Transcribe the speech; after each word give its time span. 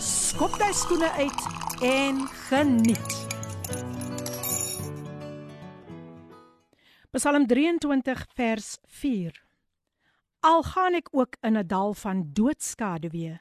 skop 0.00 0.54
jy 0.56 0.70
skoene 0.72 1.10
uit 1.20 1.42
en 1.84 2.22
geniet. 2.48 3.16
Psalm 7.12 7.44
23 7.50 8.24
vers 8.38 8.78
4. 8.88 9.36
Al 10.46 10.64
gaan 10.64 10.96
ek 10.96 11.10
ook 11.12 11.36
in 11.44 11.58
'n 11.58 11.66
dal 11.66 11.92
van 11.94 12.32
doodskaduwee, 12.32 13.40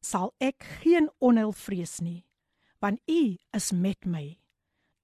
sal 0.00 0.32
ek 0.40 0.64
geen 0.80 1.10
onheil 1.18 1.52
vrees 1.52 2.00
nie, 2.00 2.24
want 2.80 3.00
U 3.06 3.36
is 3.52 3.72
met 3.72 4.06
my. 4.06 4.38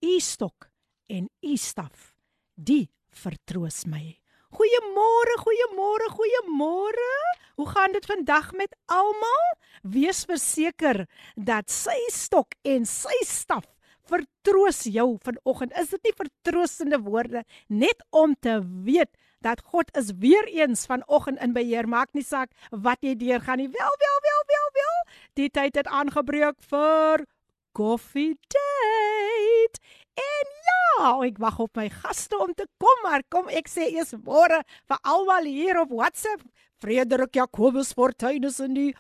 U 0.01 0.21
stok 0.21 0.71
en 1.07 1.29
U 1.43 1.57
staf, 1.57 2.17
die 2.55 2.91
vertroos 3.11 3.85
my. 3.85 4.24
Goeiemôre, 4.55 5.35
goeiemôre, 5.43 6.07
goeiemôre. 6.15 7.13
Hoe 7.59 7.69
gaan 7.69 7.93
dit 7.93 8.05
vandag 8.07 8.53
met 8.53 8.77
almal? 8.87 9.49
Wees 9.83 10.23
verseker 10.31 11.09
dat 11.35 11.73
sy 11.75 11.97
stok 12.15 12.55
en 12.63 12.87
sy 12.87 13.17
staf 13.27 13.67
vertroos 14.07 14.85
jou 14.87 15.17
vanoggend. 15.27 15.75
Is 15.75 15.91
dit 15.97 16.07
nie 16.07 16.15
vertroostende 16.21 17.01
woorde 17.03 17.43
net 17.67 18.07
om 18.15 18.37
te 18.39 18.61
weet 18.87 19.11
dat 19.43 19.65
God 19.75 19.91
is 19.99 20.15
weer 20.23 20.47
eens 20.47 20.87
vanoggend 20.87 21.43
in 21.43 21.53
beheer. 21.57 21.91
Maak 21.91 22.15
nie 22.15 22.23
saak 22.23 22.55
wat 22.71 23.03
jy 23.03 23.17
deur 23.19 23.43
gaan 23.43 23.59
nie. 23.59 23.71
Wel, 23.75 23.97
wel, 24.07 24.19
wel, 24.29 24.43
wel, 24.55 24.69
wel. 24.79 24.99
Die 25.35 25.51
tyd 25.51 25.83
het 25.83 25.91
aangebreek 25.91 26.63
vir 26.71 27.27
coffee 27.75 28.39
date. 28.55 29.83
En 30.21 30.51
ja, 30.69 31.09
ek 31.27 31.39
wag 31.43 31.59
op 31.65 31.77
my 31.77 31.89
gaste 31.91 32.39
om 32.39 32.53
te 32.55 32.67
kom, 32.79 33.01
maar 33.03 33.25
kom 33.33 33.49
ek 33.49 33.71
sê 33.71 33.91
eers 33.93 34.15
môre 34.25 34.63
vir 34.89 35.01
almal 35.03 35.49
hier 35.49 35.81
op 35.83 35.95
WhatsApp. 35.95 36.45
Frederik 36.85 37.35
Jacobus 37.35 37.95
Fortuinus 37.97 38.61
in 38.61 38.75
die 38.77 38.91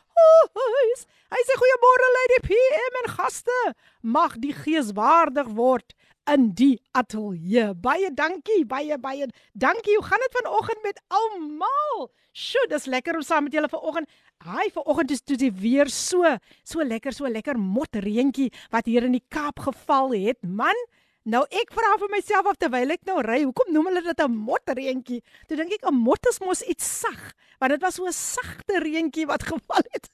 huis. 0.56 1.04
Hy 1.34 1.42
sê 1.44 1.58
goeiemôre 1.60 2.08
Lady 2.16 2.40
PM 2.46 2.98
en 3.02 3.12
gaste. 3.12 3.60
Mag 4.00 4.38
die 4.40 4.54
gees 4.56 4.94
waardig 4.96 5.50
word 5.58 5.94
in 6.30 6.50
die 6.56 6.78
ateljee. 6.96 7.74
Baie 7.84 8.10
dankie, 8.16 8.62
baie 8.68 8.98
baie 8.98 9.28
dankie. 9.52 9.96
Hoe 9.98 10.06
gaan 10.06 10.24
dit 10.24 10.38
vanoggend 10.38 10.82
met 10.86 11.00
almal? 11.12 12.08
Sjoe, 12.34 12.64
dis 12.72 12.88
lekker 12.90 13.18
om 13.18 13.22
saam 13.26 13.46
met 13.46 13.54
julle 13.54 13.70
vanoggend. 13.70 14.10
Haai, 14.44 14.70
vanoggend 14.74 15.12
is 15.14 15.22
dit 15.22 15.44
weer 15.60 15.88
so, 15.92 16.24
so 16.64 16.82
lekker, 16.82 17.14
so 17.14 17.28
lekker 17.30 17.58
motreentjie 17.60 18.50
wat 18.72 18.88
hier 18.90 19.06
in 19.06 19.14
die 19.18 19.24
Kaap 19.28 19.62
geval 19.68 20.16
het. 20.16 20.40
Man, 20.42 20.78
Nou 21.25 21.41
ek 21.48 21.70
vra 21.72 21.94
vir 21.97 22.11
myself 22.12 22.48
of 22.50 22.58
terwyl 22.61 22.92
ek 22.92 23.06
nou 23.08 23.22
ry, 23.25 23.39
hoekom 23.47 23.70
noem 23.72 23.86
hulle 23.89 24.03
dit 24.05 24.19
'n 24.20 24.34
motreentjie? 24.44 25.22
Toe 25.48 25.56
dink 25.56 25.72
ek 25.72 25.86
'n 25.89 25.97
mot 25.97 26.20
is 26.28 26.41
mos 26.41 26.61
iets 26.61 26.84
sag, 26.84 27.33
want 27.61 27.72
dit 27.72 27.81
was 27.81 27.94
so 27.97 28.05
'n 28.05 28.12
sagte 28.12 28.77
reentjie 28.84 29.25
wat 29.27 29.42
geval 29.53 29.84
het. 29.92 30.11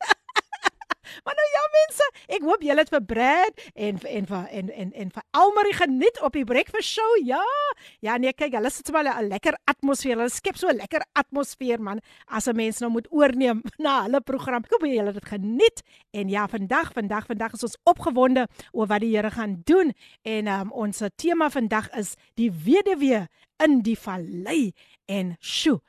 Maar 1.25 1.37
nou 1.39 1.49
ja 1.55 1.65
mense, 1.77 2.09
ek 2.37 2.47
hoop 2.49 2.63
julle 2.63 2.85
het 2.85 2.93
vir 2.93 3.05
Brad 3.13 3.65
en 3.75 4.01
en 4.07 4.27
vir 4.27 4.47
en 4.61 4.71
en 4.71 4.93
en 4.93 5.11
vir 5.11 5.25
Almarie 5.31 5.75
geniet 5.75 6.21
op 6.27 6.33
die 6.33 6.45
breakfast 6.45 6.89
show. 6.89 7.11
Ja. 7.25 7.45
Ja 8.05 8.17
nee, 8.17 8.33
kyk, 8.33 8.55
hulle 8.59 8.71
sit 8.71 8.87
sommer 8.87 9.05
'n 9.05 9.29
lekker 9.29 9.57
atmosfeer. 9.65 10.17
Hulle 10.17 10.31
skep 10.31 10.57
so 10.57 10.69
'n 10.69 10.77
lekker 10.77 11.03
atmosfeer 11.15 11.81
man 11.81 12.01
as 12.27 12.49
'n 12.49 12.57
mens 12.57 12.81
nou 12.81 12.91
moet 12.91 13.07
oorneem 13.11 13.63
na 13.85 14.03
hulle 14.03 14.21
program. 14.21 14.65
Ek 14.65 14.71
hoop 14.71 14.87
julle 14.87 15.13
het 15.13 15.15
dit 15.15 15.29
geniet. 15.29 15.83
En 16.13 16.29
ja, 16.29 16.47
vandag, 16.49 16.93
vandag, 16.93 17.27
vandag 17.27 17.53
is 17.53 17.63
ons 17.63 17.79
opgewonde 17.85 18.49
oor 18.73 18.87
wat 18.87 19.01
die 19.01 19.17
Here 19.17 19.31
gaan 19.31 19.63
doen 19.65 19.93
en 20.23 20.47
um, 20.47 20.73
ons 20.73 21.03
tema 21.17 21.51
vandag 21.51 21.91
is 21.99 22.15
die 22.35 22.51
weduwee 22.51 23.27
in 23.65 23.81
die 23.83 23.99
vallei 23.99 24.73
en 25.07 25.37
sjo. 25.41 25.81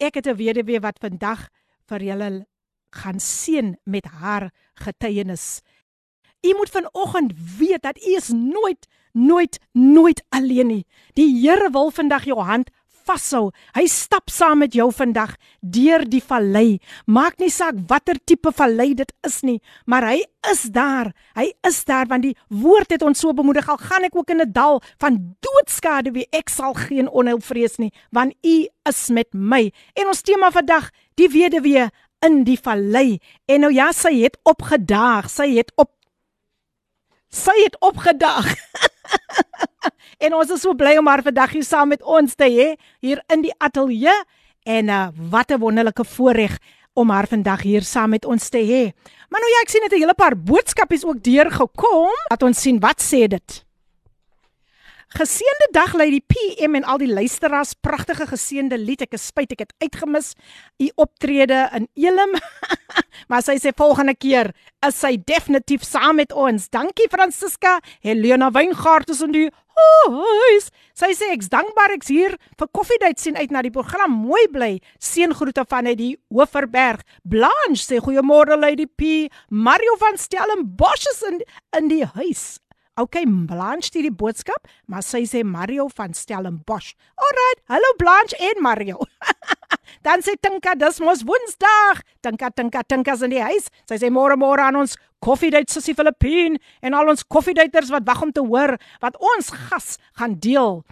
Ek 0.00 0.14
het 0.14 0.26
'n 0.26 0.36
weduwee 0.36 0.80
wat 0.80 0.98
vandag 0.98 1.48
vir 1.88 2.00
julle 2.02 2.46
gaan 2.90 3.20
seën 3.20 3.76
met 3.84 4.04
haar 4.04 4.50
getuienis. 4.74 5.60
U 6.40 6.54
moet 6.56 6.70
vanoggend 6.70 7.32
weet 7.58 7.82
dat 7.82 7.96
u 7.96 8.14
is 8.14 8.28
nooit 8.28 8.88
nooit 9.12 9.58
nooit 9.72 10.24
alleen 10.28 10.66
nie. 10.66 10.86
Die 11.12 11.40
Here 11.40 11.70
wil 11.70 11.90
vandag 11.90 12.24
jou 12.24 12.38
hand 12.38 12.70
vashou. 13.10 13.50
Hy 13.74 13.86
stap 13.90 14.30
saam 14.30 14.62
met 14.62 14.74
jou 14.76 14.88
vandag 14.94 15.34
deur 15.60 16.04
die 16.08 16.22
vallei. 16.22 16.78
Maak 17.06 17.40
nie 17.40 17.50
saak 17.52 17.80
watter 17.90 18.18
tipe 18.24 18.52
vallei 18.54 18.92
dit 18.98 19.12
is 19.26 19.40
nie, 19.46 19.58
maar 19.86 20.06
hy 20.10 20.20
is 20.50 20.66
daar. 20.74 21.12
Hy 21.38 21.50
is 21.66 21.82
daar 21.88 22.08
want 22.10 22.26
die 22.28 22.36
woord 22.48 22.92
het 22.94 23.04
ons 23.06 23.20
so 23.20 23.34
bemoedig 23.36 23.68
al 23.68 23.80
gaan 23.80 24.06
ek 24.08 24.16
ook 24.16 24.30
in 24.30 24.42
'n 24.42 24.52
dal 24.52 24.80
van 24.98 25.36
doodskade 25.40 26.12
wie 26.12 26.28
ek 26.30 26.48
sal 26.48 26.74
geen 26.74 27.08
onheil 27.08 27.40
vrees 27.40 27.78
nie, 27.78 27.92
want 28.10 28.34
u 28.42 28.68
is 28.88 29.08
met 29.10 29.28
my. 29.32 29.72
En 29.94 30.06
ons 30.06 30.22
tema 30.22 30.50
vandag, 30.50 30.90
die 31.14 31.28
weduwee 31.28 31.90
in 32.26 32.44
die 32.44 32.58
vallei. 32.60 33.18
En 33.46 33.60
nou 33.60 33.72
ja 33.72 33.90
sy 33.92 34.14
het 34.22 34.38
opgedaag 34.42 35.30
sy 35.30 35.54
het 35.56 35.72
op 35.76 35.92
sy 37.30 37.54
het 37.64 37.76
opgedaag. 37.80 38.54
En 40.20 40.34
ons 40.36 40.50
is 40.52 40.60
so 40.60 40.76
bly 40.76 40.98
om 41.00 41.08
haar 41.08 41.22
vandag 41.24 41.54
hier 41.56 41.64
saam 41.64 41.88
met 41.94 42.02
ons 42.04 42.34
te 42.36 42.44
hê 42.44 42.66
hier 43.00 43.22
in 43.32 43.40
die 43.40 43.54
ateljee. 43.56 44.12
En 44.68 44.92
uh, 44.92 45.08
wat 45.32 45.48
'n 45.50 45.58
wonderlike 45.58 46.04
voorreg 46.04 46.58
om 46.92 47.10
haar 47.10 47.26
vandag 47.26 47.62
hier 47.62 47.82
saam 47.82 48.10
met 48.10 48.24
ons 48.24 48.48
te 48.48 48.58
hê. 48.60 48.92
Maar 49.28 49.40
nou 49.40 49.50
ja 49.50 49.60
ek 49.62 49.72
sien 49.72 49.80
net 49.80 49.92
'n 49.92 50.02
hele 50.04 50.14
paar 50.14 50.36
boodskapies 50.36 51.04
ook 51.04 51.22
deurgekom. 51.22 52.12
Laat 52.28 52.42
ons 52.42 52.60
sien 52.60 52.80
wat 52.80 53.00
sê 53.00 53.26
dit 53.28 53.64
Geseënde 55.15 55.67
dag 55.71 55.93
lê 55.95 56.09
die 56.11 56.23
PM 56.25 56.75
en 56.75 56.83
al 56.83 56.99
die 56.99 57.11
luisteraars. 57.11 57.75
Pragtige 57.79 58.25
geseënde 58.27 58.77
lied. 58.81 59.05
Ek 59.05 59.13
is 59.15 59.27
spyt 59.29 59.53
ek 59.55 59.61
het 59.63 59.73
uitgemis 59.83 60.33
u 60.81 60.89
optrede 60.99 61.61
in 61.77 61.85
Elim. 61.93 62.33
maar 63.29 63.45
sy 63.45 63.55
sê 63.61 63.71
volgende 63.77 64.15
keer 64.17 64.51
is 64.85 64.97
sy 64.99 65.15
definitief 65.21 65.85
saam 65.87 66.19
met 66.19 66.33
ons. 66.33 66.67
Dankie 66.73 67.07
Francisca. 67.13 67.77
Helena 68.03 68.51
Weingaard 68.51 69.13
is 69.13 69.21
in 69.23 69.31
die 69.35 69.45
huis. 69.75 70.67
Sy 70.95 71.11
sê 71.15 71.31
ek's 71.35 71.49
dankbaar 71.53 71.95
ek's 71.95 72.11
hier 72.11 72.35
vir 72.59 72.71
koffiedייט 72.75 73.21
sien 73.21 73.39
uit 73.39 73.55
na 73.55 73.63
die 73.65 73.73
program. 73.73 74.13
Mooi 74.25 74.45
bly. 74.51 74.73
Seëngroete 74.99 75.65
van 75.69 75.87
uit 75.91 75.99
die 76.01 76.11
Hoëverberg. 76.33 77.03
Blanche 77.23 77.83
sê 77.83 78.01
goeiemôre 78.03 78.59
Lady 78.59 78.87
P. 78.87 79.31
Mario 79.49 79.95
van 80.01 80.19
Stellenbosch 80.19 81.09
is 81.13 81.23
in 81.31 81.41
in 81.77 81.91
die 81.91 82.05
huis. 82.17 82.57
Okay, 82.99 83.25
Blanche 83.27 83.89
stuur 83.89 84.05
die 84.07 84.13
boodskap, 84.15 84.69
maar 84.87 85.03
sy 85.03 85.25
sê 85.27 85.41
Mario 85.43 85.89
van 85.91 86.13
Stellenbosch. 86.15 86.93
Alright, 87.19 87.59
hallo 87.67 87.89
Blanche 87.99 88.37
en 88.39 88.61
Mario. 88.63 89.03
Dan 90.05 90.23
sê 90.23 90.37
Tinka, 90.39 90.75
dis 90.79 91.01
mos 91.03 91.25
Woensdag. 91.27 91.99
Tinka, 92.23 92.51
Tinka, 92.55 92.85
Tinka's 92.87 93.25
in 93.25 93.33
die 93.35 93.43
huis. 93.43 93.67
Sy 93.89 93.99
sê 93.99 94.11
môre 94.13 94.37
môre 94.39 94.63
aan 94.63 94.79
ons 94.79 94.95
koffiedייט 95.25 95.73
sussie 95.73 95.95
Filippine 95.97 96.61
en 96.85 96.95
al 96.95 97.09
ons 97.11 97.25
koffiedייters 97.27 97.91
wat 97.93 98.05
wag 98.07 98.23
om 98.23 98.31
te 98.35 98.43
hoor 98.45 98.75
wat 99.03 99.17
ons 99.33 99.51
gas 99.65 99.95
gaan 100.19 100.37
deel 100.39 100.83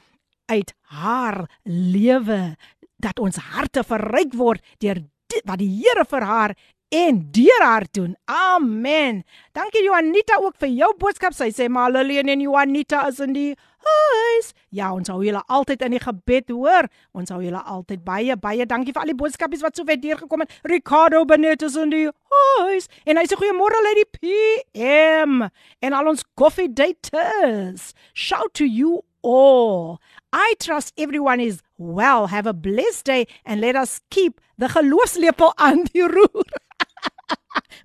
uit 0.52 0.74
haar 0.92 1.46
lewe 1.64 2.56
dat 3.04 3.20
ons 3.22 3.38
harte 3.54 3.84
verryk 3.86 4.34
word 4.40 4.64
deur 4.84 5.04
wat 5.48 5.62
die 5.62 5.70
Here 5.70 6.06
vir 6.10 6.26
haar 6.30 6.56
en 6.89 7.29
deur 7.31 7.63
haar 7.63 7.87
doen. 7.91 8.17
Amen. 8.25 9.25
Dankie 9.53 9.83
Juanita 9.83 10.39
ook 10.41 10.55
vir 10.59 10.69
jou 10.69 10.93
boodskap. 10.99 11.35
Sy 11.37 11.51
sê 11.53 11.69
maar 11.69 11.93
Lillian 11.93 12.29
en 12.33 12.41
Juanita 12.41 13.07
is 13.09 13.21
in 13.21 13.35
die 13.37 13.51
huis. 13.89 14.53
Ja, 14.75 14.91
ons 14.93 15.09
hou 15.13 15.21
julle 15.25 15.43
altyd 15.47 15.85
in 15.87 15.97
die 15.97 16.03
gebed, 16.03 16.53
hoor. 16.53 16.89
Ons 17.17 17.33
hou 17.33 17.41
julle 17.45 17.61
altyd 17.61 18.05
baie 18.07 18.37
baie 18.41 18.67
dankie 18.69 18.95
vir 18.95 19.05
al 19.05 19.13
die 19.13 19.19
boodskapies 19.19 19.65
wat 19.65 19.77
so 19.77 19.89
ver 19.89 20.01
deurgekom 20.01 20.45
het. 20.45 20.55
Ricardo 20.69 21.25
Benet 21.29 21.65
is 21.67 21.77
in 21.77 21.93
die 21.93 22.07
huis. 22.09 22.89
En 23.05 23.21
hy 23.21 23.27
sê 23.29 23.39
goeiemôre 23.39 23.83
Lady 23.85 24.07
PM 24.19 25.45
en 25.85 25.99
al 25.99 26.13
ons 26.15 26.25
coffee 26.41 26.73
daters. 26.73 27.93
Shout 28.15 28.55
to 28.55 28.65
you 28.65 29.03
all. 29.23 29.99
I 30.33 30.55
trust 30.61 30.93
everyone 30.97 31.41
is 31.41 31.61
well. 31.77 32.29
Have 32.29 32.47
a 32.47 32.55
blessed 32.55 33.05
day 33.05 33.27
and 33.45 33.61
let 33.61 33.77
us 33.77 34.01
keep 34.11 34.41
the 34.59 34.69
geloofslepel 34.69 35.53
aan 35.57 35.85
die 35.93 36.05
roer. 36.05 36.68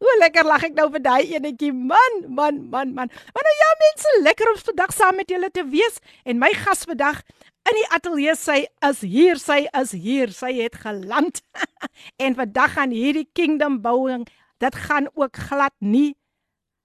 Hoe 0.04 0.16
lekker 0.22 0.48
lag 0.48 0.66
ek 0.68 0.76
nou 0.78 0.90
vir 0.94 1.04
daai 1.06 1.34
enetjie 1.38 1.72
man, 1.74 2.20
man, 2.28 2.62
man, 2.74 2.94
man. 2.98 3.12
Maar 3.36 3.48
nou 3.48 3.56
ja, 3.60 3.72
mense, 3.86 4.14
lekker 4.28 4.52
om 4.52 4.60
vandag 4.60 4.94
saam 4.96 5.18
met 5.20 5.34
julle 5.34 5.50
te 5.54 5.66
wees 5.70 6.00
en 6.26 6.40
my 6.42 6.52
gas 6.66 6.86
vandag 6.90 7.24
in 7.70 7.80
die 7.80 7.88
ateljee 7.96 8.36
sy 8.36 8.60
is 8.90 9.02
hier, 9.08 9.40
sy 9.40 9.64
is 9.82 9.96
hier, 9.96 10.34
sy 10.36 10.52
het 10.60 10.76
geland. 10.84 11.44
en 12.24 12.38
vandag 12.40 12.78
gaan 12.78 12.96
hierdie 12.96 13.28
kingdom 13.34 13.82
bouing, 13.84 14.28
dit 14.64 14.80
gaan 14.88 15.10
ook 15.14 15.40
glad 15.50 15.76
nie. 15.80 16.14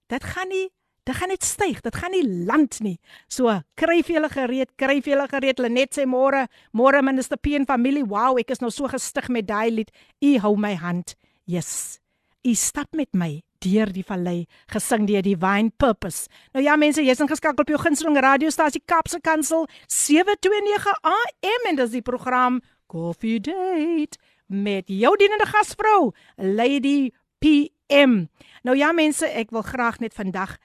Dit 0.09 0.25
gaan 0.25 0.49
nie 0.55 0.69
Dit 1.09 1.17
gaan 1.17 1.31
net 1.33 1.45
styg, 1.45 1.79
dit 1.81 1.95
gaan 1.97 2.13
nie 2.13 2.45
land 2.45 2.83
nie. 2.85 2.99
So, 3.33 3.49
kry 3.81 4.03
vir 4.05 4.19
julle 4.19 4.29
gereed, 4.29 4.75
kry 4.77 4.99
vir 5.01 5.15
julle 5.15 5.25
gereed. 5.31 5.63
Lenet 5.65 5.97
sê 5.97 6.05
môre, 6.05 6.43
môre 6.77 7.01
minister 7.01 7.41
P 7.41 7.55
en 7.57 7.65
familie. 7.65 8.05
Wow, 8.05 8.37
ek 8.37 8.53
is 8.53 8.61
nou 8.61 8.69
so 8.69 8.91
gestig 8.93 9.31
met 9.33 9.49
daai 9.49 9.73
lied. 9.73 9.95
U 10.21 10.35
hou 10.45 10.53
my 10.61 10.75
hand. 10.77 11.17
Yes. 11.49 11.97
U 12.49 12.55
stap 12.55 12.95
met 12.97 13.11
my 13.13 13.43
deur 13.61 13.91
die 13.93 14.05
vallei 14.07 14.47
gesing 14.73 15.05
deur 15.09 15.21
Divine 15.27 15.69
Purpose. 15.77 16.31
Nou 16.55 16.63
ja 16.65 16.79
mense, 16.81 17.03
jy's 17.05 17.21
ingeskakel 17.21 17.61
op 17.61 17.69
jou 17.69 17.81
gunsteling 17.83 18.17
radiostasie 18.25 18.81
Kapse 18.89 19.19
Kansel 19.21 19.67
729 19.93 20.95
AM 21.11 21.67
en 21.69 21.81
dis 21.83 21.93
die 21.99 22.05
program 22.07 22.63
Coffee 22.89 23.37
Date 23.45 24.17
met 24.49 24.89
jou 24.89 25.13
dienende 25.21 25.45
gasvrou 25.51 26.15
Lady 26.41 27.11
PM. 27.45 28.31
Nou 28.65 28.79
ja 28.79 28.95
mense, 28.97 29.29
ek 29.29 29.53
wil 29.53 29.67
graag 29.67 30.01
net 30.01 30.17
vandag 30.17 30.57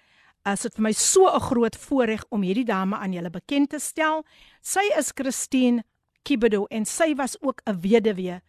as 0.47 0.63
dit 0.63 0.79
vir 0.79 0.87
my 0.87 0.93
so 0.95 1.27
'n 1.27 1.43
groot 1.49 1.75
voorreg 1.75 2.23
om 2.29 2.47
hierdie 2.47 2.67
dame 2.67 2.95
aan 2.95 3.11
julle 3.11 3.29
bekend 3.29 3.75
te 3.75 3.79
stel. 3.79 4.23
Sy 4.61 4.87
is 4.97 5.11
Christine 5.11 5.83
Kibedo 6.23 6.65
en 6.71 6.85
sy 6.85 7.15
was 7.15 7.35
ook 7.41 7.59
'n 7.67 7.81
weduwee 7.81 8.39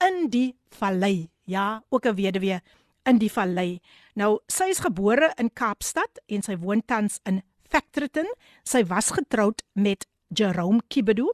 in 0.00 0.28
die 0.30 0.56
vallei. 0.68 1.30
Ja, 1.44 1.82
ook 1.90 2.06
'n 2.06 2.14
weduwee 2.14 2.60
in 3.08 3.20
die 3.20 3.30
vallei. 3.32 3.80
Nou, 4.18 4.38
sy 4.50 4.70
is 4.72 4.82
gebore 4.84 5.30
in 5.40 5.50
Kaapstad 5.56 6.20
en 6.28 6.44
sy 6.44 6.56
woon 6.60 6.82
tans 6.86 7.20
in 7.28 7.42
Factorton. 7.70 8.28
Sy 8.66 8.84
was 8.90 9.12
getroud 9.16 9.62
met 9.74 10.06
Jerome 10.28 10.82
Kibedo 10.88 11.32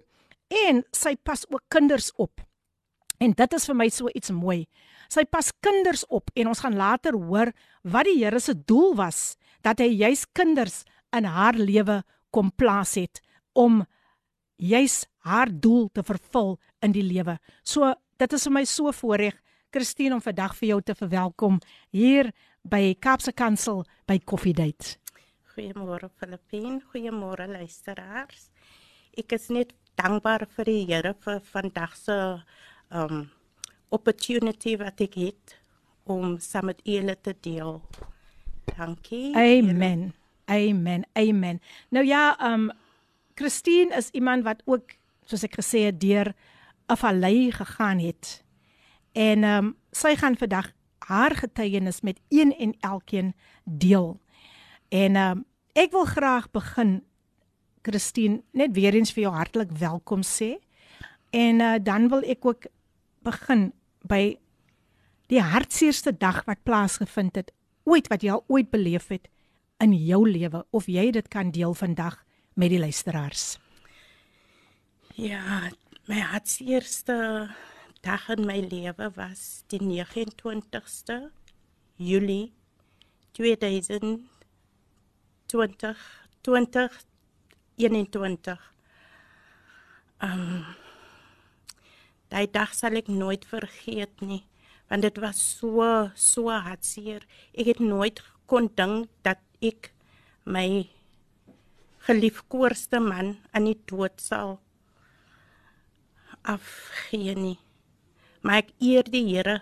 en 0.67 0.85
sy 0.95 1.17
pas 1.17 1.45
ook 1.51 1.65
kinders 1.73 2.13
op. 2.17 2.43
En 3.19 3.33
dit 3.33 3.57
is 3.57 3.67
vir 3.69 3.77
my 3.77 3.89
so 3.93 4.13
iets 4.13 4.33
mooi. 4.35 4.67
Sy 5.09 5.25
pas 5.31 5.49
kinders 5.65 6.05
op 6.13 6.31
en 6.37 6.51
ons 6.51 6.61
gaan 6.61 6.77
later 6.77 7.17
hoor 7.17 7.53
wat 7.87 8.09
die 8.09 8.19
Here 8.21 8.41
se 8.43 8.55
doel 8.55 8.95
was 8.99 9.37
dat 9.65 9.81
hy 9.81 9.89
juis 9.95 10.27
kinders 10.37 10.85
in 11.17 11.25
haar 11.25 11.57
lewe 11.57 12.03
kom 12.35 12.51
plaas 12.53 12.97
het 12.99 13.23
om 13.57 13.85
juis 14.61 15.05
haar 15.25 15.51
doel 15.51 15.89
te 15.95 16.05
vervul 16.05 16.57
in 16.85 16.93
die 16.93 17.05
lewe. 17.05 17.39
So 17.65 17.95
dit 18.21 18.33
is 18.37 18.45
vir 18.49 18.55
my 18.59 18.65
so 18.69 18.93
voorreg 18.93 19.39
Christine 19.77 20.15
om 20.17 20.23
vandag 20.25 20.55
vir 20.57 20.71
jou 20.71 20.79
te 20.81 20.95
verwelkom 20.97 21.59
hier 21.93 22.31
by 22.65 22.95
Kaapse 22.97 23.35
Kansel 23.37 23.83
by 24.09 24.17
Coffee 24.25 24.57
Date. 24.57 24.95
Goeiemôre 25.53 26.09
Filippin, 26.17 26.79
goeiemôre 26.95 27.45
luisteraars. 27.51 28.47
Ek 29.21 29.35
is 29.37 29.51
net 29.53 29.75
dankbaar 30.01 30.47
vir 30.57 30.71
die 30.71 30.79
Here 30.89 31.13
vir 31.27 31.43
vandag 31.51 31.93
se 31.99 32.17
um 32.89 33.27
opportunity 33.93 34.79
wat 34.81 35.05
ek 35.05 35.21
het 35.21 35.59
om 36.09 36.39
saam 36.41 36.71
met 36.71 36.81
julle 36.89 37.19
te 37.21 37.37
deel. 37.45 37.83
Dankie. 38.73 39.37
Amen. 39.37 40.15
Amen. 40.49 41.05
Amen. 41.13 41.61
Nou 41.93 42.07
ja, 42.09 42.33
um 42.41 42.71
Christine 43.37 43.93
is 43.93 44.09
iemand 44.17 44.49
wat 44.49 44.65
ook 44.65 44.97
soos 45.29 45.45
ek 45.45 45.61
gesê 45.61 45.85
het 45.91 46.01
deur 46.01 46.33
'n 46.89 46.97
vallei 46.97 47.53
gegaan 47.53 48.01
het. 48.01 48.46
En 49.17 49.45
um 49.49 49.75
sy 49.97 50.13
gaan 50.21 50.37
vandag 50.37 50.73
haar 51.09 51.33
getuienis 51.39 52.03
met 52.05 52.21
een 52.29 52.53
en 52.59 52.75
elkeen 52.81 53.35
deel. 53.65 54.17
En 54.89 55.17
um 55.17 55.45
ek 55.73 55.93
wil 55.93 56.05
graag 56.05 56.51
begin 56.51 57.01
Christine 57.87 58.43
net 58.53 58.75
weer 58.75 58.95
eens 58.95 59.13
vir 59.15 59.29
jou 59.29 59.35
hartlik 59.35 59.73
welkom 59.79 60.25
sê. 60.27 60.57
En 61.31 61.61
uh, 61.61 61.77
dan 61.83 62.09
wil 62.09 62.25
ek 62.27 62.45
ook 62.45 62.67
begin 63.27 63.71
by 64.07 64.37
die 65.31 65.43
hartseerste 65.43 66.15
dag 66.15 66.45
wat 66.47 66.63
plaasgevind 66.67 67.37
het 67.39 67.53
ooit 67.87 68.09
wat 68.11 68.23
jy 68.23 68.35
al 68.35 68.45
ooit 68.51 68.71
beleef 68.71 69.11
het 69.11 69.29
in 69.83 69.93
jou 69.95 70.23
lewe 70.29 70.65
of 70.71 70.89
jy 70.91 71.11
dit 71.15 71.29
kan 71.29 71.53
deel 71.55 71.75
vandag 71.75 72.23
met 72.55 72.73
die 72.73 72.81
luisteraars. 72.81 73.59
Ja, 75.17 75.71
my 76.09 76.21
hartseerste 76.33 77.49
dag 78.07 78.29
in 78.31 78.47
my 78.47 78.63
lewe 78.63 79.11
was 79.17 79.65
die 79.67 79.83
29ste 79.83 81.35
Julie 81.99 82.55
2020 83.35 84.31
2021. 86.47 88.63
Um 90.23 90.63
daai 92.31 92.47
dag 92.47 92.71
sal 92.79 92.95
ek 93.03 93.11
nooit 93.11 93.43
vergeet 93.51 94.15
nie 94.23 94.47
want 94.87 95.03
dit 95.03 95.19
was 95.19 95.59
so 95.59 96.07
so 96.15 96.55
hartseer. 96.55 97.27
Ek 97.59 97.75
het 97.75 97.83
nooit 97.83 98.23
kon 98.47 98.71
dink 98.79 99.11
dat 99.27 99.43
ek 99.59 99.91
my 100.47 100.87
geliefkoeste 102.07 103.03
man 103.03 103.43
aan 103.51 103.67
die 103.67 103.83
dood 103.91 104.15
sal 104.23 104.63
afgee 106.47 107.35
nie. 107.35 107.66
Maar 108.47 108.63
ek 108.63 108.71
eer 108.79 109.09
die 109.11 109.25
Here. 109.27 109.59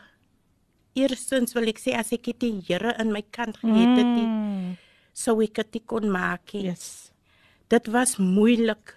Eerstens 0.95 1.57
wil 1.57 1.71
ek 1.73 1.81
sê 1.81 1.95
as 1.97 2.13
ek 2.13 2.29
die 2.43 2.53
Here 2.67 2.93
in 3.01 3.15
my 3.15 3.23
kant 3.33 3.57
gehad 3.63 3.97
het, 3.97 4.11
mm. 4.13 4.75
sou 5.17 5.41
ek 5.43 5.63
dit 5.73 5.81
kon 5.89 6.11
maak. 6.13 6.53
Yes. 6.53 7.11
Dit 7.73 7.89
was 7.89 8.19
moeilik. 8.21 8.93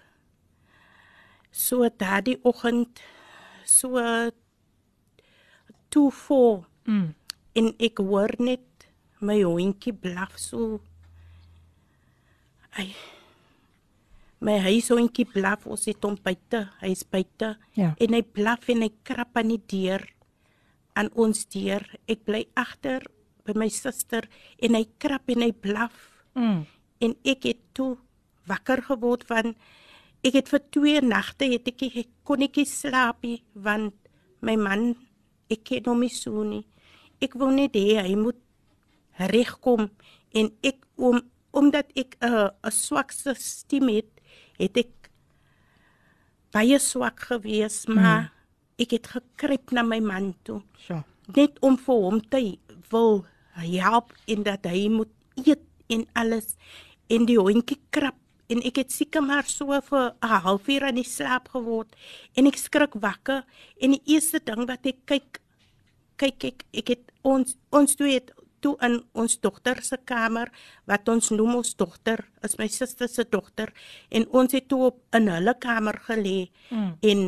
So 1.50 1.88
daardie 1.88 2.36
oggend 2.44 3.00
so 3.64 4.04
toe 5.88 6.10
voor. 6.12 6.66
Mm. 6.84 7.14
En 7.56 7.72
ek 7.80 8.04
hoor 8.04 8.36
net 8.38 8.88
my 9.24 9.40
hondjie 9.40 9.96
blaf 9.96 10.36
so. 10.36 10.82
Ai. 12.76 12.92
My 14.44 14.58
huis 14.62 14.88
hondjie 14.92 15.26
blaf 15.26 15.66
ons 15.66 15.88
het 15.88 16.04
hom 16.06 16.16
buite, 16.22 16.68
hy 16.80 16.92
is 16.94 17.02
buite. 17.02 17.56
Ja. 17.74 17.94
En 17.98 18.14
hy 18.14 18.22
blaf 18.22 18.68
en 18.70 18.84
hy 18.86 18.92
krap 19.06 19.38
aan 19.38 19.50
die 19.54 19.62
deur 19.70 20.04
aan 20.98 21.10
ons 21.14 21.44
deur. 21.50 21.84
Ek 22.10 22.24
bly 22.26 22.44
agter 22.58 23.06
by 23.46 23.54
my 23.58 23.68
suster 23.72 24.28
en 24.62 24.76
hy 24.78 24.84
krap 25.02 25.30
en 25.32 25.44
hy 25.46 25.52
blaf. 25.54 25.96
Mm. 26.38 26.64
En 27.02 27.14
ek 27.26 27.48
het 27.50 27.62
toe 27.74 27.96
wakker 28.48 28.82
geword 28.88 29.26
van 29.28 29.54
ek 30.26 30.40
het 30.40 30.50
vir 30.50 30.62
twee 30.74 31.02
nagte 31.04 31.46
het 31.52 31.68
ek, 31.70 31.86
ek 31.88 32.10
kon 32.26 32.42
ek 32.42 32.58
slaap 32.66 33.22
nie 33.26 33.40
want 33.54 33.94
my 34.42 34.56
man 34.58 34.90
ek 35.50 35.64
ken 35.70 35.88
hom 35.90 36.02
nie 36.04 36.12
so 36.12 36.44
nie. 36.46 36.64
Ek 37.22 37.34
wil 37.38 37.54
net 37.54 37.78
hê 37.78 37.98
hy 38.02 38.14
moet 38.18 38.38
regkom 39.30 39.88
en 40.38 40.52
ek 40.62 40.84
om 40.98 41.22
omdat 41.58 41.90
ek 41.96 42.18
'n 42.20 42.28
uh, 42.28 42.50
'n 42.62 42.70
swak 42.70 43.10
stelsel 43.12 43.88
het, 43.88 44.10
het 44.58 44.76
ek 44.76 45.10
baie 46.54 46.78
swak 46.80 47.20
gewees, 47.30 47.84
maar 47.86 48.28
mm. 48.28 48.84
ek 48.84 48.94
het 48.96 49.10
gekruip 49.16 49.72
na 49.72 49.84
my 49.86 50.00
man 50.00 50.32
toe. 50.42 50.62
So. 50.86 51.02
Net 51.36 51.58
om 51.64 51.76
vir 51.78 52.04
hom 52.06 52.22
te 52.32 52.42
wil 52.90 53.26
help 53.58 54.14
en 54.26 54.44
dat 54.46 54.64
hy 54.70 54.86
moet 54.92 55.12
eet 55.44 55.64
en 55.88 56.06
alles 56.12 56.54
en 57.08 57.26
die 57.28 57.38
hondjie 57.40 57.78
krap 57.94 58.16
en 58.48 58.62
ek 58.64 58.80
het 58.82 58.92
seker 58.92 59.24
maar 59.24 59.48
so 59.48 59.80
vir 59.90 60.14
'n 60.22 60.40
halfuur 60.44 60.84
aan 60.84 61.00
die 61.00 61.04
slaap 61.04 61.48
geword 61.48 61.88
en 62.36 62.46
ek 62.46 62.56
skrik 62.56 62.94
wakker 62.94 63.44
en 63.80 63.90
die 63.90 64.02
eerste 64.14 64.40
ding 64.40 64.66
wat 64.68 64.86
ek 64.86 64.98
kyk 65.04 65.40
kyk 66.16 66.44
ek 66.44 66.64
ek 66.72 66.88
het 66.88 67.04
ons 67.22 67.56
ons 67.70 67.96
toe 67.96 68.08
het 68.08 68.32
toe 68.60 68.76
in 68.86 69.00
ons 69.12 69.38
dogter 69.40 69.82
se 69.82 69.98
kamer 70.04 70.52
wat 70.90 71.08
ons 71.08 71.30
noem 71.34 71.58
ons 71.60 71.74
dogter 71.74 72.24
is 72.46 72.58
my 72.58 72.68
suster 72.72 73.08
se 73.08 73.24
dogter 73.24 73.72
en 74.10 74.26
ons 74.30 74.52
het 74.52 74.68
toe 74.68 74.84
op 74.92 75.02
in 75.18 75.30
hulle 75.32 75.54
kamer 75.60 76.00
gelê 76.08 76.38
mm. 76.70 76.90
en 77.12 77.22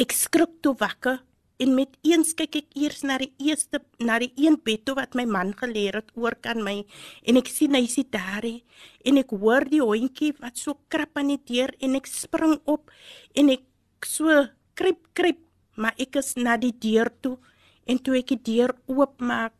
ek 0.00 0.16
skrik 0.16 0.60
toe 0.62 0.74
wakker 0.80 1.22
En 1.62 1.74
met 1.74 1.92
eens 2.02 2.32
kyk 2.34 2.56
ek 2.58 2.72
eers 2.74 3.04
na 3.06 3.14
die 3.22 3.30
eerste 3.46 3.78
na 4.02 4.16
die 4.18 4.32
een 4.34 4.56
bed 4.66 4.82
toe 4.86 4.96
wat 4.98 5.14
my 5.14 5.22
man 5.24 5.52
geleer 5.54 6.00
het 6.00 6.10
oor 6.18 6.34
kan 6.42 6.58
my 6.66 6.80
en 7.22 7.38
ek 7.38 7.50
sien 7.52 7.76
hy 7.78 7.84
sit 7.90 8.10
daar 8.14 8.42
en 8.44 9.20
ek 9.22 9.30
hoor 9.30 9.62
die 9.70 9.82
hondjie 9.82 10.32
wat 10.40 10.58
so 10.58 10.74
krap 10.90 11.14
aan 11.20 11.30
die 11.30 11.38
deur 11.46 11.70
en 11.78 11.94
ek 12.00 12.10
spring 12.10 12.56
op 12.66 12.90
en 13.38 13.54
ek 13.54 13.62
so 14.02 14.42
kruip 14.74 15.06
kruip 15.14 15.38
maar 15.78 15.94
ek 16.02 16.18
is 16.18 16.34
na 16.36 16.58
die 16.58 16.74
deur 16.74 17.12
toe 17.22 17.36
en 17.86 18.02
toe 18.02 18.18
ek 18.18 18.34
die 18.34 18.42
deur 18.50 18.74
oopmaak 18.90 19.54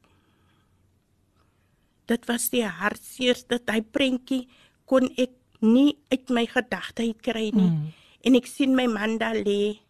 dit 2.07 2.29
was 2.29 2.51
die 2.51 2.65
hartseerste 2.65 3.61
hy 3.71 3.81
prentjie 3.81 4.45
kon 4.85 5.09
ek 5.17 5.33
nie 5.65 5.97
uit 6.13 6.29
my 6.29 6.45
gedagte 6.47 7.07
uit 7.07 7.23
kry 7.25 7.49
nie 7.55 7.71
mm. 7.71 7.89
en 8.29 8.37
ek 8.37 8.47
sien 8.47 8.77
my 8.77 8.87
man 8.91 9.19
daar 9.19 9.37
lê 9.37 9.85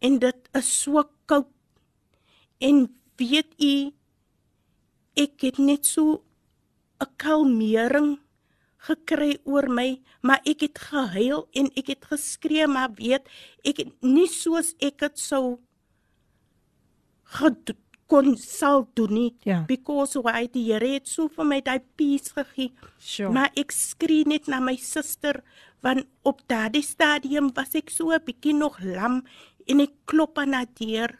en 0.00 0.18
dit 0.20 0.50
is 0.56 0.68
so 0.82 1.04
koud. 1.28 1.48
En 2.60 2.88
weet 3.20 3.52
u 3.60 3.74
ek 5.20 5.44
het 5.44 5.58
net 5.58 5.86
so 5.86 6.22
'n 7.00 7.12
kalmering 7.16 8.18
gekry 8.80 9.36
oor 9.44 9.68
my, 9.68 10.00
maar 10.22 10.40
ek 10.44 10.60
het 10.60 10.78
gehuil 10.78 11.48
en 11.52 11.68
ek 11.76 11.86
het 11.86 12.04
geskree, 12.04 12.66
maar 12.66 12.92
weet 12.96 13.28
ek 13.64 13.76
het 13.76 13.92
nie 14.02 14.28
soos 14.28 14.74
ek 14.80 14.98
dit 15.04 15.18
sou 15.18 15.60
kon 18.10 18.34
sal 18.36 18.88
doen 18.98 19.12
nie 19.14 19.30
Ja. 19.46 19.62
because 19.68 20.18
why 20.18 20.46
die 20.50 20.64
Here 20.72 20.88
het 20.96 21.06
so 21.08 21.28
vir 21.28 21.44
my 21.46 21.60
daai 21.62 21.80
peace 21.96 22.32
gegee. 22.34 22.72
Sure. 22.98 23.30
Maar 23.30 23.50
ek 23.56 23.70
skree 23.72 24.24
net 24.26 24.48
na 24.48 24.58
my 24.60 24.76
suster 24.76 25.42
want 25.82 26.06
op 26.26 26.42
daardie 26.50 26.82
stadium 26.84 27.52
was 27.56 27.74
ek 27.74 27.90
so 27.90 28.10
'n 28.10 28.20
bietjie 28.26 28.54
nog 28.54 28.80
lam 28.82 29.22
en 29.68 29.80
ek 29.80 29.92
klop 30.06 30.38
aan 30.38 30.52
haar 30.52 30.66
deur. 30.74 31.18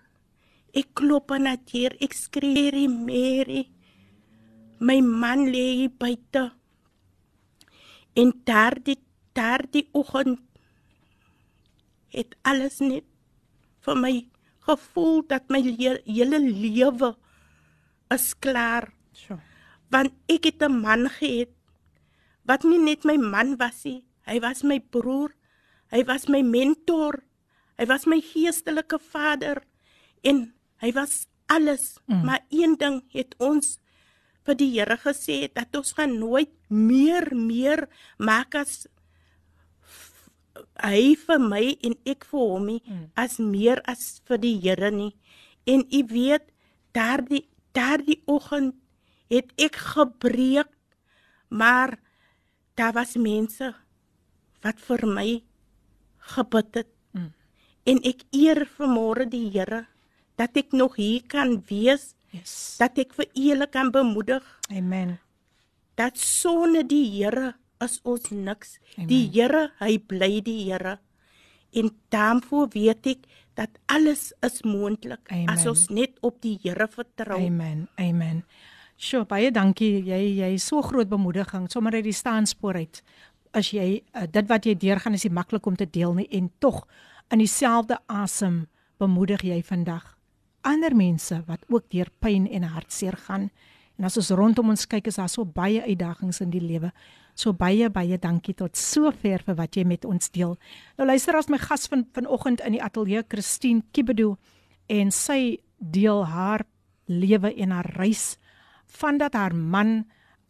Ek 0.75 0.89
klop 0.95 1.31
aan 1.31 1.47
haar 1.47 1.63
deur. 1.73 1.93
Ek 2.01 2.13
skree 2.13 2.55
Mary, 2.55 2.87
Mary. 2.89 3.69
My 4.81 5.01
man 5.01 5.47
lê 5.53 5.67
hier 5.81 5.91
buite. 5.99 6.53
En 8.17 8.33
daardie 8.45 8.99
daardie 9.35 9.89
oggend 9.93 10.39
het 12.11 12.35
alles 12.43 12.81
net 12.81 13.05
vir 13.87 13.97
my 13.97 14.27
gevoel 14.71 15.23
dat 15.29 15.51
my 15.51 15.61
le- 15.63 16.03
hele 16.07 16.39
lewe 16.41 17.15
is 18.15 18.33
klaar. 18.39 18.93
Sure. 19.13 19.41
want 19.91 20.13
ek 20.31 20.45
het 20.47 20.63
'n 20.63 20.81
man 20.81 21.09
gehad 21.19 21.51
wat 22.47 22.63
nie 22.65 22.79
net 22.79 23.05
my 23.05 23.17
man 23.19 23.57
was 23.59 23.85
nie. 23.85 24.05
Hy 24.27 24.39
was 24.41 24.63
my 24.63 24.79
broer. 24.79 25.35
Hy 25.91 26.05
was 26.07 26.29
my 26.29 26.43
mentor. 26.43 27.25
Hy 27.79 27.87
was 27.87 28.07
my 28.07 28.21
geestelike 28.21 28.99
vader. 28.99 29.63
En 30.23 30.55
hy 30.79 30.93
was 30.93 31.27
alles. 31.47 31.99
Mm. 32.07 32.25
maar 32.25 32.41
een 32.51 32.77
ding 32.79 33.03
het 33.13 33.35
ons 33.39 33.79
vir 34.47 34.55
die 34.55 34.71
Here 34.79 34.97
gesê 34.97 35.51
dat 35.53 35.75
ons 35.77 35.93
gaan 35.93 36.19
nooit 36.19 36.51
meer 36.69 37.35
meer 37.35 37.89
maak 38.19 38.55
as 38.55 38.87
hy 40.83 41.15
vir 41.17 41.41
my 41.43 41.63
en 41.87 41.97
ek 42.09 42.27
vir 42.31 42.47
hom 42.53 42.67
nie 42.71 42.81
mm. 42.85 43.07
as 43.17 43.39
meer 43.39 43.83
as 43.91 44.21
vir 44.29 44.41
die 44.43 44.57
Here 44.63 44.91
nie 44.95 45.13
en 45.67 45.85
u 45.87 46.03
weet 46.13 46.47
daardie 46.97 47.47
daardie 47.77 48.21
oggend 48.27 48.75
het 49.31 49.53
ek 49.59 49.77
gebreek 49.95 50.71
maar 51.49 51.99
daar 52.79 52.95
was 52.97 53.17
mense 53.17 53.73
wat 54.65 54.81
vir 54.89 55.07
my 55.07 55.29
gebid 56.35 56.83
het 56.83 56.93
mm. 57.17 57.31
en 57.93 58.03
ek 58.13 58.25
eer 58.33 58.65
vanmôre 58.79 59.29
die 59.31 59.49
Here 59.51 59.85
dat 60.41 60.57
ek 60.57 60.73
nog 60.73 60.97
hier 60.97 61.23
kan 61.29 61.59
wees 61.69 62.15
Yes. 62.31 62.77
dat 62.79 62.99
ek 63.03 63.15
vir 63.19 63.27
julle 63.35 63.67
kan 63.67 63.91
bemoedig 63.91 64.45
Amen. 64.71 65.19
dat 65.99 66.19
sonder 66.19 66.87
die 66.87 67.03
Here 67.11 67.57
is 67.85 68.01
ons 68.03 68.31
niks. 68.31 68.79
Amen. 68.97 69.09
Die 69.11 69.23
Here, 69.33 69.71
hy 69.81 69.99
bly 69.99 70.41
die 70.45 70.59
Here. 70.65 70.99
En 71.77 71.91
daarvoor 72.11 72.69
weet 72.75 73.07
ek 73.07 73.29
dat 73.59 73.79
alles 73.87 74.31
is 74.47 74.61
moontlik 74.67 75.31
as 75.51 75.67
ons 75.71 75.87
net 75.95 76.19
op 76.27 76.41
die 76.43 76.57
Here 76.63 76.89
vertrou. 76.91 77.39
Amen. 77.39 77.87
Amen. 78.01 78.45
Sjoe, 79.01 79.25
baie 79.25 79.53
dankie. 79.55 80.01
Jy 80.05 80.21
jy 80.41 80.53
is 80.59 80.67
so 80.67 80.83
groot 80.83 81.09
bemoediging 81.09 81.71
sommer 81.73 81.95
uit 81.97 82.05
die 82.05 82.17
staanspoor 82.17 82.81
uit. 82.83 83.03
As 83.57 83.73
jy 83.75 84.03
uh, 84.15 84.27
dit 84.31 84.47
wat 84.51 84.67
jy 84.67 84.77
deurgaan 84.79 85.17
is 85.19 85.25
nie 85.27 85.35
maklik 85.35 85.67
om 85.67 85.77
te 85.77 85.89
deel 85.89 86.15
nie 86.19 86.29
en 86.37 86.51
tog 86.59 86.85
in 87.31 87.43
dieselfde 87.43 87.99
asem 88.07 88.67
bemoedig 89.01 89.43
jy 89.47 89.63
vandag 89.65 90.17
ander 90.61 90.95
mense 90.97 91.43
wat 91.47 91.65
ook 91.69 91.89
deur 91.93 92.11
pyn 92.19 92.49
en 92.49 92.69
hartseer 92.75 93.17
gaan. 93.27 93.51
En 93.99 94.09
as 94.09 94.17
ons 94.17 94.33
rondom 94.37 94.73
ons 94.73 94.87
kyk, 94.89 95.11
is 95.11 95.19
daar 95.21 95.29
so 95.29 95.45
baie 95.45 95.83
uitdagings 95.85 96.41
in 96.41 96.53
die 96.53 96.63
lewe. 96.63 96.93
So 97.41 97.55
baie 97.57 97.89
baie 97.89 98.19
dankie 98.21 98.53
tot 98.57 98.77
sover 98.77 99.41
vir 99.47 99.57
wat 99.57 99.77
jy 99.79 99.87
met 99.89 100.05
ons 100.05 100.29
deel. 100.35 100.57
Nou 100.99 101.07
luister 101.09 101.37
as 101.39 101.49
my 101.49 101.59
gas 101.63 101.89
van 101.89 102.05
vanoggend 102.17 102.61
in 102.67 102.77
die 102.77 102.83
ateljee 102.85 103.25
Christine 103.33 103.87
Kibedo 103.97 104.35
en 104.93 105.13
sy 105.15 105.57
deel 105.79 106.27
haar 106.29 106.67
lewe 107.09 107.55
en 107.57 107.73
haar 107.73 107.89
reis 107.97 108.35
van 109.01 109.19
dat 109.23 109.39
haar 109.39 109.57
man 109.57 110.03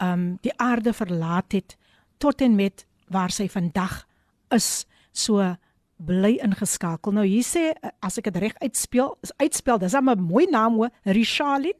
um 0.02 0.40
die 0.42 0.54
aarde 0.58 0.92
verlaat 0.96 1.54
het 1.54 1.76
tot 2.18 2.42
en 2.42 2.56
met 2.58 2.86
waar 3.12 3.30
sy 3.30 3.46
vandag 3.48 4.02
is. 4.50 4.86
So 5.12 5.44
bly 6.00 6.40
ingeskakel. 6.42 7.14
Nou 7.14 7.26
hier 7.28 7.46
sê 7.46 7.70
as 8.02 8.18
ek 8.18 8.32
dit 8.32 8.40
reg 8.48 8.56
uitspeel, 8.64 9.14
uitspel, 9.38 9.78
dis 9.78 9.94
'n 9.94 10.18
mooi 10.18 10.46
naam 10.50 10.74
hoor, 10.74 10.90
Richalin. 11.04 11.76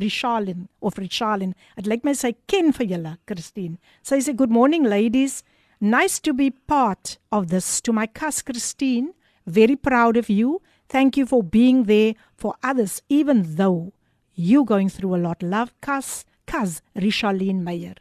Richalin 0.00 0.68
of 0.80 0.98
Richalin. 1.00 1.54
Dit 1.76 1.90
lyk 1.90 2.04
my 2.06 2.14
sy 2.16 2.32
ken 2.50 2.72
vir 2.76 2.86
julle, 2.94 3.14
Christine. 3.26 3.78
Sy 4.02 4.20
sê 4.24 4.34
good 4.36 4.50
morning 4.50 4.86
ladies. 4.86 5.42
Nice 5.80 6.18
to 6.20 6.34
be 6.34 6.50
part 6.50 7.18
of 7.30 7.48
this 7.48 7.80
to 7.82 7.92
my 7.92 8.06
cus 8.06 8.42
Christine. 8.42 9.12
Very 9.46 9.76
proud 9.76 10.16
of 10.16 10.28
you. 10.28 10.60
Thank 10.88 11.16
you 11.16 11.26
for 11.26 11.42
being 11.42 11.84
there 11.84 12.14
for 12.36 12.54
others 12.62 13.02
even 13.08 13.56
though 13.56 13.92
you 14.34 14.64
going 14.64 14.88
through 14.88 15.14
a 15.14 15.20
lot. 15.20 15.42
Love 15.42 15.72
cus 15.80 16.24
cus 16.46 16.80
Richalin 16.96 17.62
Meyer. 17.62 17.96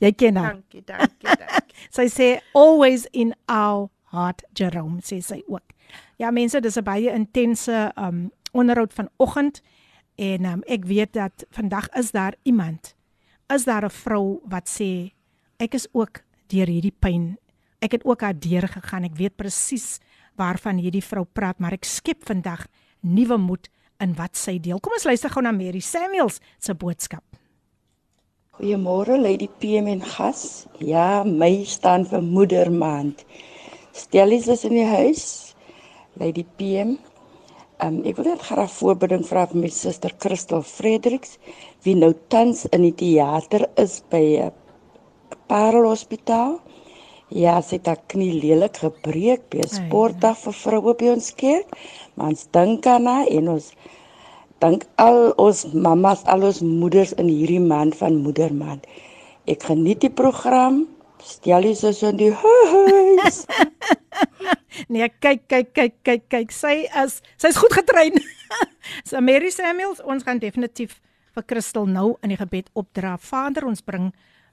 Jy 0.00 0.12
ken 0.16 0.36
haar. 0.36 0.54
Dankie, 0.56 0.82
dankie, 0.88 1.28
dankie. 1.28 1.76
Sy 1.96 2.06
sê 2.12 2.28
always 2.56 3.06
in 3.12 3.34
our 3.48 3.90
heart 4.12 4.42
Jerome 4.56 5.00
sê 5.04 5.20
sy 5.24 5.42
ook. 5.48 5.74
Ja 6.20 6.30
mense, 6.30 6.60
dis 6.60 6.76
'n 6.76 6.84
baie 6.84 7.12
intense 7.12 7.92
um 7.96 8.30
onderhoud 8.52 8.92
vanoggend 8.92 9.60
en 10.20 10.44
um, 10.44 10.62
ek 10.68 10.84
weet 10.84 11.14
dat 11.16 11.44
vandag 11.56 11.88
is 11.96 12.12
daar 12.12 12.36
iemand 12.44 12.94
is 13.48 13.64
daar 13.64 13.84
'n 13.84 13.90
vrou 13.90 14.40
wat 14.44 14.68
sê 14.68 15.12
ek 15.58 15.74
is 15.74 15.88
ook 15.92 16.20
deur 16.48 16.66
hierdie 16.66 16.94
pyn. 16.98 17.38
Ek 17.80 17.92
het 17.92 18.04
ook 18.04 18.20
daardeur 18.20 18.68
gegaan. 18.68 19.04
Ek 19.04 19.16
weet 19.16 19.36
presies 19.36 19.98
waarvan 20.36 20.76
hierdie 20.76 21.04
vrou 21.04 21.24
praat, 21.24 21.58
maar 21.58 21.72
ek 21.72 21.84
skep 21.84 22.24
vandag 22.24 22.66
nuwe 23.00 23.36
moed 23.36 23.68
in 24.00 24.14
wat 24.14 24.36
sy 24.36 24.58
deel. 24.58 24.80
Kom 24.80 24.92
ons 24.92 25.04
luister 25.04 25.30
gou 25.30 25.42
na 25.42 25.52
Mary 25.52 25.80
Samuels 25.80 26.40
se 26.58 26.74
boodskap. 26.74 27.24
Goeiemôre 28.60 29.16
Lady 29.20 29.48
PM 29.58 29.86
en 29.86 30.02
gas. 30.04 30.66
Ja, 30.78 31.24
my 31.24 31.64
staan 31.64 32.04
vir 32.04 32.22
moedermaand. 32.22 33.24
Stellies 33.92 34.48
is 34.48 34.64
in 34.64 34.76
die 34.76 34.86
huis. 34.86 35.54
Lady 36.20 36.44
PM. 36.56 36.98
Um, 37.80 38.02
ek 38.04 38.18
wil 38.18 38.26
net 38.28 38.42
graag 38.44 38.72
voorbeding 38.76 39.22
vra 39.24 39.46
vir 39.48 39.62
my 39.62 39.68
suster 39.72 40.12
Christel 40.20 40.60
Fredericks 40.68 41.38
wie 41.86 41.94
nou 41.96 42.10
tans 42.32 42.66
in 42.76 42.82
die 42.84 42.92
teater 42.92 43.62
is 43.80 43.94
by 44.12 44.20
'n 44.48 44.50
Parel 45.48 45.88
Hospitaal. 45.88 46.58
Ja, 47.32 47.54
sy 47.62 47.78
het 47.78 47.86
haar 47.88 48.02
knie 48.12 48.34
lelik 48.42 48.82
gebreek 48.84 49.48
by 49.48 49.64
'n 49.64 49.72
sportdag 49.78 50.36
vir 50.44 50.56
vroue 50.62 50.94
by 50.94 51.08
ons 51.16 51.30
kerk. 51.32 51.72
Maar 52.16 52.28
ons 52.34 52.46
dink 52.52 52.86
aan 52.86 53.06
haar 53.06 53.26
en 53.26 53.48
ons 53.48 53.72
dink 54.60 54.84
al 54.96 55.32
ons 55.38 55.64
mammas, 55.72 56.24
al 56.24 56.44
ons 56.44 56.60
moeders 56.60 57.12
in 57.16 57.28
hierdie 57.32 57.64
maand 57.72 57.96
van 57.96 58.20
moedermaand. 58.26 58.84
Ek 59.46 59.62
geniet 59.62 60.00
die 60.00 60.12
program. 60.22 60.84
Stel 61.24 61.66
jy 61.68 61.74
so 61.76 61.92
in 62.08 62.18
die 62.20 62.32
huis. 62.32 63.44
Nee, 64.88 65.06
kyk, 65.20 65.44
kyk, 65.50 65.72
kyk, 65.74 65.94
kyk, 66.06 66.22
kyk. 66.30 66.52
Sy 66.54 66.86
is 67.02 67.18
sy's 67.40 67.58
goed 67.60 67.74
getrein. 67.74 68.16
so 69.08 69.20
Mary 69.22 69.50
Samuels, 69.52 70.00
ons 70.02 70.24
gaan 70.26 70.40
definitief 70.40 70.96
vir 71.36 71.46
Christel 71.46 71.86
nou 71.90 72.14
in 72.24 72.32
die 72.32 72.38
gebed 72.40 72.70
opdra. 72.78 73.16
Vader, 73.20 73.66
ons 73.68 73.84
bring 73.84 74.08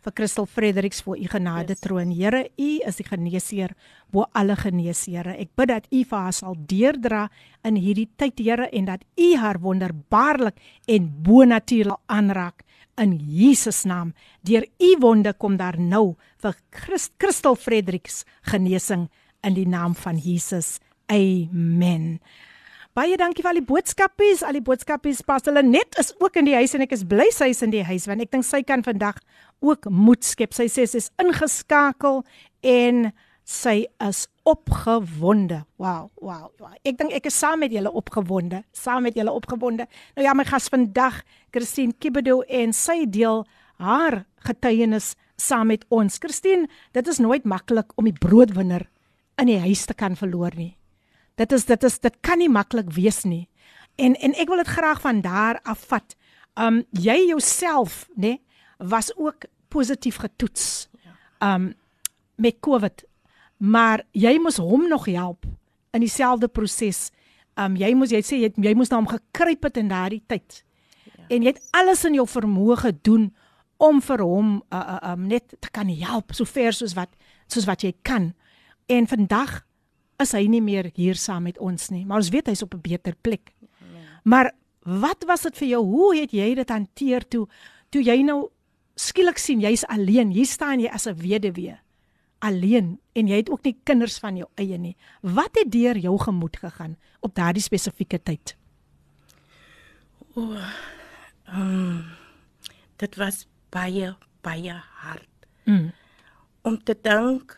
vir 0.06 0.14
Christel 0.18 0.46
Fredericks 0.46 1.02
voor 1.06 1.18
u 1.18 1.28
genade 1.32 1.74
yes. 1.74 1.82
troon. 1.84 2.12
Here, 2.16 2.44
u 2.58 2.70
is 2.88 3.00
die 3.00 3.08
geneesheer 3.08 3.74
bo 4.14 4.28
alle 4.38 4.56
geneesheere. 4.60 5.36
Ek 5.42 5.54
bid 5.58 5.72
dat 5.72 5.88
u 5.92 6.04
vir 6.04 6.26
haar 6.28 6.36
sal 6.36 6.58
deurdra 6.70 7.26
in 7.68 7.80
hierdie 7.82 8.10
tyd, 8.16 8.40
Here, 8.40 8.70
en 8.72 8.92
dat 8.92 9.04
u 9.18 9.34
haar 9.42 9.60
wonderbaarlik 9.64 10.62
en 10.88 11.10
bonatuurlik 11.24 12.04
aanraak 12.14 12.64
in 12.98 13.16
Jesus 13.20 13.84
naam. 13.86 14.14
Deur 14.42 14.66
u 14.80 14.92
wonde 15.00 15.34
kom 15.34 15.58
daar 15.58 15.80
nou 15.80 16.16
vir 16.42 16.58
Christ, 16.72 17.14
Christel 17.18 17.56
Fredericks 17.56 18.24
genesing 18.52 19.08
in 19.46 19.58
die 19.58 19.68
naam 19.68 19.96
van 19.96 20.18
Jesus. 20.18 20.78
Amen. 21.08 22.18
Baie 22.98 23.18
dankie 23.20 23.44
vir 23.46 23.52
al 23.52 23.60
die 23.60 23.68
boodskapies. 23.70 24.42
Al 24.42 24.58
die 24.58 24.66
boodskapies 24.66 25.22
pas 25.26 25.46
hulle 25.46 25.62
net 25.62 25.98
is 26.02 26.16
ook 26.18 26.40
in 26.42 26.50
die 26.50 26.58
huis 26.58 26.74
en 26.74 26.82
ek 26.88 26.96
is 26.98 27.06
bly 27.06 27.28
sy 27.36 27.52
is 27.54 27.62
in 27.66 27.74
die 27.74 27.86
huis 27.86 28.08
want 28.10 28.26
ek 28.26 28.34
dink 28.34 28.48
sy 28.48 28.64
kan 28.66 28.82
vandag 28.86 29.22
ook 29.62 29.86
moed 29.94 30.26
skep. 30.26 30.56
Sy 30.58 30.66
sê 30.72 30.88
sy 30.90 31.04
is 31.04 31.12
ingeskakel 31.22 32.24
en 32.66 33.12
sy 33.48 33.84
is 34.04 34.26
opgewonde. 34.48 35.66
Wow, 35.76 36.10
wow, 36.16 36.48
wow. 36.62 36.74
Ek 36.88 36.98
dink 37.00 37.12
ek 37.16 37.28
is 37.28 37.36
saam 37.36 37.60
met 37.66 37.74
julle 37.76 37.92
opgewonde, 37.92 38.62
saam 38.72 39.04
met 39.08 39.18
julle 39.20 39.34
opgewonde. 39.36 39.88
Nou 40.16 40.26
ja, 40.26 40.36
my 40.38 40.46
gas 40.48 40.70
vandag, 40.72 41.20
Christine 41.52 41.96
Kibedo 42.00 42.42
en 42.48 42.76
sy 42.76 43.02
deel 43.12 43.44
haar 43.84 44.24
getuienis 44.48 45.16
saam 45.38 45.68
met 45.74 45.84
ons. 45.94 46.20
Christine, 46.24 46.70
dit 46.96 47.08
is 47.12 47.20
nooit 47.20 47.46
maklik 47.46 47.92
om 48.00 48.08
die 48.08 48.16
broodwinner 48.16 48.88
in 49.38 49.52
die 49.52 49.60
huis 49.62 49.86
te 49.86 49.96
kan 49.98 50.16
verloor 50.18 50.56
nie. 50.58 50.74
Dit 51.38 51.54
is 51.54 51.68
dit 51.70 51.84
is 51.84 52.00
dit 52.02 52.16
kan 52.26 52.40
nie 52.42 52.50
maklik 52.50 52.90
wees 52.96 53.24
nie. 53.28 53.46
En 54.00 54.16
en 54.16 54.34
ek 54.40 54.50
wil 54.50 54.64
dit 54.64 54.72
graag 54.78 55.04
van 55.04 55.22
daar 55.26 55.60
af 55.68 55.84
vat. 55.92 56.16
Um 56.58 56.86
jy 56.96 57.20
jouself, 57.28 58.08
nê, 58.16 58.38
was 58.80 59.12
ook 59.18 59.50
positief 59.70 60.22
getoets. 60.24 60.88
Um 61.44 61.74
met 62.38 62.60
COVID. 62.62 63.04
Maar 63.58 64.04
jy 64.12 64.38
moes 64.40 64.58
hom 64.58 64.88
nog 64.88 65.06
help 65.06 65.46
in 65.92 66.00
dieselfde 66.00 66.48
proses 66.48 67.12
Um 67.58 67.78
jy 67.78 67.90
moes 67.98 68.14
jy 68.14 68.22
sê 68.26 68.38
jy, 68.44 68.52
jy 68.62 68.74
moes 68.78 68.92
na 68.92 69.00
hom 69.00 69.10
gekruip 69.10 69.66
het 69.66 69.80
in 69.82 69.90
daardie 69.90 70.22
tyd. 70.30 70.62
Ja. 71.08 71.26
En 71.34 71.46
jy 71.46 71.54
het 71.56 71.62
alles 71.78 72.04
in 72.06 72.18
jou 72.20 72.28
vermoë 72.30 72.78
gedoen 72.84 73.32
om 73.82 74.02
vir 74.02 74.22
hom 74.26 74.52
uh, 74.74 74.82
uh 74.82 75.14
um 75.14 75.26
net 75.30 75.56
te 75.58 75.72
kan 75.74 75.90
help 75.90 76.36
so 76.38 76.46
ver 76.46 76.74
soos 76.74 76.94
wat 76.98 77.10
soos 77.50 77.66
wat 77.70 77.86
jy 77.86 77.96
kan. 78.06 78.32
En 78.90 79.10
vandag 79.10 79.64
is 80.22 80.34
hy 80.38 80.46
nie 80.50 80.62
meer 80.62 80.92
hier 80.98 81.18
saam 81.18 81.46
met 81.50 81.58
ons 81.62 81.90
nie, 81.94 82.06
maar 82.06 82.22
ons 82.22 82.32
weet 82.34 82.50
hy's 82.50 82.64
op 82.66 82.74
'n 82.74 82.82
beter 82.82 83.16
plek. 83.22 83.54
Ja. 83.62 84.06
Maar 84.24 84.52
wat 84.86 85.26
was 85.28 85.42
dit 85.42 85.58
vir 85.58 85.68
jou? 85.68 85.84
Hoe 85.86 86.16
het 86.16 86.32
jy 86.32 86.54
dit 86.56 86.70
hanteer 86.70 87.28
toe 87.28 87.48
toe 87.90 88.04
jy 88.04 88.22
nou 88.22 88.50
skielik 88.96 89.38
sien 89.38 89.60
jy's 89.60 89.86
alleen. 89.86 90.32
Hier 90.32 90.46
staan 90.46 90.80
jy 90.80 90.90
as 90.90 91.08
'n 91.08 91.18
weduwee. 91.18 91.78
Alleen 92.40 93.00
en 93.18 93.28
jy 93.28 93.40
het 93.42 93.50
ook 93.50 93.64
nie 93.66 93.76
kinders 93.84 94.20
van 94.22 94.38
jou 94.38 94.48
eie 94.56 94.78
nie. 94.78 94.96
Wat 95.22 95.58
het 95.58 95.72
deur 95.72 95.98
jou 95.98 96.18
gemoed 96.22 96.58
gegaan 96.58 96.98
op 97.20 97.36
daardie 97.36 97.64
spesifieke 97.64 98.20
tyd? 98.24 98.56
O. 100.36 100.54
Oh, 100.54 100.68
um, 101.50 102.06
dit 103.02 103.16
was 103.16 103.48
baie 103.74 104.16
baie 104.46 104.74
hard. 104.74 105.48
Mm. 105.66 105.92
Om 106.62 106.78
te 106.84 106.96
dink 107.02 107.58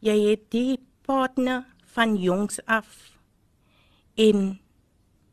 jy 0.00 0.16
het 0.30 0.48
die 0.54 0.78
partner 1.06 1.66
van 1.94 2.16
jongs 2.16 2.60
af 2.66 2.88
en 4.16 4.60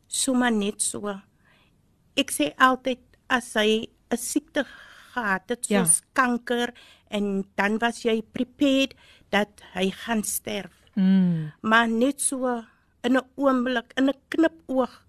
sommer 0.07 0.51
net 0.51 0.81
so. 0.83 1.15
Ek 2.17 2.33
sê 2.33 2.51
altyd 2.57 2.99
as 3.29 3.53
hy 3.55 3.87
'n 4.11 4.17
siekte 4.17 4.65
gehad 5.13 5.49
het 5.49 5.65
soos 5.65 5.99
ja. 5.99 6.05
kanker 6.13 6.73
en 7.09 7.45
dan 7.55 7.77
was 7.81 8.03
jy 8.03 8.21
prepared 8.21 8.95
dat 9.29 9.49
hy 9.73 9.89
gaan 9.91 10.23
sterf. 10.23 10.73
Mm. 10.93 11.51
Maar 11.61 11.89
net 11.89 12.21
so 12.21 12.63
in 13.03 13.17
'n 13.17 13.25
oomblik, 13.35 13.93
in 13.95 14.09
'n 14.09 14.19
knipoog 14.29 15.03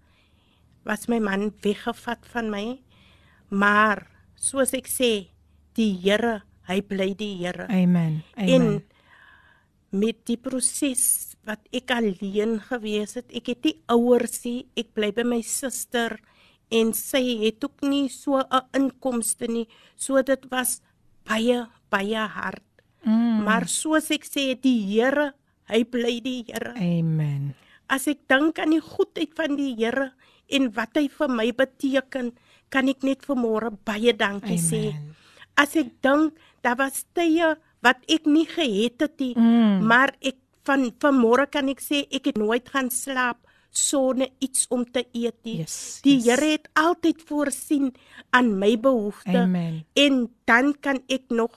was 0.83 1.07
my 1.07 1.19
man 1.19 1.51
weggevat 1.61 2.25
van 2.33 2.49
my. 2.49 2.79
Maar 3.49 4.07
soos 4.35 4.73
ek 4.73 4.87
sê, 4.87 5.29
die 5.73 5.93
Here, 6.03 6.43
hy 6.67 6.81
bly 6.81 7.13
die 7.17 7.35
Here. 7.37 7.67
Amen. 7.67 8.23
Amen. 8.35 8.49
En 8.53 8.83
met 9.89 10.25
die 10.25 10.37
proses 10.37 11.35
wat 11.47 11.59
ek 11.73 11.91
alleen 11.91 12.59
gewees 12.59 13.15
het, 13.17 13.29
ek 13.33 13.47
het 13.53 13.63
nie 13.63 13.77
ouers 13.89 14.43
nie, 14.45 14.67
ek 14.77 14.93
bly 14.93 15.11
by 15.11 15.25
my 15.25 15.41
suster 15.41 16.19
en 16.69 16.93
sy 16.93 17.23
het 17.41 17.63
ook 17.65 17.81
nie 17.81 18.07
so 18.09 18.37
'n 18.37 18.65
inkomste 18.73 19.47
nie. 19.47 19.67
So 19.95 20.21
dit 20.21 20.45
was 20.49 20.81
baie 21.25 21.67
baie 21.91 22.25
hard. 22.35 22.65
Mm. 23.03 23.45
Maar 23.47 23.67
soos 23.71 24.09
ek 24.11 24.27
sê, 24.27 24.53
die 24.59 24.81
Here, 24.89 25.31
hy 25.71 25.83
bly 25.87 26.19
die 26.23 26.43
Here. 26.49 26.73
Amen. 26.75 27.53
As 27.89 28.07
ek 28.11 28.25
dink 28.29 28.59
aan 28.61 28.75
die 28.75 28.83
goedheid 28.83 29.33
van 29.37 29.55
die 29.57 29.73
Here 29.79 30.11
en 30.49 30.69
wat 30.75 30.97
hy 30.97 31.07
vir 31.13 31.31
my 31.31 31.49
beteken, 31.55 32.33
kan 32.69 32.89
ek 32.91 33.05
net 33.05 33.25
vanmôre 33.25 33.71
baie 33.85 34.13
dankie 34.13 34.59
Amen. 34.59 34.69
sê. 34.69 34.83
As 35.59 35.75
ek 35.79 35.95
dink 36.05 36.37
daar 36.63 36.77
was 36.79 37.05
tye 37.17 37.55
wat 37.85 38.03
ek 38.11 38.27
nie 38.27 38.45
gehet 38.49 39.01
het 39.01 39.15
nie, 39.21 39.33
mm. 39.35 39.85
maar 39.87 40.13
ek 40.21 40.37
van 40.67 40.89
vanmôre 41.01 41.47
kan 41.49 41.69
ek 41.71 41.81
sê 41.81 42.03
ek 42.13 42.31
het 42.31 42.37
nooit 42.37 42.67
gaan 42.69 42.91
slaap 42.93 43.39
sonder 43.71 44.29
iets 44.41 44.65
om 44.73 44.83
te 44.85 45.05
eet 45.13 45.37
nie. 45.45 45.59
Yes, 45.61 45.99
die 46.05 46.17
yes. 46.17 46.27
Here 46.27 46.51
het 46.57 46.69
altyd 46.77 47.21
voorsien 47.29 47.91
aan 48.35 48.53
my 48.59 48.73
behoeftes 48.81 49.85
en 50.03 50.21
dan 50.49 50.73
kan 50.81 51.01
ek 51.07 51.29
nog 51.29 51.53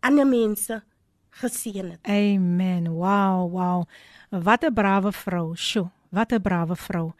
ander 0.00 0.26
mense 0.26 0.82
geseën 1.30 1.90
het. 1.90 1.98
Amen. 2.02 2.90
Wow, 2.92 3.50
wow. 3.52 3.84
Wat 4.30 4.64
'n 4.64 4.72
brawe 4.72 5.12
vrou. 5.12 5.56
Sjoe, 5.56 5.90
wat 6.08 6.32
'n 6.32 6.40
brawe 6.40 6.76
vrou. 6.76 7.12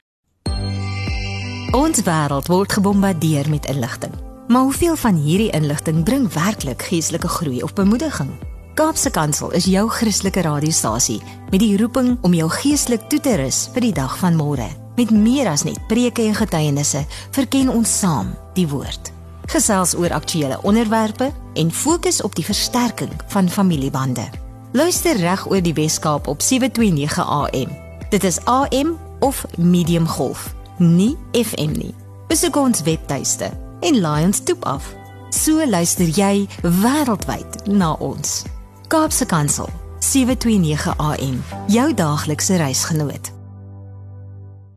Ons 1.70 2.02
wêreld 2.02 2.46
word 2.46 2.72
gebombardeer 2.72 3.50
met 3.50 3.66
inligting. 3.66 4.12
Maar 4.48 4.62
hoeveel 4.62 4.96
van 4.96 5.14
hierdie 5.14 5.50
inligting 5.50 6.04
bring 6.04 6.32
werklik 6.32 6.82
geestelike 6.82 7.28
groei 7.28 7.62
of 7.62 7.72
bemoediging? 7.72 8.30
Kaapse 8.74 9.10
Kansel 9.10 9.50
is 9.50 9.64
jou 9.64 9.88
Christelike 9.88 10.40
radiostasie 10.40 11.20
met 11.50 11.60
die 11.60 11.76
roeping 11.76 12.18
om 12.22 12.34
jou 12.34 12.50
geestelik 12.50 13.08
toe 13.08 13.20
te 13.20 13.36
rus 13.36 13.68
vir 13.74 13.80
die 13.80 13.92
dag 13.92 14.18
van 14.18 14.34
môre. 14.34 14.66
Met 14.96 15.10
meer 15.10 15.46
as 15.46 15.62
net 15.62 15.78
preke 15.86 16.22
en 16.22 16.34
getuienisse, 16.34 17.04
verken 17.30 17.68
ons 17.68 17.98
saam 17.98 18.34
die 18.54 18.66
woord. 18.68 19.12
Gesels 19.50 19.94
oor 19.94 20.12
aktuelle 20.12 20.62
onderwerpe 20.62 21.32
en 21.54 21.72
fokus 21.72 22.22
op 22.22 22.34
die 22.34 22.44
versterking 22.44 23.10
van 23.26 23.48
familiebande. 23.48 24.28
Luister 24.72 25.16
reg 25.16 25.48
oor 25.50 25.62
die 25.62 25.74
Wes-Kaap 25.74 26.26
op 26.26 26.42
729 26.42 27.18
AM. 27.18 27.72
Dit 28.10 28.24
is 28.24 28.38
AM 28.44 28.98
of 29.18 29.44
medium 29.56 30.06
golf, 30.06 30.54
nie 30.78 31.16
FM 31.32 31.72
nie. 31.72 31.94
Besoek 32.28 32.56
ons 32.56 32.82
webtuiste 32.82 33.50
en 33.80 34.00
laai 34.00 34.24
ons 34.24 34.42
toep 34.42 34.64
af. 34.64 34.94
So 35.34 35.66
luister 35.66 36.06
jy 36.06 36.46
wêreldwyd 36.62 37.66
na 37.66 37.92
ons. 37.98 38.44
Kaapse 38.86 39.26
Kansel 39.26 39.68
729 39.98 40.94
AM 40.96 41.42
jou 41.66 41.94
daaglikse 41.94 42.56
reisgenoot. 42.56 43.39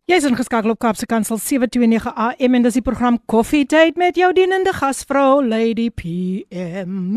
Jy 0.04 0.18
is 0.20 0.24
ingeskakel 0.28 0.68
op 0.74 0.82
Kaapse 0.84 1.06
Kansel 1.08 1.38
729 1.40 2.10
AM 2.12 2.56
en 2.58 2.64
dis 2.66 2.74
die 2.76 2.84
program 2.84 3.14
Coffee 3.24 3.64
Date 3.64 3.96
met 3.96 4.18
jou 4.20 4.26
dienende 4.36 4.74
gasvrou 4.76 5.40
Lady 5.40 5.86
PM. 5.88 7.14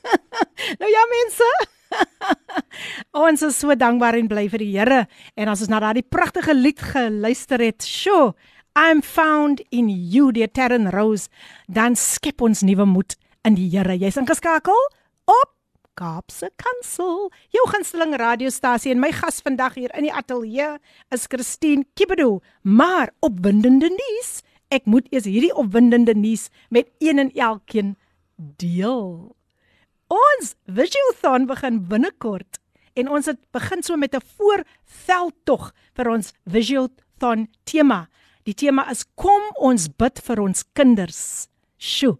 nou 0.82 0.90
ja 0.92 1.04
mense. 1.14 1.48
ons 3.24 3.46
is 3.48 3.56
so 3.56 3.72
dankbaar 3.72 4.18
en 4.18 4.28
bly 4.28 4.44
vir 4.52 4.60
die 4.60 4.68
Here 4.74 4.98
en 5.32 5.48
as 5.48 5.62
ons 5.64 5.72
na 5.72 5.80
daardie 5.80 6.04
pragtige 6.04 6.52
lied 6.52 6.82
geluister 6.90 7.64
het, 7.64 7.88
sjo, 7.88 8.34
I'm 8.76 9.00
found 9.00 9.64
in 9.72 9.88
you 9.88 10.28
dear 10.28 10.52
Terren 10.52 10.90
Rose, 10.92 11.32
dan 11.72 11.96
skep 11.96 12.44
ons 12.44 12.60
nuwe 12.68 12.84
moed 12.84 13.16
in 13.48 13.56
die 13.56 13.70
Here. 13.72 13.96
Jy's 13.96 14.20
ingeskakel 14.20 14.76
op 15.24 15.56
Kaapse 16.00 16.48
Kansel, 16.56 17.26
jou 17.52 17.62
gunsteling 17.68 18.14
radiostasie 18.16 18.94
en 18.94 19.02
my 19.02 19.10
gas 19.12 19.42
vandag 19.44 19.74
hier 19.76 19.92
in 19.98 20.06
die 20.06 20.12
ateljee 20.16 20.78
is 21.12 21.26
Christine 21.28 21.84
Kibedo, 21.92 22.38
maar 22.64 23.12
opwindende 23.20 23.90
nuus. 23.92 24.30
Ek 24.72 24.88
moet 24.88 25.10
eers 25.12 25.28
hierdie 25.28 25.52
opwindende 25.52 26.14
nuus 26.16 26.46
met 26.72 26.88
een 27.04 27.20
en 27.20 27.32
elkeen 27.36 27.92
deel. 28.62 29.36
Ons 30.08 30.54
Visualthon 30.72 31.44
begin 31.50 31.82
binnekort 31.92 32.62
en 32.96 33.12
ons 33.12 33.28
het 33.28 33.42
begin 33.52 33.84
so 33.84 33.96
met 34.00 34.16
'n 34.16 34.24
voorveldtog 34.38 35.74
vir 35.92 36.08
ons 36.08 36.32
Visualthon 36.46 37.48
tema. 37.64 38.08
Die 38.48 38.54
tema 38.54 38.88
is 38.90 39.04
kom 39.14 39.42
ons 39.60 39.88
bid 39.88 40.16
vir 40.18 40.40
ons 40.40 40.64
kinders. 40.72 41.48
Sjoe. 41.76 42.16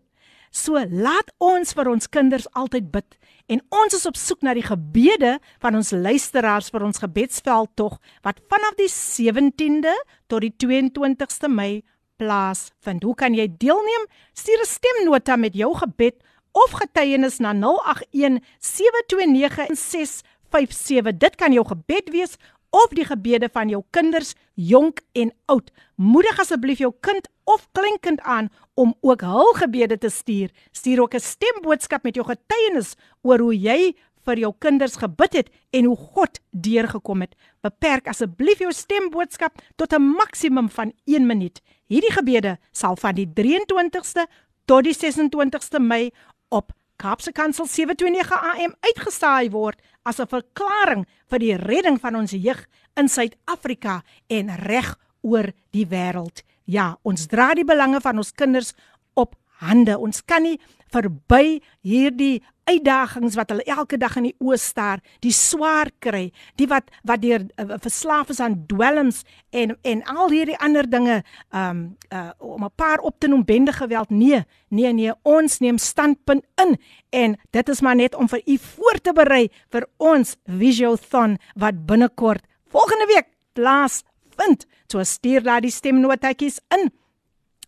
So 0.50 0.74
laat 0.90 1.30
ons 1.38 1.70
vir 1.78 1.88
ons 1.92 2.08
kinders 2.10 2.48
altyd 2.58 2.90
bid 2.90 3.16
en 3.50 3.60
ons 3.70 3.94
is 3.94 4.06
op 4.06 4.16
soek 4.18 4.42
na 4.42 4.54
die 4.54 4.66
gebede 4.66 5.36
van 5.62 5.78
ons 5.78 5.92
luisteraars 5.94 6.72
vir 6.74 6.84
ons 6.86 6.98
gebedsveld 7.02 7.70
tog 7.78 8.00
wat 8.26 8.42
vanaf 8.50 8.74
die 8.78 8.90
17de 8.90 9.94
tot 10.26 10.42
die 10.42 10.52
22ste 10.58 11.50
Mei 11.50 11.82
plaasvind. 12.18 13.06
Hoe 13.06 13.14
kan 13.14 13.34
jy 13.34 13.46
deelneem? 13.62 14.08
Stuur 14.34 14.60
'n 14.60 14.66
stemnota 14.66 15.36
met 15.36 15.54
jou 15.54 15.70
gebed 15.74 16.18
of 16.52 16.70
getuienis 16.70 17.38
na 17.38 17.52
081 17.54 18.42
729 18.58 19.70
657. 19.70 21.18
Dit 21.18 21.36
kan 21.36 21.52
jou 21.52 21.64
gebed 21.66 22.10
wees 22.10 22.36
of 22.70 22.92
die 22.94 23.04
gebede 23.04 23.48
van 23.52 23.68
jou 23.68 23.82
kinders, 23.90 24.34
jonk 24.54 25.00
en 25.12 25.32
oud. 25.46 25.70
Moedig 25.94 26.38
asseblief 26.38 26.78
jou 26.78 26.92
kind 27.00 27.28
of 27.44 27.66
kleinkind 27.72 28.20
aan 28.20 28.50
om 28.74 28.94
ook 29.00 29.20
hul 29.26 29.52
gebede 29.58 29.98
te 29.98 30.08
stuur. 30.08 30.50
Stuur 30.72 31.02
ook 31.02 31.14
'n 31.14 31.20
stemboodskap 31.20 32.02
met 32.02 32.14
jou 32.14 32.26
getuienis 32.26 32.94
oor 33.22 33.38
hoe 33.38 33.60
jy 33.60 33.94
vir 34.24 34.38
jou 34.38 34.52
kinders 34.58 34.96
gebid 34.96 35.32
het 35.32 35.48
en 35.70 35.84
hoe 35.84 35.96
God 35.96 36.40
deurgekom 36.50 37.20
het. 37.20 37.34
Beperk 37.60 38.08
asseblief 38.08 38.58
jou 38.58 38.72
stemboodskap 38.72 39.58
tot 39.76 39.92
'n 39.92 40.02
maksimum 40.02 40.70
van 40.70 40.92
1 41.04 41.26
minuut. 41.26 41.60
Hierdie 41.86 42.12
gebede 42.12 42.58
sal 42.72 42.96
van 42.96 43.14
die 43.14 43.26
23ste 43.26 44.26
tot 44.64 44.84
die 44.84 44.94
26ste 44.94 45.80
Mei 45.80 46.10
op 46.48 46.72
Kaapse 47.00 47.32
Kansel 47.32 47.64
729 47.64 48.36
AM 48.36 48.74
uitgesaai 48.84 49.48
word 49.54 49.78
as 50.04 50.20
'n 50.20 50.28
verklaring 50.28 51.06
vir 51.30 51.38
die 51.38 51.56
redding 51.56 51.96
van 51.96 52.16
ons 52.16 52.32
jeug 52.32 52.60
in 52.96 53.08
Suid-Afrika 53.08 54.02
en 54.28 54.52
reg 54.68 54.98
oor 55.22 55.48
die 55.72 55.86
wêreld. 55.86 56.44
Ja, 56.66 56.98
ons 57.02 57.26
dra 57.26 57.54
die 57.54 57.64
belange 57.64 58.00
van 58.00 58.18
ons 58.18 58.32
kinders 58.32 58.74
op 59.14 59.34
hande. 59.64 59.96
Ons 59.98 60.20
kan 60.20 60.42
nie 60.42 60.60
verby 60.92 61.60
hierdie 61.86 62.40
uitdagings 62.70 63.36
wat 63.38 63.50
hulle 63.50 63.64
elke 63.66 63.98
dag 63.98 64.16
in 64.20 64.28
die 64.28 64.36
oë 64.42 64.58
staar, 64.60 65.00
die 65.24 65.32
swaar 65.34 65.90
kry, 66.02 66.28
die 66.60 66.68
wat 66.70 66.90
wat 67.08 67.22
deur 67.22 67.46
uh, 67.58 67.78
verslaaf 67.82 68.30
is 68.34 68.40
aan 68.44 68.60
dwelms 68.70 69.22
en 69.50 69.74
en 69.82 70.02
al 70.10 70.30
hierdie 70.30 70.58
ander 70.62 70.86
dinge 70.90 71.20
um 71.56 71.82
uh, 72.12 72.30
om 72.38 72.64
'n 72.64 72.74
paar 72.76 72.98
op 72.98 73.18
te 73.18 73.28
noem 73.28 73.44
bende 73.44 73.72
geweld. 73.72 74.10
Nee, 74.10 74.44
nee, 74.68 74.92
nee, 74.92 75.12
ons 75.22 75.58
neem 75.58 75.78
standpunt 75.78 76.44
in 76.62 76.76
en 77.10 77.36
dit 77.50 77.68
is 77.68 77.80
maar 77.80 77.96
net 77.96 78.14
om 78.14 78.28
vir 78.28 78.42
u 78.46 78.58
voor 78.58 78.98
te 79.02 79.12
berei 79.12 79.50
vir 79.70 79.86
ons 79.96 80.36
Visiothon 80.46 81.38
wat 81.54 81.86
binnekort 81.86 82.44
volgende 82.68 83.06
week 83.06 83.26
plaas 83.52 84.02
vind. 84.36 84.66
So 84.86 85.02
stuur 85.02 85.42
daai 85.42 85.70
stemnotetjies 85.70 86.60
in. 86.74 86.90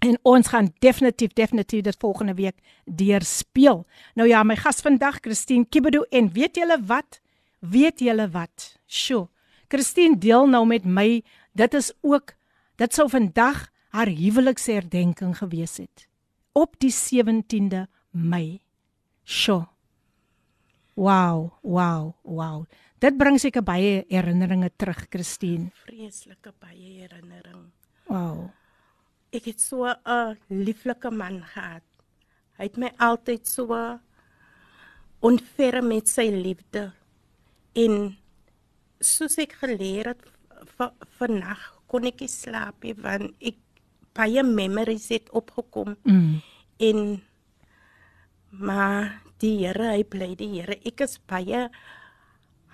En 0.02 0.18
ons 0.26 0.48
gaan 0.50 0.72
definitief 0.82 1.32
definitief 1.38 1.84
dit 1.86 1.96
volgende 1.98 2.34
week 2.34 2.58
deurspeel. 2.84 3.84
Nou 4.18 4.28
ja, 4.28 4.42
my 4.42 4.56
gas 4.58 4.82
vandag 4.82 5.20
Christine 5.22 5.66
Kibedo 5.68 6.02
en 6.10 6.32
weet 6.34 6.56
julle 6.58 6.78
wat? 6.86 7.20
Weet 7.58 8.02
julle 8.02 8.26
wat? 8.34 8.72
Sjoe. 8.86 9.28
Christine 9.70 10.18
deel 10.18 10.48
nou 10.50 10.66
met 10.66 10.84
my, 10.84 11.22
dit 11.52 11.74
is 11.74 11.92
ook 12.00 12.34
dit 12.76 12.94
sou 12.94 13.06
vandag 13.08 13.68
haar 13.94 14.10
huweliksherdenking 14.10 15.36
gewees 15.38 15.76
het 15.78 16.08
op 16.52 16.74
die 16.82 16.92
17de 16.92 17.86
Mei. 18.10 18.60
Sjoe. 19.24 19.68
Wow, 20.94 21.52
wow, 21.62 22.12
wow. 22.22 22.64
Dit 22.98 23.16
bring 23.16 23.38
seker 23.40 23.62
baie 23.64 24.02
herinneringe 24.10 24.72
terug, 24.76 25.06
Christine. 25.08 25.70
Vreeslike 25.86 26.52
baie 26.58 26.98
herinnering. 26.98 27.70
Wow. 28.10 28.50
Ek 29.32 29.48
het 29.48 29.60
so 29.60 29.86
'n 29.88 30.36
lieflike 30.48 31.10
man 31.10 31.42
gehad. 31.42 31.82
Hy 32.58 32.64
het 32.68 32.76
my 32.76 32.90
altyd 32.98 33.46
so 33.46 33.98
onver 35.20 35.82
met 35.82 36.08
sy 36.08 36.28
liefde. 36.30 36.92
En 37.74 38.16
soos 39.00 39.38
ek 39.38 39.52
geleer 39.52 40.12
het 40.12 40.22
vannag 41.18 41.62
kon 41.86 42.04
ek 42.04 42.20
nie 42.20 42.28
slaap 42.28 42.84
nie 42.84 42.94
want 42.94 43.34
ek 43.40 43.56
baie 44.16 44.42
memories 44.42 45.08
het 45.08 45.30
opgekom. 45.30 45.96
Mm. 46.04 46.40
En 46.78 47.22
maar 48.52 49.22
die 49.40 49.56
Here, 49.64 49.94
hy 49.96 50.04
bly 50.04 50.34
die 50.38 50.50
Here. 50.58 50.76
Ek 50.84 51.00
is 51.00 51.18
baie 51.26 51.66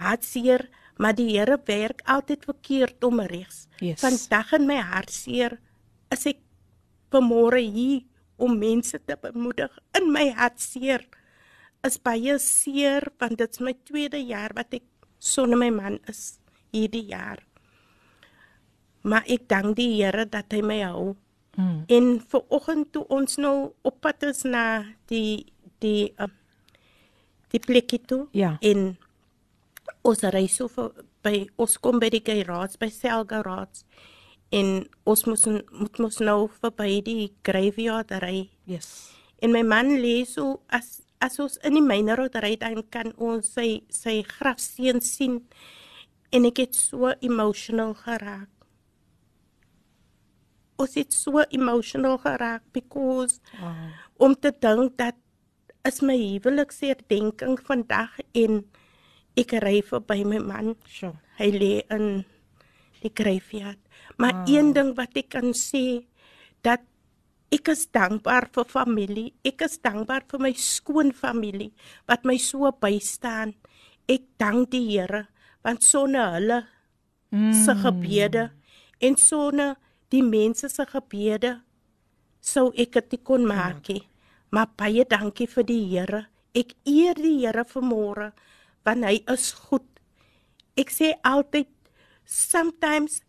hartseer, 0.02 0.66
maar 0.98 1.14
die 1.14 1.30
Here 1.36 1.58
werk 1.66 2.02
altyd 2.04 2.44
verkeerd 2.44 3.04
om 3.06 3.22
regs. 3.22 3.66
Yes. 3.78 4.02
Vandag 4.02 4.52
in 4.58 4.66
my 4.66 4.80
hartseer 4.82 5.58
is 6.14 6.26
ek 6.26 6.42
vanmôre 7.12 7.60
hier 7.62 8.04
om 8.36 8.58
mense 8.58 8.98
te 9.04 9.16
bemoedig. 9.20 9.72
In 9.98 10.12
my 10.12 10.28
hartseer 10.36 11.04
is 11.86 11.98
baie 12.02 12.38
seer 12.42 13.06
want 13.18 13.38
dit 13.38 13.50
is 13.50 13.60
my 13.64 13.74
tweede 13.86 14.20
jaar 14.22 14.54
wat 14.54 14.74
ek 14.78 14.84
sonder 15.18 15.58
my 15.58 15.70
man 15.74 15.98
is 16.10 16.38
hierdie 16.74 17.06
jaar. 17.10 17.42
Maar 19.02 19.24
ek 19.30 19.48
dank 19.48 19.76
die 19.78 19.94
Here 19.96 20.26
dat 20.26 20.52
hy 20.52 20.60
my 20.62 20.80
hou. 20.82 21.16
Mm. 21.58 21.84
En 21.90 22.08
vir 22.20 22.42
oggend 22.54 22.92
toe 22.94 23.04
ons 23.10 23.38
nou 23.40 23.72
op 23.82 24.00
pad 24.04 24.28
is 24.28 24.44
na 24.46 24.84
die 25.10 25.46
die 25.82 26.12
uh, 26.18 26.28
die 27.50 27.60
plekkie 27.62 28.00
toe 28.06 28.26
Ja. 28.32 28.56
en 28.60 28.96
ons 30.02 30.22
ry 30.22 30.46
so 30.46 30.68
vir, 30.68 30.90
by 31.22 31.46
ons 31.56 31.78
kom 31.82 31.98
by 31.98 32.10
die 32.12 32.22
garage 32.22 32.78
by 32.78 32.88
Cell 32.92 33.24
Garage 33.26 33.82
en 34.52 34.88
ons 35.04 35.24
moet 35.26 35.44
moet 35.72 35.98
mos 35.98 36.18
nou 36.24 36.48
verby 36.60 37.00
die 37.04 37.32
graveyard 37.44 38.10
ry 38.22 38.48
Yes. 38.66 39.10
en 39.42 39.52
my 39.52 39.62
man 39.62 39.96
lê 40.02 40.24
so 40.26 40.60
as 40.68 41.02
as 41.20 41.38
ons 41.42 41.58
in 41.64 41.74
die 41.74 41.82
myne 41.84 42.16
ry 42.16 42.54
dan 42.56 42.82
kan 42.90 43.12
ons 43.16 43.52
sy 43.54 43.82
sy 43.90 44.22
grafsteen 44.22 45.00
sien 45.00 45.42
en 46.32 46.44
ek 46.44 46.58
het 46.58 46.74
so 46.74 47.12
emotional 47.20 47.94
geraak 47.94 48.48
ons 50.78 50.94
het 50.94 51.12
so 51.12 51.42
emotional 51.50 52.18
geraak 52.22 52.62
because 52.72 53.40
Wow. 53.60 53.90
om 54.18 54.34
te 54.34 54.52
dink 54.60 54.96
dat 54.96 55.14
is 55.84 56.00
my 56.02 56.16
huweliksherdenking 56.16 57.58
vandag 57.66 58.18
en 58.34 58.64
ek 59.38 59.52
ry 59.62 59.78
verby 59.86 60.24
my 60.26 60.38
man. 60.42 60.74
Sjoe. 60.86 61.14
Hy 61.38 61.48
lê 61.54 61.72
in 61.94 62.24
die 63.02 63.10
graveyard. 63.14 63.78
Maar 64.18 64.34
Ah. 64.34 64.44
een 64.46 64.72
ding 64.74 64.94
wat 64.96 65.14
ek 65.16 65.28
kan 65.30 65.52
sê 65.54 66.06
dat 66.62 66.80
ek 67.50 67.68
is 67.68 67.86
dankbaar 67.86 68.48
vir 68.52 68.64
familie. 68.64 69.32
Ek 69.44 69.62
is 69.62 69.78
dankbaar 69.78 70.24
vir 70.28 70.40
my 70.40 70.52
skoonfamilie 70.52 71.72
wat 72.08 72.24
my 72.24 72.36
so 72.36 72.70
bystaan. 72.72 73.54
Ek 74.08 74.22
dank 74.38 74.70
die 74.70 74.86
Here 74.90 75.28
want 75.64 75.82
sonder 75.82 76.32
hulle 76.32 76.66
Mm. 77.30 77.52
se 77.52 77.74
gebede 77.74 78.50
en 79.00 79.16
sonder 79.16 79.76
die 80.10 80.22
mense 80.22 80.68
se 80.68 80.84
gebede 80.86 81.60
sou 82.40 82.72
ek 82.76 82.92
dit 83.10 83.22
kon 83.24 83.44
maak 83.46 83.88
nie. 83.88 84.08
Maar 84.50 84.66
baie 84.76 85.04
dankie 85.04 85.46
vir 85.46 85.64
die 85.64 85.84
Here. 85.90 86.26
Ek 86.54 86.72
eer 86.86 87.14
die 87.14 87.38
Here 87.46 87.64
vanmôre 87.64 88.32
want 88.84 89.04
hy 89.04 89.22
is 89.28 89.52
goed. 89.52 89.84
Ek 90.76 90.88
sê 90.90 91.14
altyd 91.22 91.66
sometimes 92.24 93.20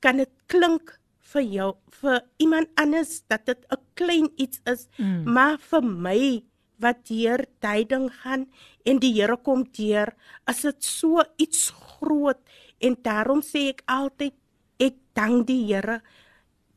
kan 0.00 0.16
dit 0.16 0.30
klink 0.46 0.98
vir 1.32 1.42
jou 1.42 1.70
vir 2.00 2.20
iemand 2.38 2.68
anders 2.76 3.22
dat 3.28 3.46
dit 3.46 3.58
'n 3.70 3.80
klein 3.94 4.28
iets 4.36 4.60
is, 4.66 4.88
Mm. 4.98 5.24
maar 5.32 5.58
vir 5.58 5.82
my 5.82 6.42
wat 6.78 7.06
deur 7.08 7.44
tyding 7.60 8.10
gaan 8.22 8.46
en 8.84 8.98
die 8.98 9.12
Here 9.14 9.36
kom 9.36 9.64
deur, 9.72 10.12
is 10.48 10.60
dit 10.62 10.84
so 10.84 11.22
iets 11.38 11.70
groot 11.70 12.38
en 12.80 12.96
daarom 13.02 13.40
sê 13.42 13.68
ek 13.68 13.82
altyd 13.86 14.32
ek 14.78 14.94
dank 15.14 15.46
die 15.46 15.64
Here 15.66 16.00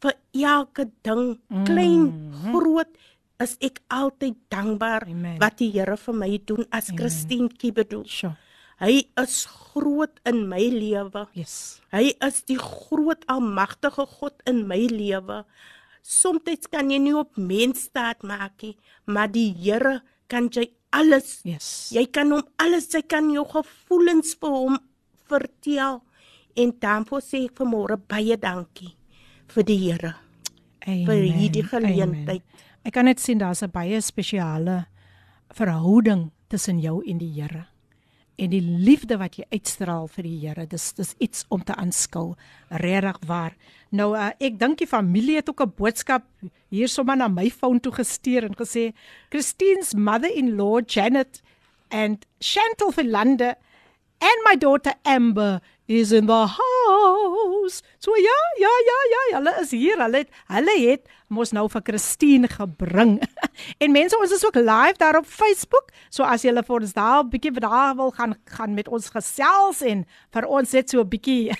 vir 0.02 0.14
elke 0.34 0.86
ding, 1.04 1.40
klein, 1.66 2.32
groot, 2.52 2.88
is 3.40 3.58
ek 3.62 3.80
altyd 3.90 4.36
dankbaar 4.50 5.04
Amen. 5.08 5.38
wat 5.40 5.58
die 5.58 5.72
Here 5.72 5.98
vir 5.98 6.14
my 6.14 6.38
doen 6.46 6.66
as 6.72 6.90
Christine 6.96 7.50
Kibedo. 7.50 8.04
Sjoe. 8.06 8.36
Hy 8.80 9.04
is 9.20 9.44
groot 9.46 10.22
in 10.30 10.46
my 10.48 10.62
lewe. 10.72 11.26
Yes. 11.36 11.82
Hy 11.92 12.14
is 12.26 12.44
die 12.48 12.60
groot 12.60 13.26
almagtige 13.28 14.06
God 14.20 14.40
in 14.48 14.64
my 14.70 14.80
lewe. 14.88 15.44
Soms 16.00 16.70
kan 16.72 16.92
jy 16.92 17.00
nie 17.04 17.16
op 17.18 17.36
mens 17.36 17.90
staat 17.90 18.24
maak 18.24 18.64
nie, 18.64 18.78
maar 19.06 19.28
die 19.28 19.52
Here 19.52 20.00
kan 20.32 20.48
jy 20.48 20.70
alles. 20.96 21.42
Yes. 21.44 21.90
Jy 21.92 22.06
kan 22.08 22.32
hom 22.32 22.46
alles, 22.62 22.88
jy 22.94 23.04
kan 23.04 23.28
jou 23.34 23.44
gevoelens 23.52 24.38
vir 24.40 24.56
hom 24.56 24.80
vertel. 25.30 26.00
En 26.56 26.72
daarvoor 26.72 27.22
sê 27.24 27.46
ek 27.50 27.60
vanmôre 27.60 28.00
baie 28.10 28.40
dankie 28.40 28.96
vir 29.54 29.68
die 29.68 29.80
Here 29.84 30.16
vir 30.80 31.26
hierdie 31.28 31.66
geleentheid. 31.68 32.42
Amen. 32.42 32.68
Ek 32.88 32.96
kan 32.96 33.06
net 33.06 33.20
sien 33.20 33.38
daar's 33.38 33.62
'n 33.62 33.72
baie 33.72 34.02
spesiale 34.02 34.88
verhouding 35.52 36.32
tussen 36.48 36.80
jou 36.80 37.04
en 37.06 37.18
die 37.18 37.34
Here. 37.34 37.68
En 38.40 38.54
die 38.54 38.64
liefde 38.64 39.18
wat 39.20 39.36
jy 39.36 39.44
uitstraal 39.52 40.08
vir 40.08 40.24
die 40.24 40.38
Here, 40.40 40.64
dis 40.72 40.94
dis 40.96 41.12
iets 41.20 41.44
om 41.52 41.64
te 41.64 41.76
aanskou, 41.76 42.38
regtig 42.70 43.20
waar. 43.28 43.58
Nou 43.92 44.14
uh, 44.16 44.30
ek 44.40 44.56
dink 44.62 44.80
die 44.80 44.88
familie 44.88 45.36
het 45.40 45.50
ook 45.50 45.62
'n 45.66 45.74
boodskap 45.76 46.24
hier 46.70 46.88
sommer 46.88 47.18
na 47.18 47.28
my 47.28 47.50
foon 47.50 47.80
toe 47.80 47.92
gestuur 47.92 48.44
en 48.44 48.56
gesê 48.56 48.94
Christine's 49.30 49.94
mother-in-law 49.94 50.80
Janet 50.86 51.42
and 51.90 52.26
Chantal 52.40 52.92
Verlande 52.92 53.56
and 54.22 54.40
my 54.46 54.56
daughter 54.56 54.94
Amber 55.04 55.62
is 55.88 56.12
in 56.12 56.28
the 56.28 56.46
house. 56.90 57.84
So 58.00 58.16
ja, 58.18 58.40
ja, 58.60 58.74
ja, 58.90 59.00
ja, 59.14 59.24
hulle 59.38 59.54
is 59.62 59.72
hier. 59.72 60.02
Hulle 60.02 60.24
het 60.24 60.42
hulle 60.50 60.76
het 60.82 61.08
mos 61.30 61.54
nou 61.54 61.68
vir 61.70 61.84
Christine 61.86 62.50
gebring. 62.50 63.20
en 63.84 63.94
mense, 63.94 64.18
ons 64.18 64.34
is 64.34 64.46
ook 64.46 64.58
live 64.58 64.98
daar 65.02 65.20
op 65.22 65.30
Facebook. 65.30 65.94
So 66.10 66.26
as 66.26 66.46
julle 66.48 66.64
vir 66.66 66.80
ons 66.80 66.94
daar 66.94 67.24
'n 67.24 67.30
bietjie 67.30 67.54
daar 67.60 67.96
wil 67.96 68.12
gaan 68.12 68.36
gaan 68.46 68.74
met 68.74 68.88
ons 68.88 69.10
gesels 69.10 69.82
en 69.82 70.06
vir 70.34 70.46
ons 70.46 70.72
net 70.72 70.90
so 70.90 71.02
'n 71.02 71.10
bietjie 71.10 71.54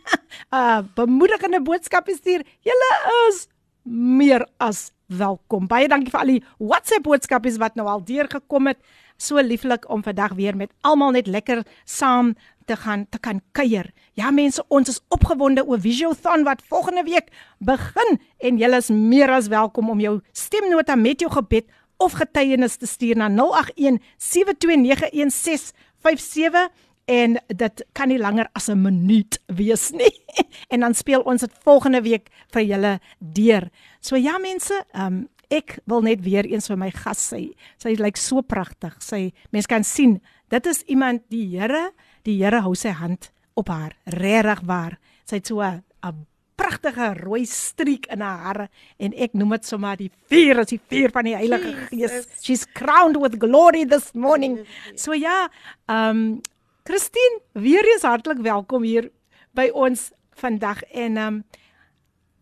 uh 0.58 0.82
bemoedigende 0.94 1.62
boodskappe 1.62 2.14
stuur. 2.14 2.46
Julle 2.62 2.92
is 3.28 3.48
meer 3.86 4.46
as 4.58 4.90
welkom. 5.06 5.66
Baie 5.66 5.88
dankie 5.88 6.10
vir 6.10 6.20
al 6.20 6.32
die 6.34 6.44
WhatsApp 6.58 7.06
boodskappe 7.06 7.52
wat 7.62 7.76
nou 7.78 7.86
al 7.86 8.04
deurgekom 8.04 8.66
het. 8.66 8.78
So 9.16 9.40
lieflik 9.40 9.88
om 9.88 10.02
vandag 10.02 10.34
weer 10.36 10.56
met 10.56 10.72
almal 10.82 11.14
net 11.16 11.26
lekker 11.26 11.64
saam 11.84 12.34
te 12.66 12.76
gaan 12.76 13.06
te 13.10 13.18
kan 13.18 13.40
kuier. 13.52 13.92
Ja 14.18 14.30
mense, 14.34 14.64
ons 14.68 14.88
is 14.88 15.00
opgewonde 15.14 15.66
oor 15.66 15.80
Visiothon 15.80 16.44
wat 16.44 16.62
volgende 16.68 17.02
week 17.06 17.30
begin 17.58 18.18
en 18.38 18.58
julle 18.58 18.76
is 18.82 18.90
meer 18.90 19.30
as 19.30 19.48
welkom 19.52 19.90
om 19.90 20.00
jou 20.00 20.20
stemnota 20.32 20.96
met 20.96 21.20
jou 21.20 21.32
gebed 21.32 21.64
of 22.02 22.12
getuienis 22.12 22.76
te 22.76 22.86
stuur 22.86 23.16
na 23.16 23.28
081 23.32 24.02
7291657 24.18 26.68
en 27.06 27.36
dit 27.46 27.84
kan 27.94 28.10
nie 28.10 28.18
langer 28.18 28.48
as 28.52 28.68
'n 28.68 28.82
minuut 28.82 29.38
wees 29.46 29.90
nie. 29.90 30.24
en 30.72 30.80
dan 30.80 30.94
speel 30.94 31.20
ons 31.20 31.40
dit 31.40 31.52
volgende 31.62 32.02
week 32.02 32.28
vir 32.52 32.62
julle 32.62 33.00
deur. 33.18 33.70
So 34.00 34.16
ja 34.16 34.38
mense, 34.38 34.84
um, 34.94 35.28
ek 35.48 35.78
wil 35.86 36.02
net 36.02 36.24
weer 36.24 36.44
eens 36.44 36.66
vir 36.66 36.76
my 36.76 36.90
gas 36.90 37.32
sê. 37.32 37.54
Sy 37.78 37.94
lyk 37.94 38.16
so 38.16 38.42
pragtig. 38.42 39.02
Sy 39.02 39.32
mense 39.50 39.70
kan 39.70 39.84
sien, 39.84 40.20
dit 40.48 40.66
is 40.66 40.82
iemand 40.82 41.22
die 41.30 41.58
Here, 41.58 41.92
die 42.26 42.38
Here 42.42 42.60
hou 42.64 42.74
sy 42.74 42.90
hand 42.90 43.30
op 43.54 43.70
haar. 43.72 43.94
Regtig 44.04 44.62
waar. 44.66 44.98
Sy 45.24 45.40
het 45.40 45.46
so 45.46 45.62
'n 45.62 46.26
pragtige 46.56 47.12
rooi 47.20 47.44
streek 47.46 48.06
in 48.12 48.20
haar 48.24 48.38
hare 48.38 48.68
en 48.98 49.12
ek 49.12 49.34
noem 49.34 49.50
dit 49.56 49.68
sommer 49.68 49.96
die 49.96 50.10
vuur, 50.30 50.62
is 50.64 50.72
die 50.72 50.80
vuur 50.90 51.12
van 51.14 51.28
die 51.28 51.36
Heilige 51.36 51.72
Gees. 51.90 52.26
She's 52.42 52.64
crowned 52.64 53.20
with 53.22 53.38
glory 53.42 53.84
this 53.84 54.12
morning. 54.14 54.64
So 54.96 55.14
ja, 55.14 55.48
ehm 55.88 56.16
um, 56.16 56.40
Christine, 56.86 57.40
weer 57.52 57.84
eens 57.92 58.02
hartlik 58.06 58.38
welkom 58.38 58.82
hier 58.86 59.10
by 59.54 59.70
ons 59.74 60.10
vandag 60.38 60.82
en 60.92 61.16
ehm 61.16 61.26
um, 61.26 61.44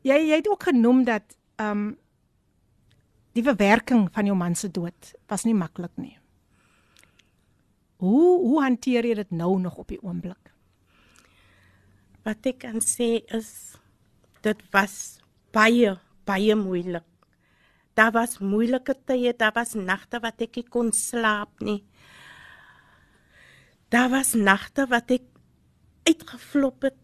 jy 0.03 0.19
jy 0.31 0.41
het 0.41 0.49
ook 0.49 0.63
genoem 0.71 1.05
dat 1.05 1.37
ehm 1.57 1.71
um, 1.71 1.97
die 3.35 3.43
verwerking 3.43 4.09
van 4.15 4.27
jou 4.27 4.37
man 4.37 4.55
se 4.55 4.71
dood 4.71 5.15
was 5.27 5.45
nie 5.45 5.55
maklik 5.55 5.91
nie. 5.97 6.19
Hoe 8.05 8.33
hoe 8.43 8.61
hanteer 8.63 9.07
jy 9.09 9.15
dit 9.23 9.31
nou 9.33 9.55
nog 9.61 9.79
op 9.81 9.89
die 9.89 10.01
oomblik? 10.03 10.53
Wat 12.25 12.45
ek 12.49 12.61
kan 12.67 12.83
sê 12.85 13.23
is 13.33 13.51
dit 14.45 14.61
was 14.75 15.23
baie 15.57 15.95
baie 16.29 16.57
moeilik. 16.57 17.07
Daar 17.95 18.13
was 18.13 18.41
moeilike 18.43 18.97
tye, 19.07 19.33
daar 19.39 19.55
was 19.55 19.75
nagte 19.79 20.21
wat 20.21 20.41
ek 20.43 20.59
nie 20.59 20.69
kon 20.77 20.91
slaap 20.93 21.63
nie. 21.65 21.83
Daar 23.93 24.11
was 24.13 24.35
nagte 24.35 24.89
wat 24.91 25.13
ek 25.15 25.29
uitgeflop 26.09 26.89
het 26.91 26.99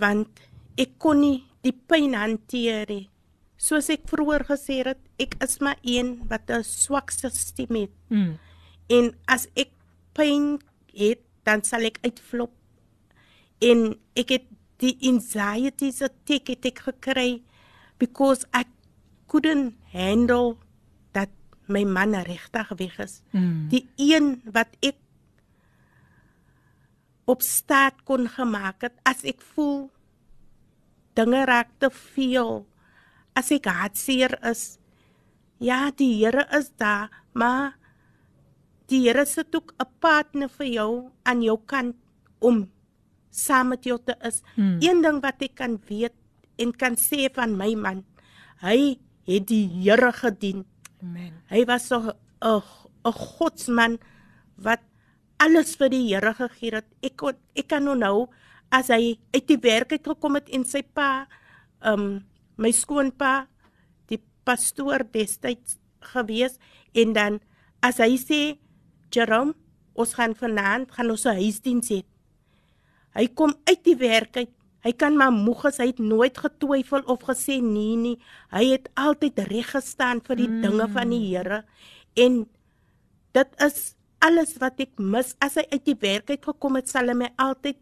want 0.00 0.40
ek 0.80 0.96
kon 0.98 1.20
nie 1.22 1.44
die 1.62 1.74
pyn 1.74 2.16
hanteer 2.18 2.88
nie. 2.90 3.06
Soos 3.60 3.90
ek 3.92 4.08
vroeër 4.10 4.42
gesê 4.48 4.80
het, 4.82 4.98
ek 5.20 5.36
is 5.44 5.60
maar 5.62 5.78
een 5.82 6.16
wat 6.28 6.50
'n 6.50 6.64
swak 6.64 7.10
stelsel 7.10 7.70
het. 7.70 7.94
Mm. 8.10 8.38
En 8.88 9.14
as 9.26 9.46
ek 9.54 9.70
pyn 10.16 10.58
het, 10.94 11.22
dan 11.44 11.64
sal 11.66 11.86
ek 11.86 12.00
uitflop. 12.06 12.52
En 13.64 13.94
ek 14.18 14.34
het 14.34 14.46
die 14.82 14.96
anxiety 15.08 15.90
se 15.94 16.08
tik 16.28 16.50
het 16.52 16.66
ek 16.68 16.84
gekry 16.88 17.42
because 18.00 18.46
I 18.56 18.64
couldn't 19.30 19.76
handle 19.92 20.56
dat 21.14 21.30
my 21.66 21.84
man 21.84 22.16
regtig 22.26 22.72
weg 22.78 22.98
is. 23.02 23.20
Mm. 23.32 23.68
Die 23.72 23.86
een 23.96 24.40
wat 24.52 24.74
ek 24.84 24.98
op 27.24 27.42
staat 27.42 28.02
kon 28.04 28.28
gemaak 28.28 28.84
het 28.84 28.96
as 29.08 29.24
ek 29.24 29.40
voel 29.54 29.88
dinge 31.16 31.44
raak 31.48 31.70
te 31.80 31.88
veel 32.14 32.64
as 33.38 33.50
ek 33.54 33.68
hartseer 33.70 34.36
is 34.50 34.76
ja 35.62 35.88
die 35.96 36.12
Here 36.20 36.44
is 36.58 36.70
daar 36.76 37.08
maar 37.32 37.78
die 38.88 39.02
Here 39.06 39.24
sit 39.26 39.54
ook 39.54 39.74
'n 39.78 39.86
partner 40.00 40.48
vir 40.48 40.66
jou 40.66 41.10
aan 41.24 41.42
jou 41.42 41.58
kant 41.66 41.96
om 42.40 42.70
saam 43.30 43.68
met 43.68 43.84
jou 43.84 43.98
te 43.98 44.14
is 44.22 44.42
Hmm. 44.56 44.78
een 44.80 45.02
ding 45.02 45.22
wat 45.22 45.42
ek 45.42 45.54
kan 45.54 45.80
weet 45.88 46.14
en 46.58 46.72
kan 46.72 46.94
sê 46.96 47.28
van 47.34 47.56
my 47.56 47.74
man 47.74 48.04
hy 48.60 48.98
het 49.26 49.46
die 49.46 49.68
Here 49.68 50.12
gedien 50.12 50.64
Amen. 51.02 51.32
Hy 51.50 51.64
was 51.66 51.86
so 51.88 51.98
'n 52.42 52.62
'n 53.04 53.12
godsman 53.12 53.98
wat 54.56 54.80
alles 55.38 55.76
vir 55.76 55.88
die 55.90 56.08
Here 56.14 56.34
gegee 56.34 56.74
het. 56.74 56.86
Ek 57.02 57.16
kon 57.16 57.34
ek 57.56 57.68
kan 57.68 57.88
onthou 57.88 58.28
as 58.72 58.88
hy 58.88 59.18
uit 59.34 59.46
die 59.46 59.58
werk 59.60 59.92
uit 59.92 60.04
gekom 60.06 60.34
het 60.34 60.48
en 60.48 60.64
sy 60.64 60.82
pa 60.82 61.26
ehm 61.82 62.00
um, 62.00 62.24
my 62.56 62.70
skoonpa 62.70 63.46
die 64.08 64.20
pastoor 64.44 65.04
destyds 65.12 65.78
gewees 66.00 66.58
en 66.94 67.12
dan 67.12 67.40
as 67.82 67.98
hy 67.98 68.16
sê 68.16 68.58
Jerome 69.14 69.54
ons 69.94 70.14
gaan 70.18 70.34
vanaand 70.34 70.90
gaan 70.90 71.10
ons 71.10 71.26
'n 71.26 71.38
huisdiens 71.38 71.88
hê. 71.88 72.02
Hy 73.14 73.26
kom 73.34 73.54
uit 73.64 73.82
die 73.84 73.96
werk 73.96 74.36
uit. 74.36 74.50
Hy 74.84 74.92
kan 74.92 75.16
maar 75.16 75.32
moeg 75.32 75.64
is, 75.64 75.78
hy 75.78 75.86
het 75.86 75.98
nooit 75.98 76.36
getwyfel 76.36 77.02
of 77.06 77.22
gesê 77.22 77.60
nee 77.62 77.96
nie. 77.96 78.18
Hy 78.50 78.64
het 78.74 78.90
altyd 78.94 79.38
reg 79.48 79.70
gestaan 79.70 80.20
vir 80.20 80.36
die 80.36 80.48
mm. 80.48 80.60
dinge 80.60 80.88
van 80.88 81.10
die 81.10 81.22
Here. 81.30 81.64
En 82.16 82.46
dit 83.32 83.50
is 83.64 83.94
alles 84.18 84.56
wat 84.60 84.80
ek 84.80 84.98
mis. 84.98 85.34
As 85.40 85.54
hy 85.54 85.64
uit 85.70 85.84
die 85.84 85.96
werk 86.00 86.30
uit 86.30 86.44
gekom 86.44 86.76
het, 86.76 86.88
sal 86.88 87.08
hy 87.08 87.14
my 87.14 87.30
altyd 87.36 87.78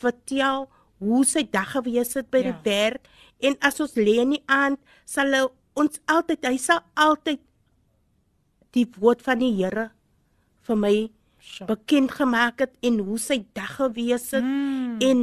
vertel 0.00 0.68
hoe 0.98 1.24
sy 1.24 1.44
dag 1.44 1.70
gewees 1.70 2.14
het 2.14 2.30
by 2.30 2.42
ja. 2.42 2.50
die 2.50 2.58
werk 2.64 3.06
en 3.40 3.56
as 3.64 3.80
ons 3.80 3.94
lê 3.96 4.18
in 4.20 4.34
die 4.36 4.44
aand, 4.46 4.80
sal 5.08 5.32
hy 5.32 5.46
ons 5.80 6.00
altyd 6.12 6.44
hy 6.44 6.56
sal 6.60 6.82
altyd 6.96 7.40
die 8.76 8.86
woord 8.98 9.22
van 9.22 9.38
die 9.38 9.54
Here 9.54 9.90
vir 10.70 10.76
my 10.78 10.94
Sure. 11.40 11.66
bekend 11.72 12.10
gemaak 12.12 12.60
het 12.60 12.74
en 12.84 12.98
hoe 13.00 13.16
sy 13.18 13.38
dag 13.56 13.76
gewees 13.78 14.30
het 14.36 14.44
Mm. 14.44 14.98
en 15.00 15.22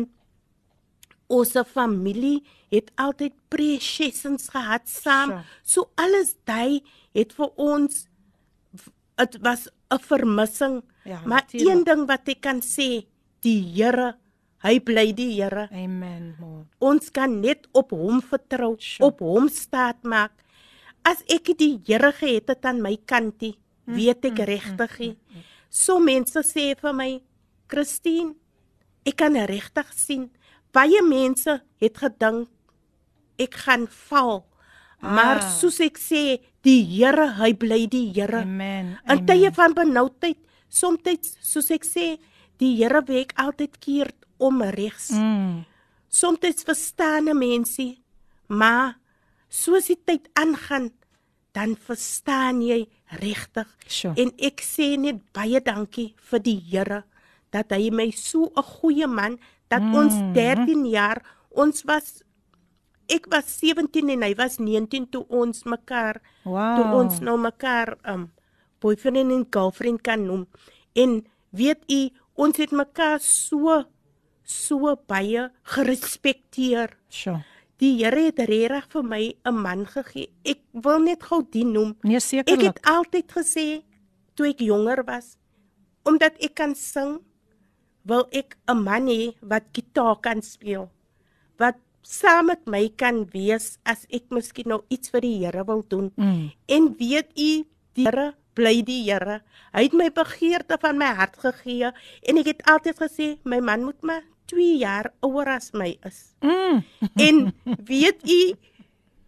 ons 1.29 1.51
familie 1.69 2.41
het 2.71 2.89
altyd 2.95 3.33
precious 3.49 4.23
gehad 4.49 4.88
saam. 4.89 5.29
Sure. 5.29 5.43
So 5.63 5.89
alles 5.95 6.36
daai 6.45 6.81
het 7.13 7.33
vir 7.38 7.51
ons 7.55 8.07
dit 9.17 9.38
was 9.41 9.67
'n 9.91 9.99
vermissing. 9.99 10.81
Ja, 11.05 11.21
maar 11.25 11.41
natuurlijk. 11.45 11.69
een 11.77 11.83
ding 11.83 12.07
wat 12.07 12.27
ek 12.27 12.41
kan 12.41 12.62
sê, 12.62 13.05
die 13.41 13.63
Here, 13.75 14.15
hy 14.63 14.79
bly 14.79 15.13
die 15.13 15.41
Here. 15.41 15.69
Amen. 15.71 16.36
Lord. 16.39 16.65
Ons 16.79 17.10
kan 17.12 17.39
net 17.39 17.67
op 17.73 17.91
hom 17.91 18.21
vertrou, 18.21 18.75
Sure. 18.79 19.07
op 19.10 19.19
hom 19.19 19.47
staat 19.49 20.03
maak. 20.03 20.31
As 21.03 21.23
ek 21.27 21.57
die 21.57 21.79
Here 21.86 22.12
gehet 22.12 22.47
het 22.47 22.65
aan 22.65 22.81
my 22.81 22.97
kantie, 23.05 23.57
weet 23.95 24.26
ek 24.26 24.38
regtig. 24.47 25.00
nie. 25.00 25.17
So 25.69 26.00
mense 26.00 26.39
sê 26.43 26.76
vir 26.80 26.93
my, 26.93 27.21
Christine, 27.67 28.36
ek 29.06 29.15
kan 29.17 29.34
regtig 29.36 29.93
sien 29.95 30.30
baie 30.78 31.02
mense 31.06 31.62
het 31.82 31.97
gedink 31.97 32.47
ek 33.39 33.54
gaan 33.65 33.88
val. 34.10 34.45
Maar 35.00 35.38
Ah. 35.43 35.50
soos 35.60 35.80
ek 35.80 35.97
sê, 35.97 36.39
die 36.63 36.84
Here, 36.84 37.28
hy 37.38 37.54
bly 37.54 37.86
die 37.88 38.12
Here. 38.13 38.41
Amen. 38.41 38.97
In 39.08 39.26
tye 39.26 39.52
van 39.54 39.73
benoudheid, 39.73 40.38
soms 40.69 41.02
soos 41.41 41.69
ek 41.71 41.84
sê, 41.86 42.17
die 42.58 42.76
Here 42.78 43.02
werk 43.06 43.34
altyd 43.38 43.80
keer 43.80 44.12
om 44.39 44.62
regs. 44.62 45.12
Mm. 45.12 45.65
Soms 46.10 46.63
verstaan 46.65 47.30
'n 47.30 47.38
mensie, 47.38 48.02
maar 48.47 48.97
soos 49.50 49.86
die 49.88 49.97
tyd 50.04 50.28
aangaan, 50.34 50.91
dan 51.58 51.74
verstaan 51.76 52.62
jy 52.62 52.86
regtig. 53.17 53.70
Sure. 53.89 54.13
En 54.22 54.30
ek 54.38 54.62
sê 54.62 54.93
net 55.02 55.24
baie 55.34 55.62
dankie 55.63 56.12
vir 56.30 56.43
die 56.46 56.60
Here 56.70 57.02
dat 57.56 57.74
hy 57.74 57.89
my 57.89 58.12
so 58.13 58.52
'n 58.54 58.67
goeie 58.78 59.08
man 59.08 59.39
dat 59.72 59.82
mm. 59.82 59.96
ons 59.96 60.15
13 60.36 60.86
jaar 60.86 61.24
ons 61.50 61.82
was 61.88 62.22
ek 63.10 63.26
was 63.32 63.48
17 63.63 64.10
en 64.13 64.22
hy 64.22 64.34
was 64.36 64.60
19 64.60 65.10
toe 65.10 65.26
ons 65.30 65.63
mekaar 65.63 66.22
Wow. 66.43 66.76
toe 66.76 66.88
ons 67.02 67.20
nou 67.20 67.38
mekaar 67.39 67.98
um 68.06 68.30
boyfriend 68.80 69.32
en 69.32 69.46
girlfriend 69.50 70.02
kan 70.02 70.26
noem. 70.26 70.46
En 70.93 71.26
weet 71.50 71.82
u, 71.89 72.10
ons 72.36 72.58
het 72.58 72.72
mekaar 72.72 73.20
so 73.20 73.84
so 74.43 74.96
baie 75.08 75.50
gerespekteer. 75.63 76.93
Sure. 77.10 77.43
Die 77.77 77.93
Here 77.99 78.23
het 78.25 78.39
regtig 78.39 78.87
vir 78.89 79.03
my 79.03 79.35
'n 79.45 79.55
man 79.61 79.85
gegee. 79.85 80.29
Ek 80.43 80.59
wil 80.73 80.99
net 80.99 81.23
gou 81.23 81.43
die 81.51 81.65
noem. 81.65 81.95
Nee, 82.03 82.15
Ek 82.17 82.21
sekerlik. 82.21 82.61
het 82.65 82.79
altyd 82.85 83.27
gesê 83.31 83.83
toe 84.35 84.47
ek 84.49 84.59
jonger 84.59 85.03
was, 85.05 85.37
omdat 86.05 86.33
ek 86.41 86.55
kan 86.55 86.75
sing, 86.75 87.19
wil 88.03 88.27
ek 88.31 88.57
'n 88.67 88.83
man 88.83 89.07
hê 89.07 89.33
wat 89.41 89.63
gitaar 89.73 90.15
kan 90.21 90.41
speel. 90.41 90.89
Wat 91.57 91.75
saam 92.01 92.45
met 92.47 92.65
my 92.65 92.89
kan 92.95 93.25
wees 93.33 93.77
as 93.85 94.05
ek 94.09 94.23
miskien 94.31 94.67
nou 94.67 94.81
iets 94.89 95.09
vir 95.09 95.21
die 95.21 95.45
Here 95.45 95.63
wil 95.65 95.83
doen. 95.87 96.11
Mm. 96.15 96.51
En 96.67 96.95
weet 96.97 97.29
u, 97.37 97.65
die 97.93 98.05
Here 98.05 98.33
bly 98.55 98.81
die 98.81 99.03
Here. 99.11 99.41
Hy 99.73 99.83
het 99.83 99.93
my 99.93 100.09
begeerte 100.09 100.77
van 100.81 100.97
my 100.97 101.05
hart 101.13 101.37
gegee 101.37 101.91
en 102.23 102.37
ek 102.37 102.45
het 102.45 102.63
altyd 102.65 102.97
gesê 102.97 103.37
my 103.43 103.59
man 103.59 103.83
moet 103.83 104.01
maar 104.01 104.23
2 104.51 104.77
jaar 104.81 105.12
ouer 105.25 105.49
as 105.57 105.71
my 105.75 105.91
is. 106.07 106.33
Mm. 106.41 106.83
En 107.27 107.53
weet 107.86 108.23
u, 108.23 108.41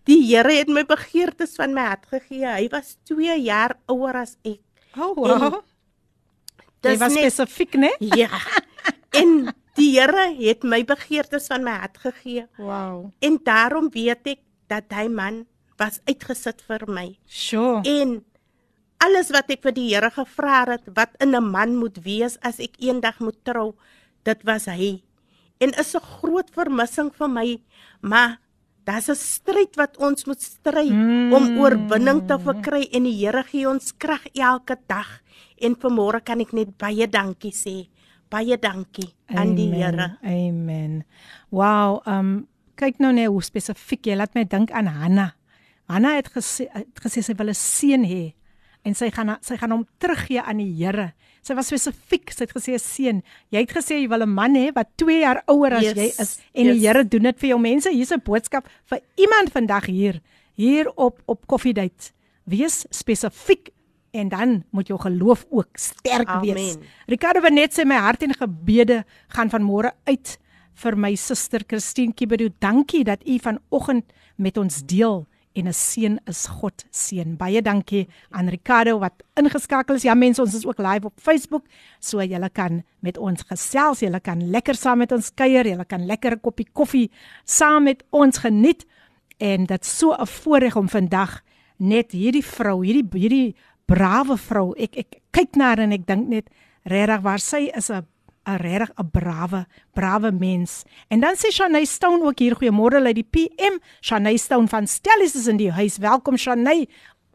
die 0.10 0.22
Here 0.26 0.54
het 0.62 0.72
my 0.72 0.86
begeertes 0.88 1.56
van 1.60 1.76
my 1.76 1.86
hart 1.92 2.08
gegee. 2.10 2.46
Hy 2.48 2.68
was 2.74 2.98
2 3.10 3.38
jaar 3.44 3.78
ouer 3.92 4.24
as 4.24 4.38
ek. 4.48 4.62
Oh, 4.98 5.14
wow. 5.16 5.62
Dis 6.82 7.00
was 7.00 7.14
net 7.14 7.34
spesifiek, 7.34 7.76
né? 7.76 7.92
ja. 8.22 8.30
En 9.16 9.52
die 9.78 9.92
Here 9.98 10.30
het 10.40 10.64
my 10.64 10.82
begeertes 10.88 11.50
van 11.52 11.66
my 11.68 11.76
hart 11.84 12.00
gegee. 12.02 12.48
Wow. 12.58 13.12
En 13.20 13.40
daarom 13.44 13.92
weet 13.94 14.36
ek 14.36 14.42
dat 14.72 14.92
hy 14.96 15.08
man 15.12 15.46
was 15.80 16.02
uitgesit 16.08 16.62
vir 16.68 16.86
my. 16.92 17.08
Sure. 17.26 17.82
En 17.88 18.20
alles 19.04 19.32
wat 19.36 19.52
ek 19.52 19.64
vir 19.68 19.76
die 19.76 19.88
Here 19.94 20.12
gevra 20.14 20.64
het 20.70 20.88
wat 20.96 21.16
in 21.24 21.36
'n 21.36 21.52
man 21.52 21.76
moet 21.76 21.98
wees 22.04 22.38
as 22.42 22.60
ek 22.60 22.76
eendag 22.80 23.20
moet 23.20 23.40
trou, 23.44 23.76
dit 24.24 24.40
was 24.44 24.66
hy. 24.66 25.02
En 25.60 25.74
is 25.76 25.96
'n 25.96 26.00
groot 26.20 26.50
vermissing 26.56 27.12
vir 27.14 27.30
my, 27.30 27.62
maar 28.02 28.40
daar's 28.84 29.10
'n 29.10 29.16
stryd 29.16 29.76
wat 29.76 29.98
ons 29.98 30.26
moet 30.26 30.42
stry 30.42 30.88
mm. 30.90 31.34
om 31.34 31.58
oorwinning 31.60 32.28
te 32.28 32.40
verkry 32.40 32.88
en 32.92 33.04
die 33.04 33.26
Here 33.26 33.44
gee 33.44 33.70
ons 33.70 33.94
krag 33.98 34.26
elke 34.34 34.78
dag. 34.88 35.22
En 35.58 35.76
vanmôre 35.76 36.24
kan 36.24 36.40
ek 36.40 36.54
net 36.54 36.78
baie 36.78 37.08
dankie 37.08 37.52
sê. 37.52 37.90
Baie 38.30 38.58
dankie 38.58 39.14
aan 39.28 39.56
die 39.56 39.72
Here. 39.74 40.18
Amen. 40.24 41.04
Wow, 41.50 42.02
um 42.08 42.48
kyk 42.76 43.00
nou 43.00 43.12
net 43.14 43.28
hoe 43.28 43.44
spesifiek 43.44 44.06
jy 44.06 44.16
laat 44.16 44.36
my 44.36 44.46
dink 44.46 44.72
aan 44.72 44.88
Hanna. 44.88 45.36
Hanna 45.90 46.16
het 46.16 46.30
gesê 46.32 46.70
het 46.72 47.00
gesê 47.04 47.22
sy 47.22 47.34
wil 47.36 47.50
'n 47.50 47.54
seun 47.54 48.04
hê. 48.06 48.34
en 48.86 48.96
sy 48.96 49.10
gaan 49.12 49.36
sy 49.46 49.58
gaan 49.60 49.74
hom 49.76 49.86
teruggee 50.00 50.42
aan 50.42 50.62
die 50.62 50.72
Here. 50.80 51.12
Sy 51.42 51.56
was 51.56 51.70
spesifiek, 51.72 52.32
sy 52.32 52.46
het 52.46 52.54
gesê 52.56 52.78
seun, 52.80 53.24
jy 53.52 53.64
het 53.64 53.72
gesê 53.74 54.02
jy 54.02 54.08
wil 54.10 54.24
'n 54.24 54.30
man 54.30 54.56
hê 54.56 54.72
wat 54.76 54.90
2 54.98 55.20
jaar 55.22 55.44
ouer 55.48 55.74
as 55.74 55.84
yes, 55.84 55.96
jy 55.96 56.08
is 56.22 56.40
en 56.54 56.66
yes. 56.66 56.76
die 56.76 56.88
Here 56.88 57.04
doen 57.04 57.24
dit 57.24 57.40
vir 57.40 57.50
jou 57.50 57.60
mense. 57.60 57.90
Hier's 57.90 58.12
'n 58.12 58.22
boodskap 58.24 58.68
vir 58.86 59.00
iemand 59.16 59.52
vandag 59.52 59.86
hier, 59.86 60.22
hier 60.56 60.92
op 60.96 61.22
op 61.26 61.48
Coffee 61.48 61.74
Date. 61.74 62.12
Wees 62.46 62.86
spesifiek 62.90 63.70
en 64.12 64.30
dan 64.30 64.64
moet 64.72 64.88
jou 64.88 65.00
geloof 65.00 65.46
ook 65.50 65.78
sterk 65.78 66.28
Amen. 66.28 66.54
wees. 66.54 66.78
Ricardo 67.08 67.42
Benet 67.42 67.74
sê 67.74 67.86
my 67.86 67.96
hart 67.96 68.24
en 68.24 68.34
gebede 68.34 69.06
gaan 69.28 69.50
van 69.50 69.64
môre 69.64 69.94
uit 70.04 70.38
vir 70.74 70.96
my 70.98 71.16
suster 71.16 71.64
Christine 71.68 72.14
Kibedu. 72.14 72.50
Dankie 72.60 73.04
dat 73.04 73.28
u 73.28 73.40
vanoggend 73.40 74.06
met 74.36 74.58
ons 74.58 74.86
deel 74.86 75.28
en 75.60 75.68
'n 75.68 75.74
seën 75.74 76.18
is 76.26 76.48
God 76.48 76.86
seën. 76.92 77.38
Baie 77.38 77.62
dankie 77.62 78.08
aan 78.32 78.50
Ricardo 78.50 79.00
wat 79.00 79.24
ingeskakel 79.36 79.96
is. 79.96 80.04
Ja 80.04 80.14
mense, 80.14 80.42
ons 80.42 80.54
is 80.54 80.66
ook 80.66 80.78
live 80.78 81.06
op 81.06 81.14
Facebook, 81.16 81.66
so 82.00 82.22
julle 82.24 82.50
kan 82.50 82.84
met 83.00 83.18
ons 83.18 83.42
gesels, 83.42 84.00
julle 84.00 84.20
kan 84.20 84.50
lekker 84.50 84.76
saam 84.76 84.98
met 84.98 85.12
ons 85.12 85.34
kuier, 85.34 85.66
julle 85.68 85.86
kan 85.86 86.06
lekker 86.06 86.32
'n 86.32 86.42
koppie 86.42 86.68
koffie 86.74 87.12
saam 87.46 87.84
met 87.84 88.04
ons 88.10 88.38
geniet. 88.38 88.86
En 89.38 89.66
dit 89.66 89.86
so 89.86 90.14
'n 90.14 90.26
voorreg 90.26 90.76
om 90.76 90.90
vandag 90.90 91.42
net 91.78 92.12
hierdie 92.12 92.46
vrou, 92.46 92.84
hierdie 92.86 93.08
hierdie 93.14 93.56
brawe 93.86 94.38
vrou. 94.38 94.74
Ek 94.78 94.98
ek 94.98 95.22
kyk 95.32 95.56
na 95.56 95.72
haar 95.72 95.80
en 95.80 95.92
ek 95.92 96.06
dink 96.06 96.28
net 96.28 96.50
regtig 96.84 97.22
waar 97.22 97.40
sy 97.40 97.72
is 97.76 97.90
'n 97.90 98.06
'n 98.46 98.58
regtig 98.58 98.92
'n 98.98 99.10
brawe, 99.12 99.68
brawe 99.94 100.32
mens. 100.32 100.84
En 101.08 101.20
dan 101.20 101.36
sê 101.36 101.52
Shanay 101.52 101.86
Stone 101.86 102.24
ook 102.24 102.40
hier 102.40 102.56
goeiemôre 102.56 103.04
uit 103.06 103.16
die 103.16 103.30
PM. 103.30 103.80
Shanay 104.02 104.38
Stone 104.38 104.68
van 104.68 104.88
Stellies 104.88 105.36
is 105.36 105.48
in 105.48 105.58
die 105.58 105.72
huis. 105.72 105.98
Welkom 105.98 106.38
Shanay 106.38 106.88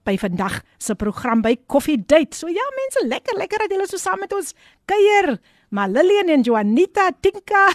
by 0.04 0.16
vandag 0.18 0.62
se 0.78 0.94
program 0.94 1.42
by 1.42 1.56
Coffee 1.66 1.98
Date. 2.06 2.36
So 2.36 2.48
ja, 2.48 2.66
mense, 2.76 3.06
lekker 3.06 3.36
lekker 3.36 3.58
dat 3.58 3.70
julle 3.70 3.86
so 3.88 3.96
saam 3.96 4.18
met 4.18 4.32
ons 4.32 4.54
kuier. 4.84 5.38
Maar 5.68 5.88
Lillian 5.88 6.28
en 6.28 6.42
Juanita, 6.42 7.10
Tinka, 7.20 7.72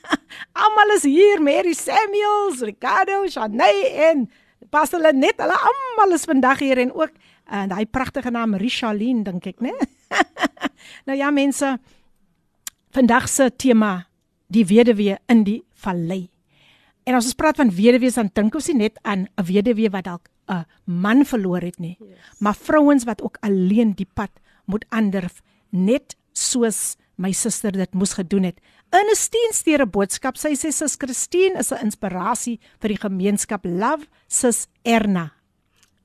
almal 0.62 0.96
is 0.96 1.02
hier, 1.02 1.40
Mary 1.40 1.72
Samuels, 1.72 2.60
Ricardo, 2.60 3.26
Shanay 3.28 3.84
en 4.10 4.30
Pastor 4.70 5.00
Lenet, 5.00 5.38
hulle 5.40 5.56
almal 5.56 6.12
is 6.12 6.26
vandag 6.28 6.58
hier 6.58 6.78
en 6.82 6.92
ook 6.92 7.14
en 7.48 7.70
uh, 7.72 7.78
hy 7.78 7.86
pragtige 7.88 8.28
naam 8.30 8.58
Rishaline 8.60 9.24
dink 9.24 9.46
ek, 9.48 9.62
né? 9.64 9.72
nou 11.08 11.16
ja, 11.16 11.30
mense, 11.32 11.78
vandag 12.98 13.28
se 13.30 13.46
tema 13.54 14.08
die 14.50 14.64
weduwee 14.66 15.18
in 15.30 15.44
die 15.46 15.60
vallei. 15.78 16.24
En 17.06 17.14
as 17.14 17.28
ons 17.30 17.36
praat 17.38 17.60
van 17.60 17.70
weduwees 17.70 18.16
dan 18.18 18.30
dink 18.34 18.56
ons 18.58 18.66
nie 18.72 18.88
net 18.88 18.98
aan 19.06 19.28
'n 19.38 19.44
weduwee 19.46 19.90
wat 19.90 20.04
dalk 20.04 20.28
'n 20.50 20.66
man 20.84 21.24
verloor 21.24 21.62
het 21.62 21.78
nie, 21.78 21.96
yes. 22.00 22.18
maar 22.40 22.54
vrouens 22.54 23.04
wat 23.04 23.22
ook 23.22 23.38
alleen 23.40 23.94
die 23.94 24.08
pad 24.14 24.30
moet 24.66 24.84
aandurf 24.88 25.42
net 25.70 26.16
soos 26.32 26.96
my 27.16 27.32
suster 27.32 27.72
dit 27.72 27.94
moes 27.94 28.14
gedoen 28.14 28.44
het. 28.44 28.58
In 28.90 29.06
'n 29.06 29.14
steensteere 29.14 29.86
boodskap 29.86 30.36
sê 30.36 30.56
sy 30.56 30.70
sis 30.70 30.96
Christine 30.96 31.58
is 31.58 31.72
'n 31.72 31.84
inspirasie 31.84 32.58
vir 32.80 32.88
die 32.88 33.00
gemeenskap 33.00 33.64
Love 33.64 34.06
sis 34.26 34.66
Erna. 34.82 35.32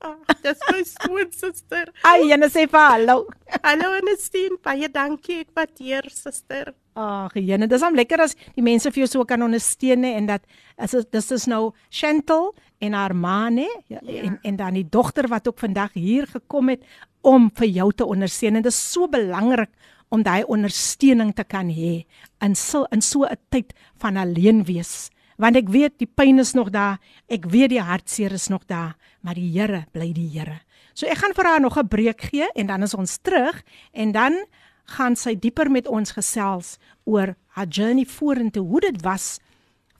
Oh, 0.00 0.16
dis 0.42 0.58
my 0.70 0.84
skoon 0.84 1.32
suster. 1.32 1.92
Ai, 2.02 2.30
en 2.32 2.42
sê 2.42 2.68
vir 2.68 2.80
hallo. 2.92 3.26
Hallo 3.62 3.92
Ernestine, 3.92 4.58
baie 4.62 4.88
dankie 4.88 5.40
ek 5.40 5.50
waardeer 5.54 6.10
suster. 6.10 6.74
Ag, 6.94 7.32
jene, 7.34 7.66
dis 7.66 7.82
hom 7.82 7.96
lekker 7.98 8.20
as 8.22 8.36
die 8.54 8.62
mense 8.62 8.90
vir 8.94 9.02
jou 9.02 9.08
so 9.10 9.24
kan 9.26 9.42
ondersteun 9.42 10.04
en 10.06 10.28
dat 10.28 10.44
as 10.78 10.94
dis 10.94 11.32
is 11.34 11.46
nou 11.50 11.72
Chantel 11.90 12.52
en 12.78 12.94
haar 12.94 13.14
ma 13.18 13.48
nê 13.50 13.66
ja, 13.90 13.98
ja. 13.98 14.22
en 14.28 14.38
en 14.46 14.60
dan 14.60 14.78
die 14.78 14.86
dogter 14.86 15.26
wat 15.28 15.48
ook 15.50 15.58
vandag 15.58 15.96
hier 15.98 16.28
gekom 16.30 16.70
het 16.70 16.86
om 17.26 17.50
vir 17.58 17.66
jou 17.80 17.88
te 17.92 18.06
ondersteun 18.06 18.60
en 18.60 18.62
dit 18.62 18.70
is 18.70 18.78
so 18.92 19.08
belangrik 19.10 19.72
om 20.14 20.22
daai 20.22 20.44
ondersteuning 20.46 21.34
te 21.34 21.42
kan 21.42 21.66
hê 21.66 22.04
in 22.46 22.54
so 22.54 22.86
in 22.94 23.02
so 23.02 23.26
'n 23.26 23.42
tyd 23.50 23.74
van 23.98 24.16
alleen 24.16 24.62
wees 24.64 25.10
want 25.36 25.58
ek 25.58 25.70
weet 25.72 25.96
die 25.98 26.10
pyn 26.10 26.38
is 26.38 26.54
nog 26.54 26.70
daar, 26.74 27.00
ek 27.32 27.48
weet 27.50 27.74
die 27.74 27.82
hartseer 27.82 28.34
is 28.36 28.48
nog 28.52 28.66
daar, 28.70 28.94
maar 29.20 29.34
die 29.34 29.50
Here 29.54 29.84
bly 29.92 30.12
die 30.14 30.28
Here. 30.30 30.60
So 30.94 31.06
ek 31.10 31.18
gaan 31.18 31.34
vir 31.34 31.48
haar 31.48 31.60
nog 31.60 31.78
'n 31.78 31.88
breek 31.88 32.20
gee 32.30 32.46
en 32.54 32.66
dan 32.66 32.82
is 32.82 32.94
ons 32.94 33.18
terug 33.18 33.62
en 33.92 34.12
dan 34.12 34.46
gaan 34.84 35.16
sy 35.16 35.34
dieper 35.34 35.70
met 35.70 35.88
ons 35.88 36.12
gesels 36.12 36.76
oor 37.04 37.34
haar 37.56 37.68
journey 37.68 38.04
vorentoe, 38.04 38.66
hoe 38.66 38.80
dit 38.80 39.02
was 39.02 39.38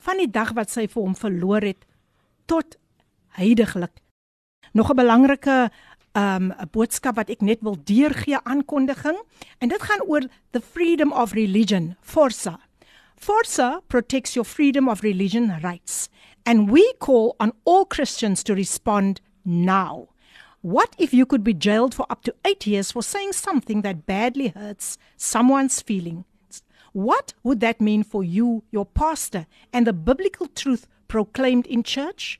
van 0.05 0.17
die 0.21 0.29
dag 0.29 0.53
wat 0.53 0.69
sy 0.69 0.87
vir 0.87 1.01
hom 1.01 1.15
verloor 1.15 1.65
het 1.65 1.85
tot 2.45 2.77
heidaglik. 3.39 4.01
Nog 4.73 4.91
'n 4.91 4.95
belangrike 4.95 5.71
um 6.13 6.51
'n 6.51 6.69
boodskap 6.71 7.15
wat 7.15 7.29
ek 7.29 7.41
net 7.41 7.61
wil 7.61 7.77
deurgee 7.83 8.37
aankondiging 8.43 9.17
en 9.59 9.69
dit 9.69 9.81
gaan 9.81 10.01
oor 10.01 10.21
the 10.51 10.61
freedom 10.61 11.11
of 11.11 11.33
religion, 11.33 11.95
Forsa. 12.01 12.59
Forza 13.15 13.81
protects 13.87 14.33
your 14.33 14.45
freedom 14.45 14.87
of 14.87 15.01
religion 15.01 15.59
rights, 15.61 16.09
and 16.43 16.71
we 16.71 16.93
call 16.99 17.35
on 17.39 17.51
all 17.63 17.85
Christians 17.85 18.43
to 18.43 18.53
respond 18.53 19.21
now. 19.43 20.07
What 20.65 20.95
if 20.97 21.13
you 21.13 21.27
could 21.27 21.43
be 21.43 21.53
jailed 21.53 21.93
for 21.93 22.07
up 22.09 22.23
to 22.23 22.33
eight 22.43 22.65
years 22.65 22.91
for 22.91 23.03
saying 23.03 23.33
something 23.33 23.83
that 23.83 24.07
badly 24.07 24.47
hurts 24.47 24.97
someone's 25.15 25.79
feelings? 25.79 26.25
What 26.91 27.35
would 27.43 27.59
that 27.59 27.79
mean 27.79 28.01
for 28.01 28.23
you, 28.23 28.63
your 28.71 28.87
pastor, 28.87 29.45
and 29.71 29.85
the 29.85 29.93
biblical 29.93 30.47
truth 30.47 30.87
proclaimed 31.07 31.67
in 31.67 31.83
church? 31.83 32.39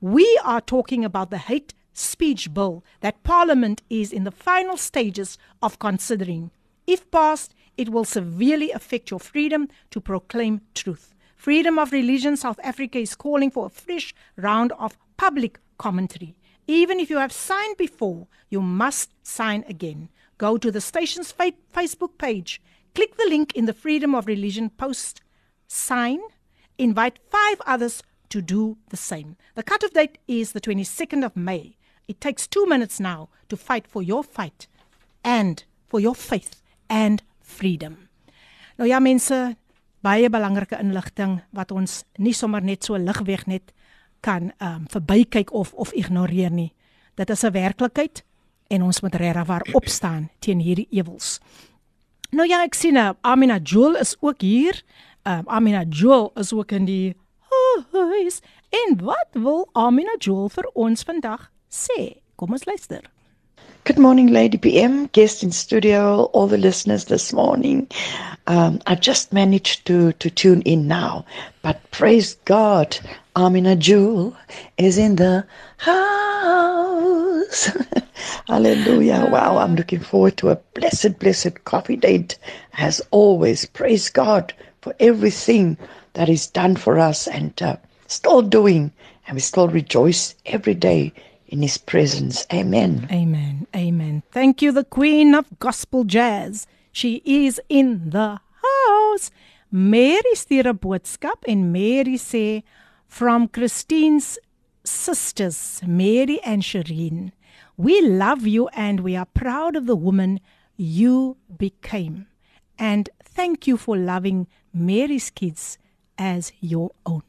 We 0.00 0.40
are 0.42 0.62
talking 0.62 1.04
about 1.04 1.28
the 1.28 1.36
hate 1.36 1.74
speech 1.92 2.54
bill 2.54 2.82
that 3.00 3.22
Parliament 3.24 3.82
is 3.90 4.10
in 4.10 4.24
the 4.24 4.30
final 4.30 4.78
stages 4.78 5.36
of 5.60 5.78
considering. 5.78 6.52
If 6.86 7.10
passed, 7.10 7.54
it 7.76 7.90
will 7.90 8.04
severely 8.06 8.70
affect 8.70 9.10
your 9.10 9.20
freedom 9.20 9.68
to 9.90 10.00
proclaim 10.00 10.62
truth. 10.74 11.14
Freedom 11.36 11.78
of 11.78 11.92
Religion 11.92 12.38
South 12.38 12.58
Africa 12.62 12.98
is 12.98 13.14
calling 13.14 13.50
for 13.50 13.66
a 13.66 13.68
fresh 13.68 14.14
round 14.38 14.72
of 14.78 14.96
public 15.18 15.58
commentary. 15.76 16.36
Even 16.66 16.98
if 16.98 17.10
you 17.10 17.18
have 17.18 17.32
signed 17.32 17.76
before, 17.76 18.26
you 18.50 18.60
must 18.60 19.10
sign 19.22 19.64
again. 19.68 20.08
Go 20.38 20.58
to 20.58 20.70
the 20.70 20.80
station's 20.80 21.32
fa- 21.32 21.52
Facebook 21.74 22.18
page, 22.18 22.60
click 22.94 23.16
the 23.16 23.28
link 23.28 23.54
in 23.54 23.66
the 23.66 23.72
Freedom 23.72 24.14
of 24.14 24.26
Religion 24.26 24.70
post, 24.70 25.22
sign, 25.68 26.20
invite 26.78 27.18
five 27.30 27.60
others 27.66 28.02
to 28.28 28.42
do 28.42 28.76
the 28.90 28.96
same. 28.96 29.36
The 29.54 29.62
cutoff 29.62 29.92
date 29.92 30.18
is 30.26 30.52
the 30.52 30.60
22nd 30.60 31.24
of 31.24 31.36
May. 31.36 31.76
It 32.08 32.20
takes 32.20 32.46
two 32.46 32.66
minutes 32.66 33.00
now 33.00 33.28
to 33.48 33.56
fight 33.56 33.86
for 33.86 34.02
your 34.02 34.22
fight 34.24 34.66
and 35.24 35.64
for 35.86 36.00
your 36.00 36.14
faith 36.14 36.62
and 36.88 37.22
freedom. 37.40 38.08
Nou 38.78 38.86
ja 38.88 39.00
mense, 39.00 39.56
baie 40.04 40.28
belangrike 40.30 40.76
inligting 40.78 41.40
wat 41.56 41.72
ons 41.72 42.02
nie 42.18 42.34
sommer 42.36 42.60
net 42.60 42.84
so 42.84 42.98
ligweg 43.00 43.46
net 43.48 43.72
kan 44.20 44.52
ehm 44.58 44.74
um, 44.74 44.84
verbykyk 44.88 45.52
of 45.52 45.72
of 45.72 45.92
ignoreer 45.92 46.50
nie. 46.50 46.72
Dit 47.14 47.30
is 47.30 47.42
'n 47.42 47.52
werklikheid 47.52 48.24
en 48.66 48.82
ons 48.82 49.00
moet 49.00 49.14
regtig 49.14 49.46
waar 49.46 49.66
opstaan 49.72 50.30
teen 50.38 50.58
hierdie 50.58 50.88
ewels. 50.90 51.40
Nou 52.30 52.48
ja, 52.48 52.62
ek 52.62 52.74
sien 52.74 52.94
nou 52.94 53.14
Amina 53.20 53.58
Joel 53.58 53.96
is 53.96 54.16
ook 54.20 54.40
hier. 54.40 54.84
Ehm 55.22 55.38
um, 55.38 55.48
Amina 55.48 55.84
Joel 55.88 56.30
is 56.34 56.52
ook 56.52 56.72
in 56.72 56.84
die 56.84 57.16
huis. 57.92 58.40
En 58.70 58.98
wat 59.00 59.28
wil 59.32 59.68
Amina 59.72 60.14
Joel 60.18 60.48
vir 60.48 60.70
ons 60.74 61.02
vandag 61.02 61.50
sê? 61.68 62.20
Kom 62.34 62.52
ons 62.52 62.64
luister. 62.64 63.15
Good 63.86 63.98
morning, 64.00 64.32
Lady 64.32 64.58
PM, 64.58 65.06
guest 65.06 65.44
in 65.44 65.52
studio, 65.52 66.24
all 66.32 66.48
the 66.48 66.58
listeners 66.58 67.04
this 67.04 67.32
morning. 67.32 67.86
Um, 68.48 68.80
I 68.84 68.96
just 68.96 69.32
managed 69.32 69.86
to, 69.86 70.12
to 70.14 70.28
tune 70.28 70.62
in 70.62 70.88
now, 70.88 71.24
but 71.62 71.88
praise 71.92 72.34
God, 72.46 72.98
Amina 73.36 73.76
Jewel 73.76 74.36
is 74.76 74.98
in 74.98 75.14
the 75.14 75.46
house. 75.76 77.70
Hallelujah. 78.48 79.28
Wow, 79.30 79.58
I'm 79.58 79.76
looking 79.76 80.00
forward 80.00 80.36
to 80.38 80.50
a 80.50 80.56
blessed, 80.74 81.20
blessed 81.20 81.62
coffee 81.64 81.94
date 81.94 82.38
as 82.78 83.00
always. 83.12 83.66
Praise 83.66 84.10
God 84.10 84.52
for 84.80 84.96
everything 84.98 85.78
that 86.14 86.28
is 86.28 86.48
done 86.48 86.74
for 86.74 86.98
us 86.98 87.28
and 87.28 87.62
uh, 87.62 87.76
still 88.08 88.42
doing, 88.42 88.90
and 89.28 89.36
we 89.36 89.40
still 89.40 89.68
rejoice 89.68 90.34
every 90.44 90.74
day 90.74 91.12
in 91.48 91.62
his 91.62 91.78
presence. 91.78 92.46
Amen. 92.52 93.06
Amen. 93.10 93.66
Amen. 93.74 94.22
Thank 94.30 94.62
you, 94.62 94.72
the 94.72 94.84
Queen 94.84 95.34
of 95.34 95.46
Gospel 95.58 96.04
Jazz. 96.04 96.66
She 96.92 97.22
is 97.24 97.60
in 97.68 98.10
the 98.10 98.40
house. 98.62 99.30
Mary 99.70 100.34
stuur 100.34 100.66
'n 100.66 100.78
boodskap 100.78 101.44
en 101.46 101.72
Mary 101.72 102.16
sê 102.16 102.62
from 103.06 103.48
Christine's 103.48 104.38
sisters, 104.84 105.82
Mary 105.86 106.40
and 106.42 106.62
Shireen. 106.62 107.32
We 107.76 108.00
love 108.00 108.46
you 108.46 108.68
and 108.68 109.00
we 109.00 109.16
are 109.16 109.26
proud 109.26 109.76
of 109.76 109.86
the 109.86 109.96
woman 109.96 110.40
you 110.76 111.36
became. 111.58 112.26
And 112.78 113.10
thank 113.22 113.66
you 113.66 113.76
for 113.76 113.96
loving 113.96 114.46
Mary's 114.72 115.30
kids 115.30 115.78
as 116.18 116.52
your 116.60 116.90
own. 117.04 117.22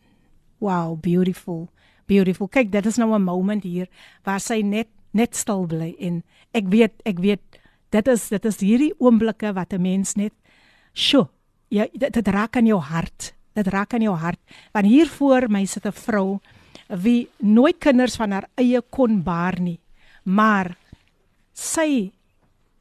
Wow, 0.59 0.97
beautiful. 1.01 1.69
Beautiful. 2.07 2.47
Kyk, 2.47 2.71
dit 2.71 2.85
is 2.85 2.97
nou 2.97 3.13
'n 3.13 3.23
moment 3.23 3.63
hier 3.63 3.87
waar 4.23 4.39
sy 4.39 4.61
net 4.61 4.87
net 5.11 5.35
stil 5.35 5.65
bly 5.65 5.95
en 5.99 6.23
ek 6.53 6.67
weet 6.67 6.93
ek 7.05 7.19
weet 7.19 7.41
dit 7.89 8.07
is 8.07 8.29
dit 8.29 8.45
is 8.45 8.59
hierdie 8.59 8.93
oomblikke 8.99 9.53
wat 9.53 9.73
'n 9.73 9.81
mens 9.81 10.15
net 10.15 10.33
sjo 10.93 11.29
ja 11.69 11.85
dit, 11.93 12.13
dit 12.13 12.27
raak 12.27 12.55
aan 12.55 12.65
jou 12.65 12.79
hart. 12.79 13.33
Dit 13.53 13.67
raak 13.67 13.93
aan 13.93 14.01
jou 14.01 14.15
hart. 14.15 14.39
Want 14.71 14.85
hier 14.85 15.07
voor 15.07 15.49
my 15.49 15.65
sit 15.65 15.85
'n 15.85 15.91
vrou 15.91 16.39
wie 16.87 17.29
nooit 17.37 17.77
kinders 17.79 18.15
van 18.15 18.31
haar 18.31 18.47
eie 18.55 18.81
kon 18.89 19.23
baar 19.23 19.59
nie. 19.59 19.79
Maar 20.23 20.77
sy 21.53 22.11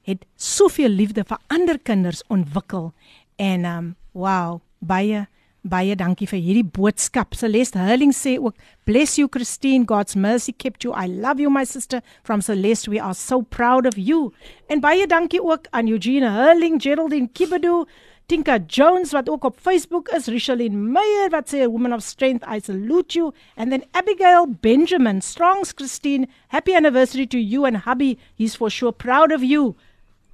het 0.02 0.24
soveel 0.36 0.88
liefde 0.88 1.24
vir 1.24 1.38
ander 1.48 1.78
kinders 1.78 2.22
ontwikkel 2.28 2.92
en 3.36 3.64
um 3.64 3.94
wow 4.12 4.60
baie 4.78 5.26
baie 5.68 5.94
dankie 5.98 6.28
vir 6.30 6.40
hierdie 6.42 6.64
boodskap. 6.64 7.34
Celeste 7.36 7.78
Hurling 7.78 8.12
sê 8.14 8.36
ook 8.38 8.56
bless 8.88 9.18
you 9.18 9.28
Christine, 9.28 9.86
God's 9.86 10.16
mercy 10.16 10.52
kept 10.52 10.84
you. 10.84 10.94
I 10.94 11.06
love 11.06 11.40
you 11.42 11.50
my 11.50 11.64
sister 11.64 12.02
from 12.24 12.40
Celeste. 12.40 12.90
We 12.90 13.00
are 13.00 13.14
so 13.14 13.42
proud 13.42 13.86
of 13.86 13.98
you. 13.98 14.32
En 14.68 14.80
baie 14.80 15.06
dankie 15.06 15.42
ook 15.42 15.66
aan 15.70 15.88
Eugene 15.88 16.30
Hurling, 16.30 16.80
Geraldine 16.82 17.28
Kibedu, 17.32 17.84
Tinka 18.26 18.58
Jones 18.66 19.12
wat 19.12 19.28
ook 19.30 19.44
op 19.44 19.60
Facebook 19.60 20.08
is, 20.08 20.26
Richelin 20.26 20.92
Meyer 20.92 21.30
wat 21.30 21.52
sê 21.52 21.66
woman 21.70 21.92
of 21.94 22.02
strength, 22.02 22.46
I 22.46 22.60
salute 22.60 23.18
you. 23.18 23.32
And 23.56 23.70
then 23.70 23.84
Abigail 23.92 24.46
Benjamin, 24.46 25.20
Strongs 25.22 25.72
Christine, 25.72 26.26
happy 26.48 26.74
anniversary 26.74 27.26
to 27.26 27.38
you 27.38 27.64
and 27.64 27.84
hubby. 27.86 28.18
He's 28.34 28.56
for 28.56 28.70
sure 28.70 28.92
proud 28.92 29.32
of 29.32 29.42
you 29.44 29.76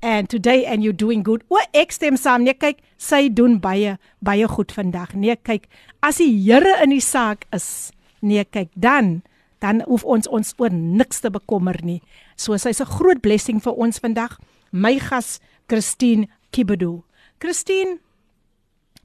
and 0.03 0.29
today 0.29 0.67
and 0.67 0.83
you 0.83 0.93
doing 0.93 1.23
good. 1.23 1.47
O 1.49 1.59
ek 1.73 1.95
stem 1.95 2.19
saam. 2.19 2.45
Nee, 2.45 2.59
kyk, 2.59 2.83
sy 2.99 3.29
doen 3.33 3.57
baie 3.63 3.97
baie 4.21 4.49
goed 4.51 4.75
vandag. 4.75 5.15
Nee, 5.15 5.39
kyk, 5.39 5.69
as 6.03 6.19
die 6.21 6.31
Here 6.43 6.77
in 6.83 6.91
die 6.91 7.01
saak 7.01 7.47
is, 7.55 7.93
nee, 8.21 8.45
kyk, 8.45 8.75
dan 8.75 9.23
dan 9.63 9.85
hoef 9.87 10.03
ons 10.03 10.27
ons 10.27 10.57
oor 10.59 10.75
niks 10.75 11.23
te 11.23 11.31
bekommer 11.31 11.79
nie. 11.87 12.03
So 12.37 12.59
sy's 12.59 12.83
'n 12.83 12.91
groot 12.99 13.23
blessing 13.23 13.63
vir 13.63 13.73
ons 13.73 13.99
vandag. 14.03 14.39
My 14.73 14.99
gas 14.99 15.39
Christine 15.69 16.27
Kibedu. 16.51 17.05
Christine, 17.39 17.99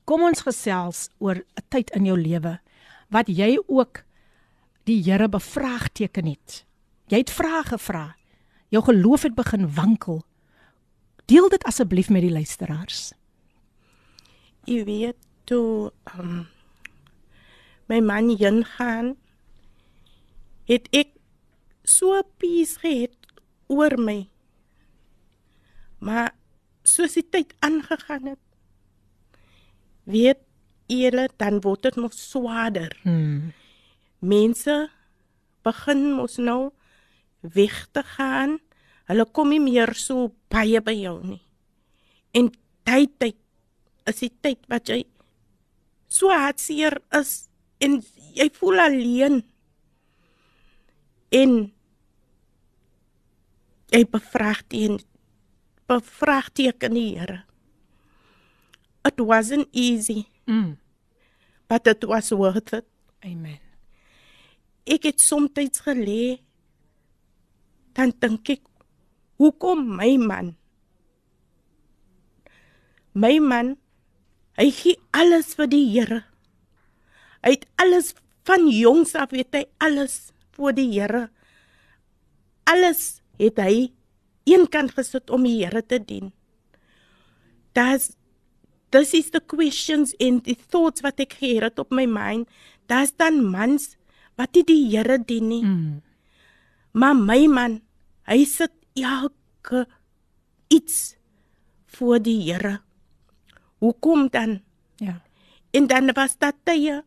kom 0.05 0.23
ons 0.23 0.41
gesels 0.41 1.09
oor 1.19 1.35
'n 1.35 1.63
tyd 1.69 1.91
in 1.95 2.05
jou 2.05 2.17
lewe 2.17 2.59
wat 3.09 3.27
jy 3.27 3.57
ook 3.67 4.03
die 4.85 5.03
Here 5.03 5.27
bevraagteken 5.29 6.25
het. 6.25 6.65
Jy 7.07 7.17
het 7.17 7.29
vrae 7.29 7.63
gevra. 7.63 8.15
Jou 8.69 8.83
geloof 8.83 9.23
het 9.23 9.35
begin 9.35 9.67
wankel. 9.75 10.23
Deel 11.28 11.49
dit 11.51 11.63
asseblief 11.67 12.09
met 12.09 12.23
die 12.23 12.32
luisteraars. 12.32 13.11
Jy 14.67 14.84
weet 14.88 15.17
toe 15.47 15.91
um, 16.15 16.45
my 17.91 17.99
man 18.03 18.30
heen 18.39 18.61
gaan 18.78 19.15
het 20.67 20.88
ek 20.95 21.11
so 21.88 22.19
peace 22.39 22.80
gehad 22.80 23.15
oor 23.67 23.95
my. 23.99 24.21
Maar 25.99 26.32
soos 26.88 27.17
die 27.19 27.25
tyd 27.28 27.51
aangegaan 27.59 28.32
het 28.32 28.43
weet 30.07 30.39
julle 30.88 31.28
dan 31.36 31.59
word 31.63 31.84
dit 31.89 31.99
nog 31.99 32.15
swaarder. 32.15 32.95
Hmm. 33.03 33.51
Mense 34.23 34.88
begin 35.67 36.05
mos 36.15 36.39
nou 36.39 36.71
weg 37.41 37.88
te 37.91 38.03
gaan 38.15 38.59
Hulle 39.07 39.25
kom 39.31 39.51
nie 39.53 39.61
meer 39.63 39.93
so 39.95 40.31
baie 40.51 40.81
by 40.83 40.95
jou 40.97 41.17
nie. 41.23 41.41
En 42.35 42.49
tyd 42.87 43.13
tyd 43.19 43.37
is 44.07 44.23
die 44.23 44.31
tyd 44.43 44.59
wat 44.71 44.89
jy 44.91 45.01
so 46.11 46.31
hartseer 46.31 46.99
is 47.15 47.47
en 47.83 47.99
jy 48.35 48.47
voel 48.59 48.83
alleen. 48.87 49.41
En 51.35 51.53
jy 53.91 54.03
bevraagteken 54.11 55.03
bevraagteken 55.87 56.97
die 56.97 57.13
Here. 57.15 57.43
It 59.07 59.21
wasn't 59.23 59.69
easy. 59.71 60.27
Mm. 60.47 60.75
But 61.67 61.87
it 61.87 62.03
was 62.03 62.31
worth 62.31 62.73
it. 62.73 62.83
Amen. 63.23 63.59
Ek 64.87 65.07
het 65.07 65.19
soms 65.23 65.79
gelê 65.83 66.39
dan 67.95 68.13
dink 68.19 68.49
ek 68.51 68.63
Hoekom 69.38 69.97
my 69.97 70.17
man? 70.17 70.55
My 73.17 73.38
man, 73.41 73.75
hy 74.57 74.69
gee 74.73 74.97
alles 75.13 75.53
vir 75.57 75.69
die 75.69 75.85
Here. 75.89 76.23
Hy 77.45 77.53
het 77.55 77.65
alles 77.81 78.13
van 78.47 78.67
jongs 78.69 79.13
af 79.17 79.33
weet 79.33 79.53
hy 79.53 79.63
alles 79.83 80.31
vir 80.57 80.75
die 80.77 80.89
Here. 80.93 81.27
Alles 82.69 83.21
het 83.41 83.61
hy 83.61 83.89
eenkant 84.49 84.95
gesit 84.97 85.33
om 85.33 85.45
die 85.45 85.59
Here 85.61 85.81
te 85.81 85.99
dien. 86.01 86.31
Das 87.77 88.15
this 88.89 89.13
is 89.13 89.29
the 89.33 89.41
questions 89.41 90.15
and 90.23 90.45
the 90.45 90.55
thoughts 90.55 91.03
wat 91.05 91.19
ek 91.21 91.38
geheer 91.41 91.67
het 91.69 91.81
op 91.81 91.93
my 91.93 92.07
mind. 92.09 92.49
Das 92.89 93.13
dan 93.17 93.43
mans 93.51 93.95
wat 94.38 94.53
nie 94.57 94.65
die 94.65 94.83
Here 94.93 95.17
dien 95.21 95.49
nie. 95.49 95.63
Mm. 95.65 96.01
Maar 96.97 97.17
my 97.17 97.43
man, 97.51 97.81
hy 98.29 98.41
sit 98.49 98.76
elke 99.01 99.85
iets 100.67 101.15
voor 101.85 102.21
die 102.21 102.53
Here. 102.53 102.79
Hoekom 103.77 104.27
dan? 104.29 104.61
Ja. 104.95 105.21
En 105.71 105.87
dan 105.87 106.11
was 106.13 106.37
dit 106.37 106.55
tye 106.63 107.03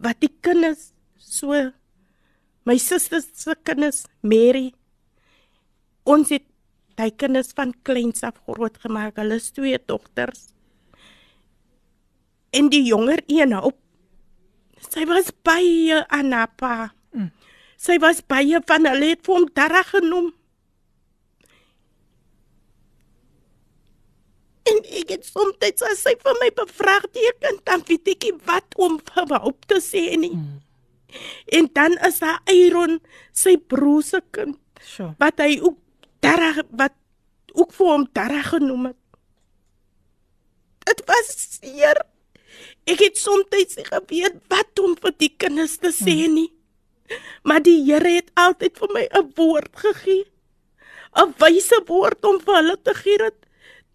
wat 0.00 0.16
die 0.20 0.32
kinders 0.40 0.92
so 1.16 1.52
my 2.64 2.78
susters 2.80 3.28
se 3.36 3.52
kinders 3.62 4.04
Mary 4.24 4.70
ons 6.08 6.32
het 6.32 6.46
daai 6.96 7.12
kinders 7.16 7.52
van 7.56 7.74
kleins 7.86 8.24
af 8.26 8.40
groot 8.44 8.76
gemaak. 8.80 9.16
Hulle 9.20 9.38
is 9.40 9.50
twee 9.56 9.78
dogters. 9.86 10.50
En 12.50 12.68
die 12.72 12.82
jonger 12.84 13.22
een 13.26 13.54
op 13.56 13.76
sy 14.90 15.04
was 15.08 15.30
baie 15.44 16.00
anapa. 16.08 16.90
Sy 17.80 17.96
was 18.02 18.20
baie 18.28 18.60
van 18.68 18.84
hulle 18.90 19.14
het 19.14 19.24
vir 19.24 19.38
hom 19.38 19.46
Dara 19.56 19.80
genoem. 19.88 20.28
En 24.68 24.82
ek 25.00 25.14
het 25.14 25.24
soms 25.26 25.56
as 25.88 26.02
sy 26.04 26.12
vir 26.20 26.36
my 26.42 26.50
bevraagteken, 26.58 27.62
dan 27.64 27.84
weet 27.88 28.12
ek 28.12 28.26
nie 28.28 28.34
wat 28.50 28.76
om 28.76 28.98
vir 29.00 29.32
op 29.40 29.64
te 29.70 29.80
sê 29.80 30.04
nie. 30.20 30.34
Mm. 30.36 30.60
En 31.56 31.70
dan 31.74 31.96
is 32.06 32.20
daar 32.22 32.38
Iron, 32.52 33.00
sy 33.32 33.56
broer 33.56 34.04
se 34.06 34.20
kind. 34.30 34.60
Sure. 34.84 35.14
Wat 35.18 35.40
hy 35.40 35.56
ook 35.64 35.80
Dara 36.20 36.52
wat 36.76 36.94
ook 37.56 37.72
vir 37.72 37.88
hom 37.88 38.06
Dara 38.12 38.44
genoem 38.44 38.90
het. 38.90 39.00
Dit 40.84 41.02
was 41.08 41.32
seer. 41.56 42.04
Ek 42.84 43.00
het 43.00 43.18
soms 43.18 43.48
geweet 43.88 44.36
wat 44.52 44.84
om 44.84 44.92
vir 45.00 45.16
die 45.16 45.32
kinders 45.32 45.78
te 45.80 45.96
sê 45.96 46.28
nie. 46.28 46.50
Mm. 46.50 46.59
Maar 47.46 47.62
die 47.62 47.78
Here 47.84 48.16
het 48.18 48.30
altyd 48.34 48.78
vir 48.78 48.90
my 48.94 49.04
'n 49.10 49.32
woord 49.36 49.76
gegee. 49.76 50.24
'n 51.16 51.34
Wyse 51.38 51.82
woord 51.86 52.24
om 52.24 52.40
vir 52.40 52.54
hulle 52.54 52.76
te 52.82 52.94
gee 52.94 53.18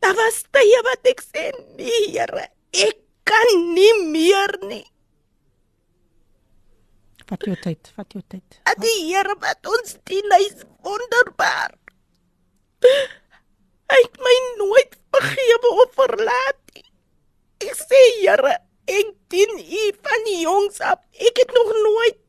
daar 0.05 0.15
was 0.15 0.43
tye 0.53 0.81
wat 0.85 1.07
ek 1.11 1.21
sê, 1.21 1.43
"Nee, 1.77 2.11
Here, 2.11 2.47
ek 2.71 2.97
kan 3.23 3.73
nie 3.73 3.93
meer 4.11 4.57
nie." 4.61 4.85
Vat 7.25 7.41
jou 7.41 7.55
tyd, 7.55 7.91
vat 7.95 8.11
jou 8.13 8.21
tyd. 8.27 8.59
En 8.69 8.81
die 8.81 8.99
Here 9.07 9.35
wat 9.39 9.65
ons 9.65 9.97
dien, 10.03 10.31
hy 10.31 10.43
is 10.45 10.61
wonderbaar. 10.85 11.73
Hy 13.89 13.99
het 14.01 14.19
my 14.27 14.35
nooit 14.57 14.93
vergewe 15.11 15.71
of 15.81 15.93
verlaat 15.93 16.61
nie. 16.75 16.85
Ek 17.65 17.75
sê, 17.75 18.01
Here, 18.21 18.57
ek 18.85 19.13
dien 19.27 19.57
U 19.57 19.83
van 20.01 20.23
die 20.29 20.41
jongs 20.41 20.79
af. 20.79 20.99
Ek 21.17 21.37
het 21.37 21.51
nog 21.53 21.73
nooit 21.73 22.19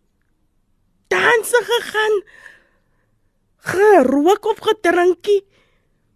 danse 1.13 1.61
gegaan. 1.71 2.23
Gerook 3.67 4.47
of 4.47 4.59
gedrinkie. 4.63 5.43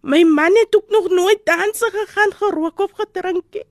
My 0.01 0.23
man 0.23 0.55
het 0.57 0.77
ook 0.77 0.89
nog 0.89 1.09
nooit 1.09 1.45
danse 1.45 1.91
gegaan, 1.93 2.33
gerook 2.33 2.79
of 2.79 2.91
gedrinkie. 2.95 3.67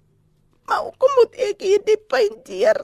Maar 0.65 0.79
hoekom 0.85 1.09
moet 1.17 1.35
ek 1.49 1.61
hierdie 1.65 1.97
pyn 1.97 2.35
deur? 2.45 2.83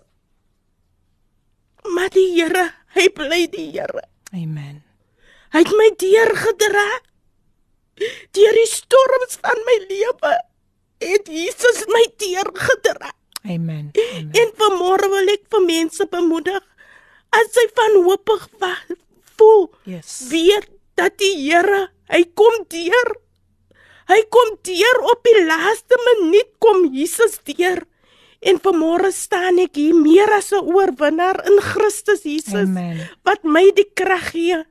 Maar 1.94 2.10
die 2.10 2.32
Here, 2.34 2.64
hy 2.98 3.10
bly 3.14 3.46
die 3.54 3.70
Here. 3.76 4.08
Amen. 4.34 4.82
Hy 5.54 5.62
het 5.62 5.76
my 5.78 5.92
deur 6.02 6.32
gedra. 6.42 6.88
Deur 8.36 8.58
die 8.58 8.68
storms 8.68 9.38
van 9.44 9.62
my 9.68 9.76
lewe 9.88 10.34
het 11.06 11.30
Jesus 11.30 11.86
my 11.94 12.04
deur 12.18 12.50
gedra. 12.54 13.14
Amen. 13.46 13.92
Amen. 13.94 14.32
En 14.34 14.52
vanmôre 14.58 15.12
wil 15.14 15.32
ek 15.36 15.46
vir 15.54 15.64
mense 15.68 16.08
bemoedig 16.10 16.64
as 17.40 17.58
jy 17.58 17.66
van 17.78 18.00
hoopig 18.06 18.48
voel. 19.36 19.68
Yes. 19.84 20.28
Weet 20.32 20.70
dat 20.96 21.18
die 21.20 21.34
Here, 21.44 21.90
hy 22.12 22.24
kom 22.34 22.64
deur. 22.72 23.16
Hy 24.08 24.22
kom 24.30 24.54
deur 24.64 25.02
op 25.12 25.26
die 25.26 25.42
laaste 25.48 25.98
minuut 26.10 26.52
kom 26.60 26.86
Jesus 26.94 27.40
deur. 27.44 27.84
En 28.46 28.60
vanmôre 28.62 29.10
staan 29.12 29.58
ek 29.64 29.76
hier 29.76 29.96
meer 29.96 30.30
as 30.38 30.54
'n 30.54 30.62
oorwinnaar 30.62 31.42
in 31.50 31.60
Christus 31.62 32.24
Jesus 32.24 32.70
Amen. 32.70 33.10
wat 33.24 33.44
my 33.44 33.72
die 33.74 33.90
krag 33.94 34.32
gee 34.32 34.64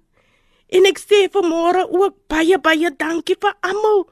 En 0.74 0.86
ek 0.88 0.98
sê 0.98 1.24
vanmôre 1.32 1.84
ook 1.92 2.16
baie 2.30 2.58
baie 2.58 2.90
dankie 2.98 3.36
vir 3.40 3.54
almal. 3.66 4.06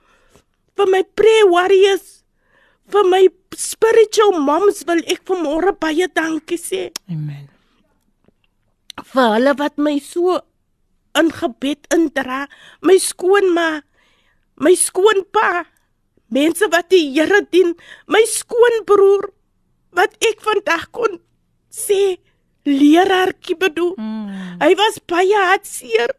Vir 0.79 0.91
my 0.95 1.03
prayer 1.19 1.49
warriors, 1.51 2.23
vir 2.93 3.09
my 3.09 3.23
spiritual 3.59 4.39
moms 4.47 4.85
wil 4.89 5.03
ek 5.11 5.25
vanmôre 5.29 5.75
baie 5.81 6.09
dankie 6.15 6.61
sê. 6.61 6.85
Amen. 7.11 7.49
Vir 9.13 9.35
hulle 9.35 9.53
wat 9.61 9.77
my 9.77 9.99
so 10.01 10.39
in 11.21 11.29
gebed 11.37 11.89
indra, 11.93 12.47
my 12.81 12.97
skoonma, 12.97 13.83
my 14.57 14.73
skoonpa, 14.79 15.67
mense 16.33 16.69
wat 16.73 16.89
die 16.95 17.05
Here 17.13 17.43
dien, 17.53 17.75
my 18.09 18.23
skoonbroer 18.29 19.29
wat 19.93 20.17
ek 20.25 20.41
vandag 20.41 20.89
kon 20.97 21.21
sê 21.69 22.17
leraar 22.65 23.35
Kibedu. 23.45 23.93
Mm. 24.01 24.57
Hy 24.63 24.73
was 24.81 25.01
baie 25.05 25.45
hartseer 25.51 26.15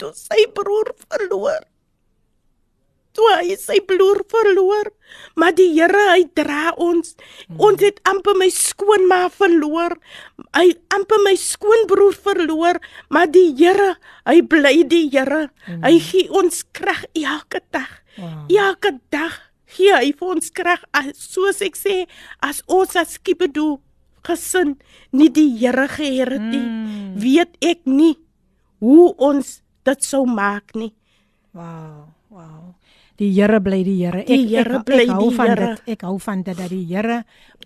toe 0.00 0.14
sy 0.16 0.46
broer 0.56 0.94
verloor. 1.04 1.60
Toe 3.18 3.30
hy 3.40 3.56
sy 3.58 3.80
broer 3.82 4.20
verloor, 4.30 4.92
maar 5.34 5.54
die 5.58 5.72
Here 5.74 6.04
hy 6.12 6.28
dra 6.38 6.70
ons. 6.78 7.16
Mm. 7.48 7.58
Ons 7.66 7.82
het 7.82 7.98
amper 8.06 8.36
my 8.38 8.46
skoonma 8.54 9.24
verloor. 9.34 9.96
Hy 10.54 10.68
amper 10.94 11.24
my 11.24 11.34
skoonbroer 11.38 12.14
verloor, 12.14 12.78
maar 13.10 13.26
die 13.34 13.50
Here, 13.58 13.96
hy 14.28 14.38
bly 14.46 14.76
die 14.86 15.08
Here. 15.10 15.48
Mm. 15.66 15.82
Hy 15.82 15.94
gee 16.04 16.30
ons 16.30 16.62
krag 16.76 17.02
elke 17.18 17.64
dag. 17.74 17.90
Wow. 18.18 18.46
Elke 18.54 18.94
dag 19.10 19.40
gee 19.74 19.98
hy 19.98 20.12
vir 20.14 20.32
ons 20.36 20.54
krag. 20.54 20.86
Soos 21.18 21.58
ek 21.66 21.78
sê, 21.78 22.04
as 22.38 22.62
ons 22.70 22.94
as 22.98 23.18
Kibedu 23.18 23.80
gesin 24.26 24.76
nie 25.10 25.30
die 25.32 25.50
Here 25.58 25.88
geheer 25.90 26.36
het 26.36 26.46
nie, 26.46 26.62
mm. 26.62 27.18
weet 27.18 27.58
ek 27.64 27.82
nie 27.88 28.14
hoe 28.78 29.10
ons 29.18 29.58
dit 29.88 30.06
sou 30.06 30.24
maak 30.28 30.74
nie. 30.78 30.92
Wow, 31.56 32.12
wow. 32.30 32.77
Die 33.18 33.32
Here 33.34 33.58
bly 33.60 33.80
die 33.82 33.96
Here. 33.98 34.20
Ek 34.22 34.28
die 34.30 34.46
Here 34.52 34.82
bly 34.86 35.02
ek, 35.02 35.08
ek 35.08 35.16
hou 35.18 35.30
van 35.34 35.50
Heere. 35.50 35.70
dit. 35.70 35.96
Ek 35.96 36.04
hou 36.06 36.18
van 36.22 36.42
dit 36.46 36.58
dat 36.58 36.70
die 36.70 36.84
Here 36.86 37.16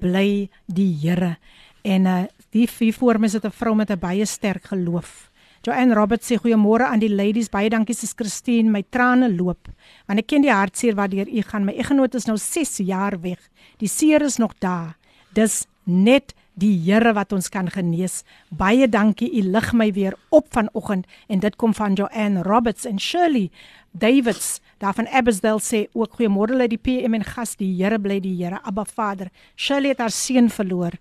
bly 0.00 0.28
die 0.66 0.92
Here. 1.02 1.36
En 1.84 2.08
uh 2.08 2.22
die 2.52 2.66
vier 2.68 2.92
voor 2.92 3.16
my 3.18 3.28
sit 3.32 3.44
'n 3.44 3.50
vrou 3.50 3.74
met 3.74 3.90
'n 3.90 3.98
baie 3.98 4.26
sterk 4.26 4.64
geloof. 4.72 5.30
Joanne 5.62 5.94
Roberts 5.94 6.26
sê 6.26 6.36
goeiemôre 6.36 6.84
aan 6.84 6.98
die 6.98 7.08
ladies. 7.08 7.48
Baie 7.48 7.70
dankie 7.70 7.94
sis 7.94 8.14
Christine. 8.16 8.70
My 8.70 8.82
trane 8.90 9.28
loop 9.28 9.68
want 10.06 10.18
ek 10.18 10.26
ken 10.26 10.42
die 10.42 10.50
hartseer 10.52 10.94
wat 10.94 11.10
deur 11.10 11.28
u 11.28 11.42
gaan. 11.42 11.64
My 11.64 11.72
eggenoot 11.72 12.14
is 12.14 12.26
nou 12.26 12.36
6 12.36 12.76
jaar 12.78 13.20
weg. 13.20 13.38
Die 13.78 13.88
seer 13.88 14.22
is 14.22 14.38
nog 14.38 14.52
daar. 14.58 14.96
Dis 15.34 15.66
net 15.84 16.34
die 16.54 16.76
Here 16.84 17.12
wat 17.12 17.32
ons 17.32 17.48
kan 17.48 17.70
genees. 17.70 18.24
Baie 18.50 18.88
dankie. 18.88 19.30
U 19.32 19.42
lig 19.42 19.72
my 19.72 19.92
weer 19.92 20.14
op 20.30 20.46
vanoggend 20.50 21.06
en 21.28 21.38
dit 21.40 21.56
kom 21.56 21.74
van 21.74 21.92
Joanne 21.94 22.42
Roberts 22.42 22.84
en 22.84 22.98
Shirley 22.98 23.50
Davids 23.92 24.60
sê 24.82 25.86
ook 25.94 26.16
goeiemôre 26.18 26.68
die 26.68 26.78
PM 26.78 27.14
en 27.14 27.24
gas 27.24 27.56
die 27.56 27.74
Here 27.76 27.98
bly 27.98 28.20
die 28.20 28.36
Here 28.36 28.60
Abba 28.64 28.84
Vader. 28.84 29.30
Shirley 29.56 29.90
het 29.90 29.98
haar 29.98 30.10
seun 30.10 30.50
verloor 30.50 30.92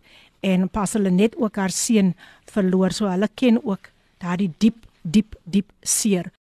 en 0.41 0.69
pas 0.69 0.93
hulle 0.93 1.11
net 1.11 1.35
ook 1.37 1.55
haar 1.55 1.71
seun 1.71 2.13
verloor 2.45 2.91
so 2.91 3.07
hulle 3.07 3.27
ken 3.35 3.59
ook 3.63 3.89
daardie 4.19 4.51
diep 4.59 4.85
diep 5.03 5.35
diep 5.45 5.71
seer. 5.81 6.31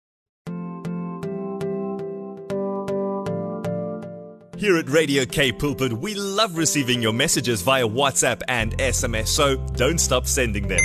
Here 4.60 4.76
at 4.76 4.90
Radio 4.90 5.24
K 5.24 5.52
Pulpit, 5.52 5.92
we 5.92 6.14
love 6.14 6.58
receiving 6.58 7.00
your 7.00 7.14
messages 7.14 7.62
via 7.62 7.88
WhatsApp 7.88 8.42
and 8.46 8.76
SMS, 8.76 9.28
so 9.28 9.56
don't 9.74 9.98
stop 9.98 10.26
sending 10.26 10.68
them. 10.68 10.84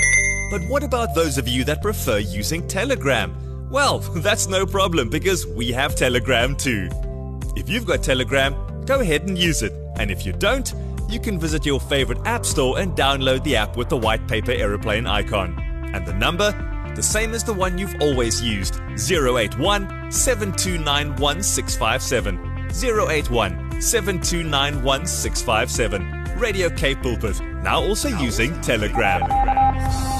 But 0.49 0.61
what 0.69 0.81
about 0.83 1.13
those 1.13 1.37
of 1.37 1.49
you 1.49 1.65
that 1.65 1.81
prefer 1.81 2.19
using 2.19 2.65
Telegram? 2.69 3.35
Well, 3.75 3.99
that's 4.23 4.47
no 4.47 4.65
problem 4.65 5.09
because 5.09 5.45
we 5.45 5.73
have 5.73 5.97
Telegram 5.97 6.55
too. 6.55 6.87
If 7.57 7.67
you've 7.67 7.85
got 7.85 8.03
Telegram, 8.03 8.55
go 8.85 9.01
ahead 9.01 9.27
and 9.27 9.37
use 9.37 9.61
it. 9.63 9.73
And 9.97 10.09
if 10.09 10.25
you 10.25 10.31
don't, 10.31 10.73
you 11.09 11.19
can 11.19 11.37
visit 11.37 11.65
your 11.65 11.81
favorite 11.81 12.19
app 12.25 12.45
store 12.45 12.79
and 12.79 12.95
download 12.95 13.43
the 13.43 13.57
app 13.57 13.75
with 13.75 13.89
the 13.89 13.97
white 13.97 14.25
paper 14.29 14.53
aeroplane 14.53 15.05
icon. 15.05 15.59
And 15.93 16.05
the 16.05 16.13
number? 16.13 16.51
The 16.95 17.03
same 17.03 17.33
as 17.33 17.43
the 17.43 17.51
one 17.53 17.77
you've 17.77 17.95
always 17.99 18.41
used 18.41 18.75
081 18.97 20.09
7291 20.09 21.43
657. 21.43 22.69
081 22.71 23.81
7291 23.81 25.05
657. 25.05 26.39
Radio 26.39 26.69
K 26.69 26.95
Pulpit, 26.95 27.41
now 27.61 27.81
also 27.83 28.07
using 28.07 28.59
Telegram. 28.61 30.14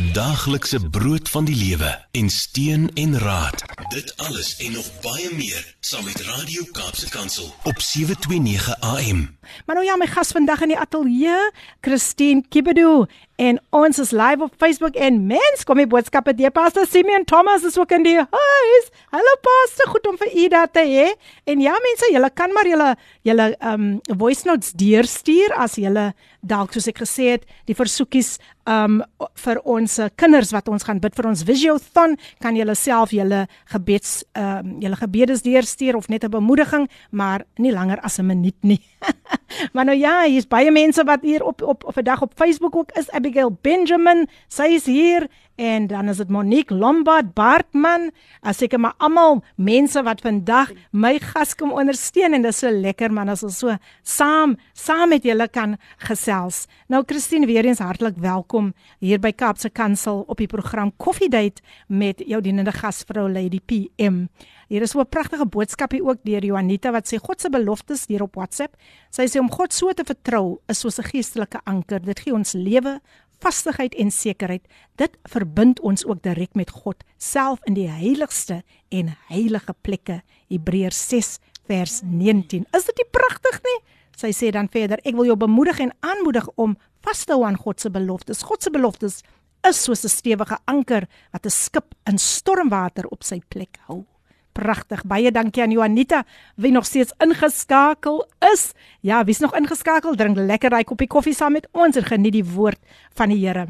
Daaglikse 0.00 0.80
brood 0.90 1.28
van 1.28 1.44
die 1.44 1.54
lewe 1.56 1.90
en 2.10 2.30
steun 2.30 2.90
en 2.94 3.18
raad. 3.18 3.64
Dit 3.92 4.16
alles 4.16 4.56
en 4.56 4.72
nog 4.72 4.86
baie 5.00 5.28
meer 5.36 5.74
saam 5.80 6.04
met 6.04 6.20
Radio 6.20 6.64
Kaapse 6.72 7.08
Kansel 7.08 7.54
op 7.62 7.80
729 7.80 8.80
AM. 8.80 9.36
Maar 9.66 9.76
nou 9.76 9.86
ja, 9.86 9.96
my 9.96 10.06
gas 10.06 10.32
vandag 10.32 10.60
in 10.60 10.72
die 10.72 10.78
ateljee, 10.78 11.50
Christine 11.80 12.44
Kibedu 12.48 13.04
en 13.40 13.56
ons 13.72 13.98
is 13.98 14.10
live 14.12 14.44
op 14.44 14.54
Facebook 14.60 14.98
en 15.00 15.22
mens 15.30 15.64
kom 15.64 15.80
die 15.80 15.88
boodskappe 15.88 16.34
deur 16.36 16.52
Pastor 16.52 16.84
Simeon 16.88 17.24
Thomas 17.24 17.64
is 17.64 17.78
ook 17.80 17.94
in 17.96 18.04
die 18.04 18.18
huis. 18.18 18.90
Hallo 19.14 19.36
Pastor, 19.46 19.88
goed 19.94 20.08
om 20.10 20.18
vir 20.20 20.32
u 20.36 20.48
daar 20.52 20.68
te 20.68 20.84
hê. 20.84 21.06
En 21.48 21.62
ja 21.64 21.76
mense, 21.80 22.10
julle 22.12 22.30
kan 22.36 22.52
maar 22.52 22.68
julle 22.68 22.90
julle 23.24 23.46
um 23.72 23.86
voice 24.20 24.48
notes 24.48 24.74
deurstuur 24.76 25.56
as 25.56 25.78
julle 25.80 26.10
dalk 26.40 26.72
soos 26.72 26.88
ek 26.88 27.00
gesê 27.02 27.34
het, 27.36 27.48
die 27.68 27.76
versoekies 27.76 28.36
um 28.68 29.00
vir 29.40 29.60
ons 29.68 29.96
kinders 30.20 30.52
wat 30.54 30.68
ons 30.72 30.84
gaan 30.86 31.00
bid 31.02 31.16
vir 31.16 31.28
ons 31.30 31.42
Visiothon, 31.48 32.16
kan 32.44 32.56
julle 32.56 32.76
self 32.78 33.14
julle 33.16 33.46
gebeds 33.72 34.20
um 34.38 34.76
julle 34.84 35.00
gebedes 35.00 35.44
deurstuur 35.46 35.96
of 35.96 36.08
net 36.08 36.24
'n 36.24 36.30
bemoediging, 36.30 36.88
maar 37.10 37.44
nie 37.56 37.72
langer 37.72 38.00
as 38.04 38.18
'n 38.18 38.26
minuut 38.26 38.56
nie. 38.62 38.80
maar 39.74 39.84
nou 39.84 39.96
ja, 39.96 40.24
hier's 40.24 40.48
baie 40.48 40.70
mense 40.70 41.04
wat 41.04 41.22
hier 41.22 41.42
op 41.44 41.62
op 41.62 41.84
op 41.84 41.96
'n 41.96 42.04
dag 42.04 42.22
op 42.22 42.32
Facebook 42.36 42.76
ook 42.76 42.92
is. 42.92 43.08
Abigail 43.30 43.50
Benjamin, 43.62 44.26
sy 44.50 44.74
is 44.74 44.86
hier 44.90 45.28
en 45.60 45.86
dan 45.86 46.08
is 46.08 46.16
dit 46.16 46.30
Monique 46.32 46.74
Lombard 46.74 47.34
Bartman. 47.34 48.10
Seker 48.56 48.80
maar 48.80 48.94
almal 48.96 49.42
mense 49.60 50.00
wat 50.02 50.22
vandag 50.24 50.72
my 50.90 51.18
gas 51.20 51.52
kom 51.54 51.74
ondersteun 51.76 52.32
en 52.36 52.46
dit 52.46 52.52
is 52.52 52.62
so 52.62 52.72
lekker 52.72 53.12
man 53.12 53.28
as 53.28 53.44
ons 53.44 53.58
so 53.60 53.76
saam 54.02 54.56
saam 54.72 55.12
met 55.12 55.26
julle 55.28 55.48
kan 55.52 55.76
gesels. 56.06 56.64
Nou 56.88 57.02
Christine 57.06 57.48
weer 57.50 57.68
eens 57.68 57.82
hartlik 57.84 58.16
welkom 58.16 58.72
hier 59.04 59.20
by 59.20 59.34
Kaapse 59.36 59.68
Kansel 59.68 60.24
op 60.26 60.40
die 60.40 60.48
program 60.48 60.94
Coffee 60.96 61.28
Date 61.28 61.60
met 61.88 62.24
jou 62.24 62.40
dienende 62.40 62.72
gasvrou 62.72 63.28
Lady 63.28 63.60
PM. 63.60 64.26
Hier 64.70 64.82
is 64.82 64.94
'n 64.94 65.04
pragtige 65.08 65.46
boodskap 65.46 65.90
hier 65.92 66.04
ook 66.04 66.22
deur 66.22 66.44
Juanita 66.44 66.90
wat 66.92 67.12
sê 67.12 67.18
God 67.18 67.40
se 67.40 67.50
beloftes 67.50 68.06
deur 68.06 68.22
op 68.22 68.34
WhatsApp. 68.34 68.76
Sy 69.10 69.26
sê 69.26 69.38
om 69.40 69.50
God 69.50 69.72
so 69.72 69.92
te 69.92 70.04
vertrou 70.04 70.60
is 70.68 70.78
soos 70.78 70.98
'n 70.98 71.04
geestelike 71.04 71.60
anker. 71.64 72.00
Dit 72.00 72.20
gee 72.20 72.32
ons 72.32 72.52
lewe, 72.52 73.00
vastigheid 73.40 73.94
en 73.94 74.10
sekerheid. 74.10 74.66
Dit 74.96 75.16
verbind 75.32 75.80
ons 75.80 76.04
ook 76.04 76.22
direk 76.22 76.54
met 76.54 76.70
God 76.70 77.04
self 77.16 77.60
in 77.68 77.74
die 77.74 77.88
heiligste 77.88 78.62
en 78.88 79.14
heilige 79.28 79.74
plekke. 79.80 80.20
Hebreërs 80.48 81.00
6 81.08 81.38
vers 81.70 82.00
19. 82.04 82.66
Is 82.76 82.88
dit 82.90 83.02
nie 83.02 83.08
pragtig 83.10 83.60
nie? 83.66 83.78
Sy 84.20 84.32
sê 84.36 84.50
dan 84.52 84.68
verder: 84.68 85.00
Ek 85.04 85.16
wil 85.16 85.30
jou 85.30 85.36
bemoedig 85.40 85.80
en 85.80 85.92
aanmoedig 86.04 86.48
om 86.60 86.76
vas 87.06 87.24
te 87.24 87.32
hou 87.32 87.44
aan 87.46 87.56
God 87.56 87.80
se 87.80 87.90
beloftes. 87.90 88.44
God 88.44 88.62
se 88.62 88.70
beloftes 88.70 89.22
is 89.68 89.82
soos 89.84 90.04
'n 90.04 90.08
stewige 90.08 90.58
anker 90.66 91.08
wat 91.32 91.46
'n 91.46 91.50
skip 91.50 91.94
in 92.06 92.18
stormwater 92.18 93.06
op 93.08 93.22
sy 93.22 93.40
plek 93.48 93.78
hou. 93.86 94.04
Pragtig. 94.52 95.04
Baie 95.06 95.30
dankie 95.30 95.62
aan 95.62 95.70
Juanita 95.70 96.24
wie 96.56 96.72
nog 96.72 96.86
steeds 96.86 97.14
ingeskakel 97.18 98.24
is. 98.52 98.72
Ja, 99.00 99.24
wie's 99.24 99.38
nog 99.38 99.54
ingeskakel? 99.56 100.14
Drink 100.14 100.36
lekker 100.36 100.70
daai 100.70 100.84
koppie 100.84 101.06
koffie 101.06 101.34
saam 101.34 101.52
met 101.52 101.68
ons 101.72 101.96
en 101.96 102.04
geniet 102.04 102.32
die 102.32 102.44
woord 102.44 102.80
van 103.14 103.28
die 103.28 103.40
Here. 103.46 103.66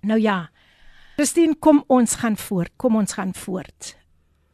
Nou 0.00 0.20
ja. 0.20 0.50
Christine, 1.16 1.54
kom 1.60 1.84
ons 1.86 2.14
gaan 2.22 2.36
voort. 2.36 2.72
Kom 2.76 2.96
ons 2.96 3.12
gaan 3.12 3.34
voort. 3.36 3.96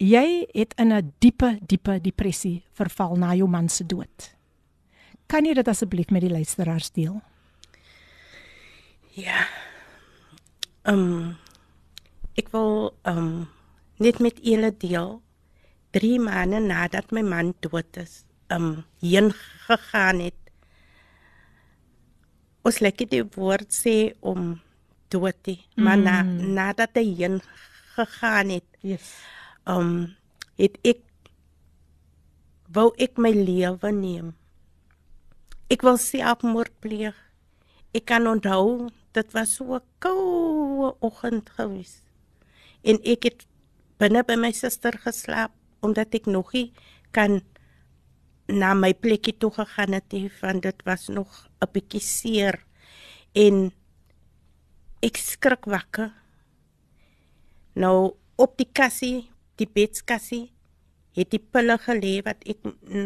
Jy 0.02 0.46
het 0.52 0.74
in 0.76 0.92
'n 0.92 1.12
diepe, 1.18 1.58
diepe 1.62 2.00
depressie 2.00 2.64
verval 2.72 3.16
na 3.16 3.34
jou 3.34 3.48
man 3.48 3.68
se 3.68 3.86
dood. 3.86 4.34
Kan 5.26 5.44
jy 5.44 5.54
dit 5.54 5.68
asseblief 5.68 6.10
met 6.10 6.20
die 6.20 6.30
luisteraars 6.30 6.90
deel? 6.90 7.22
Ja. 9.10 9.46
Ehm 10.82 10.98
um, 10.98 11.36
ek 12.34 12.48
wil 12.52 12.94
ehm 13.02 13.18
um, 13.18 13.48
net 13.98 14.18
met 14.18 14.38
julle 14.42 14.76
deel 14.76 15.22
3 15.96 16.18
maande 16.20 16.60
nadat 16.60 17.12
my 17.16 17.22
man 17.24 17.54
dood 17.64 17.96
is, 17.96 18.24
um 18.52 18.84
heen 19.00 19.30
gegaan 19.66 20.20
het. 20.26 20.36
Ons 22.66 22.80
lekker 22.82 23.08
die 23.10 23.22
woord 23.36 23.70
sê 23.72 24.12
om 24.20 24.56
dood 25.14 25.36
te, 25.46 25.56
maar 25.76 25.96
na, 25.98 26.22
Mm. 26.22 26.52
nadat 26.58 26.96
hy 26.98 27.04
heen 27.20 27.40
gegaan 27.94 28.50
het, 28.50 28.66
Yes. 28.82 29.14
um 29.66 30.14
het 30.58 30.78
ek 30.84 31.00
wou 32.74 32.92
ek 32.98 33.16
my 33.18 33.30
lewe 33.30 33.92
neem. 33.92 34.34
Ek 35.70 35.82
wil 35.82 35.96
selfmoord 35.96 36.72
pleeg. 36.80 37.14
Ek 37.94 38.04
kan 38.06 38.26
onthou 38.26 38.90
dit 39.12 39.32
was 39.32 39.54
so 39.56 39.74
'n 39.74 39.80
koue 40.00 40.94
oggend 41.00 41.50
gewees. 41.56 42.02
en 42.84 42.98
ek 43.04 43.22
het 43.24 43.46
binne 43.98 44.22
by 44.22 44.36
my 44.36 44.52
suster 44.52 44.92
geslaap 44.92 45.50
omdat 45.86 46.14
ek 46.18 46.26
nog 46.30 46.52
nie 46.56 46.72
kan 47.14 47.40
na 48.46 48.74
my 48.78 48.92
plekkie 48.94 49.34
toe 49.38 49.50
gegaan 49.54 49.96
het 49.96 50.12
nie 50.14 50.28
want 50.40 50.62
dit 50.66 50.84
was 50.86 51.08
nog 51.08 51.46
'n 51.62 51.72
bietjie 51.72 52.00
seer. 52.00 52.64
En 53.34 53.72
ek 55.02 55.16
skrik 55.16 55.64
wakker. 55.64 56.12
Nou 57.74 58.14
op 58.36 58.56
die 58.56 58.68
kassie 58.72 59.30
die 59.56 59.68
bedskassie 59.68 60.52
het 61.16 61.30
die 61.30 61.40
pille 61.52 61.78
gelê 61.78 62.22
wat 62.24 62.44
ek 62.44 62.60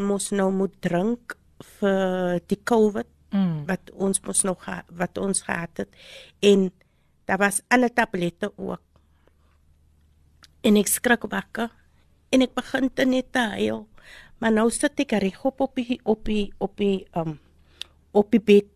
mos 0.08 0.30
nou 0.30 0.50
moet 0.52 0.74
drink 0.82 1.36
vir 1.78 2.40
die 2.46 2.60
COVID 2.64 3.06
Mm. 3.30 3.66
wat 3.66 3.90
ons 3.94 4.20
mos 4.26 4.42
nog 4.42 4.64
wat 4.90 5.18
ons 5.18 5.42
gehad 5.46 5.70
het. 5.76 5.88
En 6.42 6.72
daar 7.24 7.38
was 7.38 7.62
ander 7.68 7.92
tablette 7.92 8.52
ook. 8.56 8.82
En 10.60 10.76
ek 10.76 10.90
skrik 10.90 11.22
wakker 11.30 11.70
en 12.30 12.44
ek 12.46 12.54
begin 12.54 12.90
te 12.94 13.06
net 13.06 13.32
te 13.34 13.42
huil. 13.56 13.86
Maar 14.40 14.54
nou 14.54 14.68
sit 14.72 14.98
ek 15.02 15.18
regop 15.22 15.60
op 15.60 15.76
die 15.76 15.98
op 16.08 16.24
die 16.24 16.50
op 16.58 16.76
die 16.80 17.04
um 17.18 17.38
op 18.16 18.30
die 18.32 18.42
bed. 18.42 18.68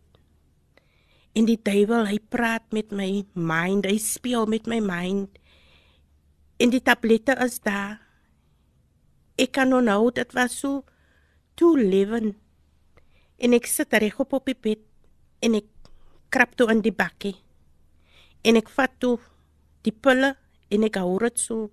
En 1.35 1.47
die 1.47 1.59
duiwel 1.59 2.07
hy 2.07 2.19
praat 2.31 2.67
met 2.75 2.93
my 2.95 3.25
mind 3.33 3.87
hy 3.87 3.97
speel 3.99 4.47
met 4.47 4.67
my 4.67 4.79
mind. 4.83 5.39
En 6.59 6.71
die 6.71 6.83
tablette 6.83 7.35
is 7.43 7.59
daar. 7.63 7.99
Ek 9.35 9.51
kan 9.57 9.73
onthou 9.75 10.11
dit 10.15 10.35
was 10.35 10.59
so 10.61 10.83
toe 11.59 11.75
leven. 11.79 12.35
En 13.35 13.55
ek 13.55 13.67
sit 13.67 13.91
regop 13.91 14.35
op 14.37 14.45
die 14.47 14.55
bed 14.55 14.83
en 15.43 15.57
ek 15.59 15.67
krap 16.31 16.55
toe 16.55 16.69
in 16.71 16.83
die 16.83 16.95
bakkie. 16.95 17.35
En 18.45 18.59
ek 18.59 18.69
vat 18.71 18.93
toe 18.99 19.17
die 19.83 19.93
pille 19.93 20.35
en 20.71 20.87
ek 20.87 20.99
hou 21.01 21.17
dit 21.23 21.39
so 21.39 21.71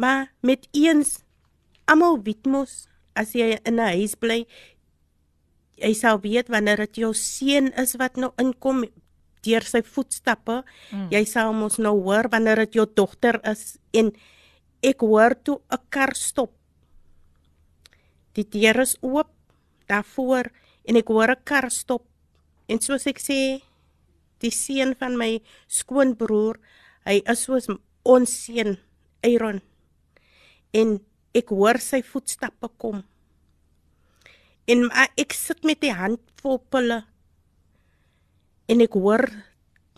maar 0.00 0.32
met 0.40 0.68
eens 0.72 1.18
almal 1.84 2.22
weet 2.24 2.46
mos 2.48 2.86
as 3.12 3.34
jy 3.36 3.58
in 3.68 3.76
'n 3.76 3.92
huis 4.00 4.14
bly 4.16 4.46
jy 5.80 5.92
sal 5.94 6.20
weet 6.20 6.48
wanneer 6.48 6.84
dit 6.86 7.02
jou 7.04 7.12
seun 7.14 7.72
is 7.80 7.96
wat 8.00 8.16
nou 8.16 8.32
inkom 8.40 8.84
deur 9.44 9.64
sy 9.64 9.80
voetstappe. 9.82 10.62
Mm. 10.92 11.08
jy 11.10 11.24
sal 11.24 11.52
mos 11.56 11.78
nou 11.78 11.96
hoor 12.04 12.28
wanneer 12.32 12.66
dit 12.66 12.80
jou 12.80 12.86
dogter 12.86 13.40
is 13.48 13.78
en 13.92 14.12
ek 14.82 15.00
hoor 15.00 15.34
toe 15.44 15.60
'n 15.70 15.84
kar 15.88 16.14
stop. 16.14 16.52
Die 18.34 18.44
deur 18.44 18.80
is 18.80 18.96
oop 19.00 19.32
daarvoor 19.88 20.52
en 20.84 20.96
ek 20.96 21.08
hoor 21.08 21.30
'n 21.30 21.44
kar 21.44 21.70
stop. 21.70 22.04
En 22.68 22.80
soos 22.80 23.06
ek 23.06 23.18
sê 23.18 23.62
die 24.40 24.50
seun 24.50 24.94
van 24.94 25.16
my 25.16 25.40
skoonbroer 25.68 26.60
hy 27.04 27.22
is 27.26 27.42
soos 27.44 27.66
ons 28.04 28.30
seun 28.44 28.78
Aaron 29.22 29.60
en 30.76 30.98
ek 31.36 31.52
hoor 31.54 31.78
sy 31.82 32.02
voetstappe 32.06 32.70
kom. 32.80 33.02
En 34.70 34.86
maar 34.86 35.10
ek 35.18 35.34
sit 35.34 35.64
met 35.66 35.80
die 35.82 35.94
hand 35.94 36.20
vol 36.42 36.60
pille. 36.70 37.02
En 38.70 38.82
ek 38.84 38.94
hoor 38.94 39.26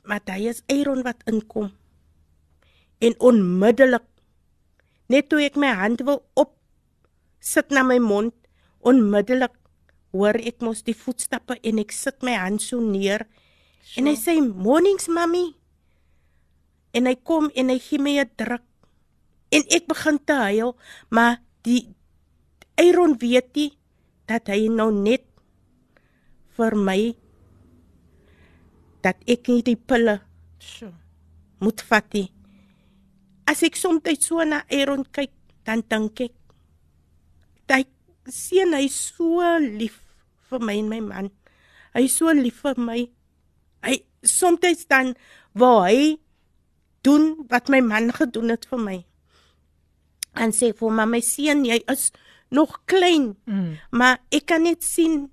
Matthys 0.09 0.63
Aaron 0.73 1.05
wat 1.07 1.21
inkom. 1.29 1.73
En 3.03 3.19
onmiddellik 3.19 4.07
net 5.13 5.29
toe 5.29 5.43
ek 5.45 5.59
my 5.61 5.73
hand 5.77 6.01
wil 6.07 6.23
op 6.39 6.55
sit 7.43 7.73
na 7.75 7.83
my 7.85 7.99
mond 8.01 8.33
onmiddellik 8.87 9.55
hoor 10.13 10.37
ek 10.41 10.63
mos 10.65 10.83
die 10.87 10.97
voetstappe 10.97 11.59
en 11.61 11.81
ek 11.83 11.93
sit 11.93 12.23
my 12.25 12.37
hand 12.39 12.63
so 12.63 12.81
neer. 12.81 13.27
Sure. 13.83 13.99
en 13.99 14.07
hy 14.07 14.15
sê 14.15 14.33
mornings 14.41 15.09
mami 15.11 15.57
en 16.95 17.09
hy 17.11 17.17
kom 17.27 17.49
en 17.59 17.73
hy 17.73 17.79
gee 17.83 17.99
my 17.99 18.15
'n 18.23 18.31
druk 18.39 18.63
en 19.53 19.67
ek 19.77 19.89
begin 19.91 20.19
te 20.27 20.37
huil 20.49 20.77
maar 21.11 21.41
die 21.67 21.93
Aaron 22.81 23.19
weet 23.21 23.53
nie 23.57 23.71
dat 24.31 24.49
hy 24.49 24.67
nou 24.73 24.91
net 24.95 25.27
vir 26.57 26.77
my 26.77 27.01
dat 29.03 29.19
ek 29.27 29.51
nie 29.51 29.65
die 29.67 29.77
pille 29.77 30.21
Sjoe. 30.63 30.93
moet 31.63 31.83
vat 31.89 32.07
nie. 32.15 32.29
As 33.51 33.63
ek 33.67 33.77
soms 33.77 34.07
so 34.23 34.45
na 34.47 34.63
Aaron 34.71 35.05
kyk, 35.11 35.33
dan 35.67 35.83
dink 35.91 36.21
ek 36.21 36.35
hy 37.73 37.85
sien 38.29 38.75
hy 38.77 38.87
so 38.93 39.43
lief 39.59 39.99
vir 40.51 40.61
my 40.61 40.77
en 40.79 40.89
my 40.89 41.01
man. 41.01 41.31
Hy 41.95 42.05
is 42.07 42.17
so 42.17 42.31
lief 42.33 42.63
vir 42.63 42.79
my. 42.79 43.01
Hy 43.83 43.95
soms 44.23 44.87
dan 44.89 45.15
wou 45.59 45.83
hy 45.83 46.19
doen 47.03 47.49
wat 47.51 47.69
my 47.73 47.81
man 47.81 48.13
gedoen 48.15 48.53
het 48.55 48.69
vir 48.71 48.79
my. 48.79 48.99
En 50.35 50.53
sê 50.53 50.73
vir 50.73 50.91
my, 50.91 51.05
my 51.07 51.21
seun, 51.21 51.65
jy 51.65 51.83
is 51.93 52.11
nog 52.51 52.79
klein, 52.87 53.37
Mm. 53.47 53.79
maar 53.91 54.19
ek 54.31 54.47
kan 54.47 54.63
net 54.63 54.83
sien 54.85 55.31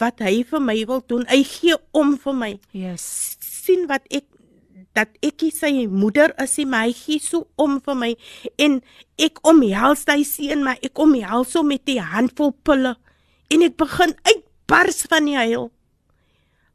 wat 0.00 0.18
hy 0.20 0.42
vir 0.44 0.60
my 0.60 0.84
wil 0.88 1.02
doen. 1.06 1.26
Hy 1.28 1.42
gee 1.44 1.76
om 1.92 2.16
vir 2.18 2.34
my 2.34 2.58
Yes. 2.72 3.36
sien 3.40 3.86
wat 3.86 4.02
ek 4.10 4.24
dat 4.94 5.08
ek 5.22 5.40
sy 5.54 5.86
moeder 5.88 6.34
is 6.42 6.58
maar 6.66 6.84
hy 6.84 6.92
gee 6.92 7.18
so 7.18 7.46
om 7.56 7.78
vir 7.80 7.94
my 7.94 8.10
en 8.58 8.82
ek 9.18 9.38
omhels 9.48 10.04
hy 10.08 10.22
seun 10.22 10.64
maar 10.64 10.76
ek 10.84 10.98
omhels 10.98 11.54
hom 11.54 11.68
met 11.68 11.84
die 11.88 12.00
handvol 12.00 12.52
pille 12.64 12.96
en 13.50 13.62
ek 13.62 13.76
begin 13.76 14.12
uitbars 14.24 15.02
van 15.08 15.24
die 15.28 15.36
huil. 15.36 15.70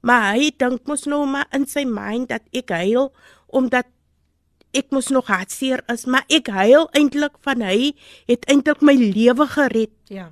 Maar 0.02 0.34
hy 0.38 0.52
dink 0.58 0.88
mos 0.88 1.06
nou 1.06 1.26
maar 1.26 1.48
in 1.54 1.66
sy 1.70 1.84
mind 1.86 2.30
dat 2.30 2.42
ek 2.54 2.70
huil 2.70 3.12
omdat 3.48 3.86
ek 4.78 4.92
mos 4.96 5.10
nog 5.14 5.28
hartseer 5.32 5.82
is, 5.92 6.06
maar 6.06 6.26
ek 6.30 6.48
huil 6.54 6.88
eintlik 6.98 7.38
van 7.46 7.62
hy 7.66 7.94
het 8.30 8.46
eintlik 8.52 8.82
my 8.86 8.94
lewe 9.00 9.48
gered 9.56 9.94
Ja. 10.14 10.32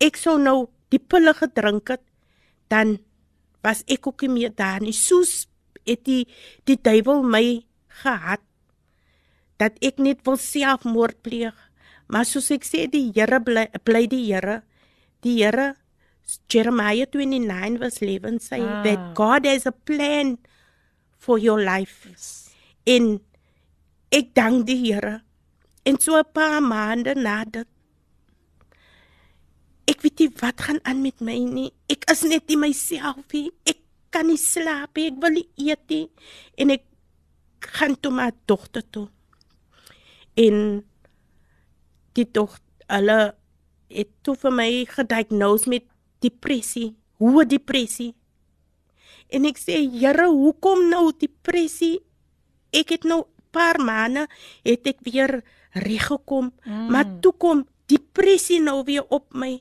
ek 0.00 0.16
sou 0.16 0.38
nou 0.40 0.68
die 0.90 0.98
pille 1.00 1.32
gedrink 1.34 1.88
het, 1.94 2.02
dan 2.68 2.98
was 3.62 3.84
ek 3.86 4.06
ook 4.06 4.22
nie 4.26 4.32
meer 4.40 4.52
daar 4.56 4.80
nie. 4.82 4.92
Soos 4.92 5.46
het 5.86 6.04
die 6.04 6.26
die 6.66 6.76
duiwel 6.82 7.22
my 7.22 7.62
gehad 8.02 8.40
dat 9.58 9.76
ek 9.82 9.98
net 10.02 10.24
wil 10.26 10.36
selfmoord 10.36 11.20
pleeg. 11.22 11.54
Maar 12.08 12.24
soos 12.26 12.50
ek 12.50 12.64
sê 12.66 12.86
die 12.90 13.12
Here 13.14 13.38
bly 13.40 13.68
bly 13.84 14.06
die 14.10 14.24
Here. 14.32 14.62
Die 15.22 15.36
Here 15.42 15.74
Jeremiah 16.48 17.06
29 17.10 17.78
was 17.80 18.00
leven 18.00 18.38
sê 18.40 18.58
Ah. 18.60 18.82
that 18.84 19.14
God 19.14 19.46
has 19.46 19.66
a 19.66 19.72
plan 19.72 20.38
for 21.18 21.38
your 21.38 21.60
life. 21.62 22.08
En 22.86 23.20
ek 24.12 24.34
dank 24.36 24.66
die 24.68 24.78
Here. 24.84 25.22
En 25.84 25.98
so 25.98 26.16
'n 26.16 26.32
paar 26.32 26.62
maande 26.62 27.14
na 27.14 27.44
dit 27.44 27.68
Ek 29.90 30.00
weet 30.00 30.20
nie 30.22 30.30
wat 30.38 30.60
gaan 30.62 30.78
aan 30.86 31.02
met 31.02 31.20
my 31.20 31.38
nie. 31.42 31.72
Ek 31.90 32.06
is 32.10 32.22
net 32.22 32.46
nie 32.48 32.56
myself 32.56 33.26
nie. 33.34 33.50
Ek 33.66 33.80
kan 34.14 34.28
nie 34.28 34.38
slaap 34.38 34.94
nie. 34.96 35.08
Ek 35.10 35.18
wil 35.20 35.30
nie 35.30 35.48
eet 35.58 35.82
nie. 35.90 36.06
En 36.56 36.70
ek 36.70 36.84
gaan 37.78 37.96
toe 38.00 38.12
my 38.14 38.30
dogter 38.46 38.84
toe. 38.94 39.08
En 40.38 40.84
die 42.16 42.28
dogter 42.30 42.62
hulle 42.92 43.34
het 43.92 44.10
toe 44.24 44.34
vir 44.36 44.54
my 44.54 44.70
gediagnoseer 44.88 45.72
met 45.72 45.86
depressie, 46.24 46.92
hoë 47.20 47.46
depressie. 47.48 48.12
En 49.32 49.44
ek 49.48 49.58
sê, 49.58 49.80
"Here, 49.90 50.28
hoekom 50.28 50.88
nou 50.88 51.12
depressie? 51.16 52.00
Ek 52.72 52.90
het 52.90 53.04
nou 53.04 53.24
paar 53.54 53.80
maande 53.80 54.26
het 54.66 54.88
ek 54.88 55.02
weer 55.06 55.40
reg 55.72 56.06
gekom, 56.10 56.50
mm. 56.64 56.88
maar 56.92 57.08
toe 57.24 57.32
kom 57.40 57.66
depressie 57.90 58.60
nou 58.60 58.82
weer 58.88 59.04
op 59.08 59.28
my. 59.36 59.56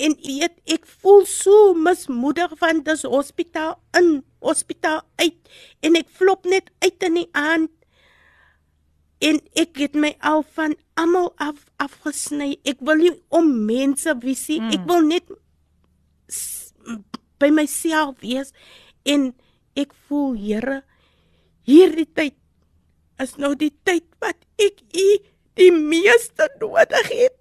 En 0.00 0.16
weet 0.24 0.56
ek 0.74 0.88
voel 1.02 1.22
so 1.28 1.74
mismoedig 1.78 2.52
van 2.58 2.82
dis 2.86 3.04
hospitaal 3.06 3.76
in, 3.98 4.24
hospitaal 4.42 5.04
uit 5.22 5.54
en 5.86 5.98
ek 6.00 6.10
flop 6.10 6.48
net 6.50 6.72
uit 6.82 7.08
in 7.08 7.20
die 7.20 7.28
aand. 7.38 7.70
En 9.24 9.38
ek 9.56 9.78
het 9.80 9.94
my 9.96 10.12
al 10.20 10.42
van 10.56 10.74
almal 11.00 11.30
af 11.40 11.62
afgesny. 11.80 12.56
Ek 12.66 12.82
wil 12.84 12.98
nie 13.00 13.12
om 13.32 13.46
mense 13.68 14.12
visie. 14.20 14.58
Mm. 14.60 14.74
Ek 14.74 14.88
wil 14.90 15.06
net 15.06 15.30
by 17.38 17.50
myself 17.54 18.18
wees 18.24 18.52
en 19.06 19.32
ek 19.78 19.94
voel 20.08 20.34
Here 20.38 20.82
hierdie 21.68 22.08
tyd 22.12 22.36
is 23.22 23.36
nou 23.38 23.54
die 23.58 23.72
tyd 23.86 24.06
wat 24.22 24.38
ek 24.60 24.82
u 24.94 25.08
die 25.58 25.72
meeste 25.72 26.48
nodig 26.60 27.10
het. 27.12 27.34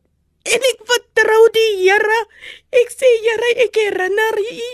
En 0.44 0.66
ek 0.68 0.82
vertrou 0.88 1.42
die 1.56 1.70
Here. 1.80 2.20
Ek 2.76 2.92
sê 2.92 3.10
Here, 3.24 3.52
ek 3.64 3.78
herinner 3.80 4.40
u 4.44 4.68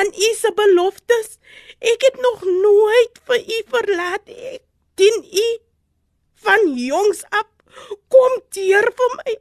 aan 0.00 0.12
u 0.12 0.30
se 0.36 0.52
beloftes. 0.56 1.38
Ek 1.80 2.04
het 2.04 2.20
nog 2.20 2.44
nooit 2.44 3.22
vir 3.28 3.40
u 3.40 3.62
verlaat. 3.72 4.28
Ek 4.28 4.62
dien 5.00 5.24
u 5.24 5.48
van 6.44 6.68
jongs 6.76 7.24
af. 7.32 7.48
Kom 8.12 8.36
deur 8.54 8.90
vir 9.00 9.16
my. 9.22 9.36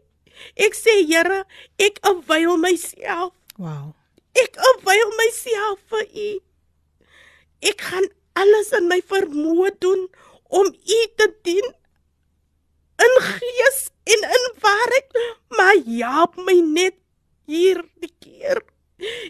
Ek 0.65 0.77
sê 0.77 1.01
Here, 1.03 1.43
ek 1.77 1.99
afwyl 2.07 2.55
myself. 2.63 3.35
Wow. 3.59 3.91
Ek 4.39 4.57
afwyl 4.71 5.11
myself 5.19 5.83
vir 5.91 6.07
u. 6.07 6.31
Ek 7.63 7.83
gaan 7.91 8.07
alles 8.39 8.71
in 8.73 8.87
my 8.89 9.01
vermoë 9.11 9.75
doen 9.83 10.07
om 10.59 10.69
u 10.69 10.99
te 11.17 11.27
dien. 11.47 11.73
in 13.03 13.15
gees 13.21 13.79
en 14.03 14.21
in 14.37 14.45
waarheid, 14.61 15.17
maar 15.57 15.79
help 15.85 16.35
my 16.47 16.59
net 16.65 16.95
hier 17.49 17.81
die 18.03 18.13
keer. 18.19 18.61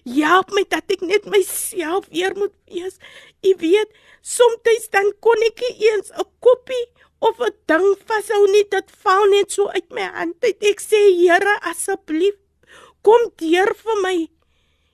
Help 0.04 0.52
my 0.54 0.66
dat 0.70 0.92
ek 0.94 1.06
net 1.08 1.26
myself 1.32 2.10
weer 2.12 2.36
moet 2.38 2.54
wees. 2.70 3.00
Jy 3.46 3.56
weet, 3.62 3.96
soms 4.22 4.90
dan 4.94 5.10
kon 5.24 5.48
ek 5.48 5.64
nie 5.64 5.90
eens 5.90 6.12
'n 6.12 6.28
koppie 6.40 6.86
of 7.20 7.40
'n 7.40 7.56
ding 7.68 7.88
vashou 8.06 8.44
nie, 8.52 8.66
dit 8.70 8.92
val 9.04 9.26
net 9.30 9.52
so 9.52 9.68
uit 9.68 9.90
my 9.90 10.08
hand. 10.18 10.44
Ek 10.44 10.80
sê, 10.82 11.00
Here, 11.16 11.60
asseblief, 11.62 12.36
kom 13.02 13.32
deur 13.38 13.74
vir 13.74 13.98
my. 14.02 14.18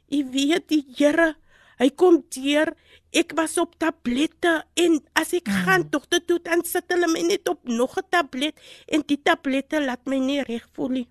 Jy 0.09 0.23
weet, 0.33 0.67
die 0.69 0.85
Here, 0.97 1.35
hy 1.79 1.89
kom 1.89 2.23
deur. 2.29 2.75
Ek 3.11 3.33
was 3.37 3.57
op 3.57 3.73
tablette 3.81 4.51
en 4.77 4.99
as 5.17 5.33
ek 5.33 5.47
hmm. 5.49 5.63
gaan 5.65 5.87
dogter 5.89 6.21
toe 6.25 6.39
dan 6.45 6.61
sit 6.65 6.85
hulle 6.93 7.07
my 7.09 7.23
net 7.25 7.49
op 7.49 7.65
nog 7.65 7.97
'n 7.97 8.05
tablet 8.09 8.59
en 8.87 9.01
die 9.01 9.21
tablette 9.21 9.81
laat 9.81 10.05
my 10.05 10.19
nie 10.19 10.43
reg 10.43 10.67
voel 10.73 10.89
nie. 10.89 11.07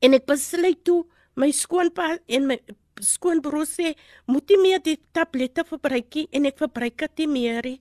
En 0.00 0.14
ek 0.14 0.26
besluit 0.26 0.84
toe 0.84 1.04
my 1.36 1.50
skoonpa 1.50 2.18
en 2.26 2.46
my 2.46 2.58
skoonbroer 3.02 3.66
sê 3.66 3.94
moet 4.30 4.48
nie 4.50 4.60
meer 4.62 4.82
die 4.82 4.98
tablette 5.12 5.64
verbruik 5.66 6.14
nie 6.14 6.28
en 6.32 6.46
ek 6.46 6.60
verbruik 6.62 6.96
dit 6.98 7.24
nie 7.24 7.30
meer 7.32 7.66
nie 7.66 7.80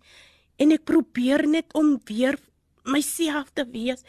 en 0.61 0.73
ek 0.75 0.85
probeer 0.89 1.45
net 1.49 1.73
om 1.77 1.95
weer 2.09 2.39
myself 2.83 3.51
te 3.53 3.65
wees 3.69 4.03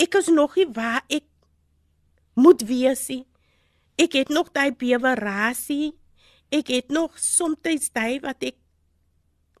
ek 0.00 0.16
is 0.20 0.30
nog 0.32 0.56
nie 0.56 0.68
waar 0.76 1.04
ek 1.12 1.26
moet 2.40 2.64
wees 2.68 3.06
nie 3.12 3.24
ek 4.00 4.16
het 4.22 4.32
nog 4.32 4.50
daai 4.56 4.72
bewerasie 4.72 5.94
ek 6.58 6.70
het 6.74 6.94
nog 6.94 7.18
soms 7.18 7.90
daai 7.92 8.20
wat 8.22 8.42
ek 8.50 8.56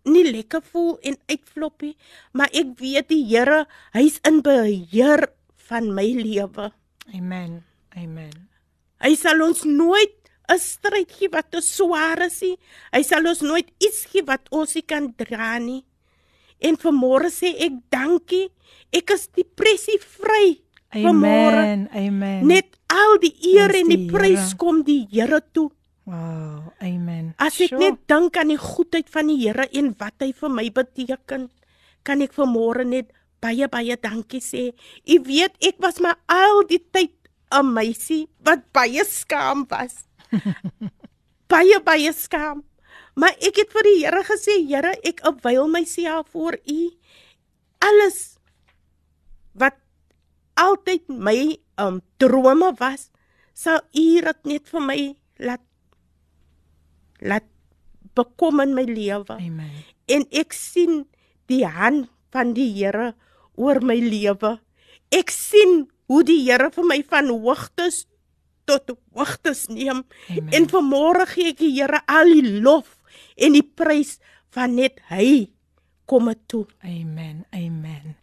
nie 0.04 0.24
lekker 0.28 0.62
voel 0.72 0.98
en 1.02 1.16
uitfloppie 1.28 1.94
maar 2.32 2.52
ek 2.52 2.74
weet 2.80 3.08
die 3.12 3.24
Here 3.28 3.64
hy's 3.96 4.20
in 4.28 4.42
beheer 4.44 5.28
van 5.68 5.92
my 5.96 6.08
lewe 6.22 6.72
amen 7.12 7.62
amen 7.96 8.44
Hy 9.04 9.12
sal 9.20 9.42
ons 9.44 9.66
nooit 9.68 10.14
'n 10.48 10.60
stryd 10.60 11.10
gee 11.12 11.28
wat 11.28 11.50
te 11.52 11.60
swaar 11.60 12.20
is 12.24 12.40
nie. 12.40 12.56
Hy 12.92 13.02
sal 13.02 13.26
ons 13.28 13.40
nooit 13.40 13.68
iets 13.80 14.04
gee 14.08 14.24
wat 14.24 14.48
ons 14.50 14.74
nie 14.74 14.84
kan 14.84 15.12
dra 15.16 15.58
nie. 15.58 15.84
En 16.60 16.76
vanmôre 16.76 17.28
sê 17.32 17.52
ek 17.66 17.72
dankie. 17.92 18.48
Ek 18.92 19.10
is 19.10 19.28
depressie 19.28 19.98
vry. 20.00 20.60
Amen. 20.94 21.88
Amen. 21.92 22.46
Net 22.46 22.76
al 22.88 23.18
die 23.20 23.34
eer 23.52 23.74
en 23.74 23.88
die 23.88 24.06
prys 24.08 24.54
kom 24.56 24.84
die 24.84 25.08
Here 25.10 25.40
toe. 25.52 25.70
Wow, 26.04 26.76
amen. 26.84 27.32
As 27.40 27.56
ek 27.64 27.72
sure. 27.72 27.80
net 27.80 28.02
dink 28.10 28.36
aan 28.36 28.52
die 28.52 28.60
goedheid 28.60 29.08
van 29.08 29.30
die 29.32 29.38
Here 29.40 29.64
en 29.72 29.94
wat 29.96 30.20
hy 30.20 30.34
vir 30.36 30.52
my 30.52 30.66
beteken, 30.68 31.48
kan 32.04 32.24
ek 32.24 32.36
vanmôre 32.36 32.84
net 32.84 33.08
baie 33.40 33.68
baie 33.72 33.96
dankie 33.96 34.42
sê. 34.44 34.72
U 35.08 35.16
weet 35.24 35.56
ek 35.64 35.80
was 35.80 36.00
maar 36.04 36.20
al 36.28 36.64
die 36.68 36.82
tyd 36.92 37.16
'n 37.48 37.72
meisie 37.72 38.28
wat 38.44 38.68
baie 38.76 39.04
skaam 39.08 39.64
was. 39.72 40.04
baie 41.52 41.80
baie 41.80 42.12
skaam. 42.12 42.64
Maar 43.16 43.36
ek 43.40 43.62
het 43.62 43.72
vir 43.72 43.84
die 43.88 43.98
Here 44.04 44.22
gesê, 44.26 44.54
Here, 44.68 44.92
ek 45.06 45.24
opwyl 45.24 45.68
myself 45.70 46.34
voor 46.34 46.58
U. 46.68 46.80
Alles 47.80 48.36
wat 49.54 49.78
altyd 50.58 51.08
my 51.08 51.56
um 51.78 52.02
drome 52.18 52.74
was, 52.78 53.10
sal 53.54 53.80
U 53.94 54.08
dit 54.20 54.40
net 54.44 54.68
vir 54.68 54.82
my 54.82 55.00
laat 55.38 55.62
laat 57.24 57.46
bekom 58.14 58.60
in 58.62 58.74
my 58.76 58.84
lewe. 58.86 59.36
Amen. 59.38 59.72
En 60.06 60.26
ek 60.30 60.54
sien 60.54 61.04
die 61.50 61.64
hand 61.66 62.10
van 62.34 62.52
die 62.56 62.70
Here 62.76 63.12
oor 63.56 63.80
my 63.84 63.96
lewe. 64.02 64.58
Ek 65.14 65.32
sien 65.32 65.86
hoe 66.10 66.22
die 66.26 66.42
Here 66.44 66.70
vir 66.74 66.88
my 66.88 67.00
van 67.10 67.30
hoogtes 67.32 68.04
tot 68.68 68.94
hoogtes 69.12 69.66
neem 69.68 70.02
Amen. 70.32 70.52
en 70.56 70.68
vanmôre 70.70 71.26
gee 71.34 71.52
ek 71.52 71.60
die 71.60 71.74
Here 71.76 72.00
al 72.08 72.32
die 72.32 72.60
lof 72.64 72.96
en 73.36 73.56
die 73.56 73.64
prys 73.64 74.16
van 74.54 74.76
net 74.78 75.02
hy 75.10 75.50
kom 76.08 76.30
toe. 76.48 76.64
Amen. 76.84 77.44
Amen. 77.52 78.16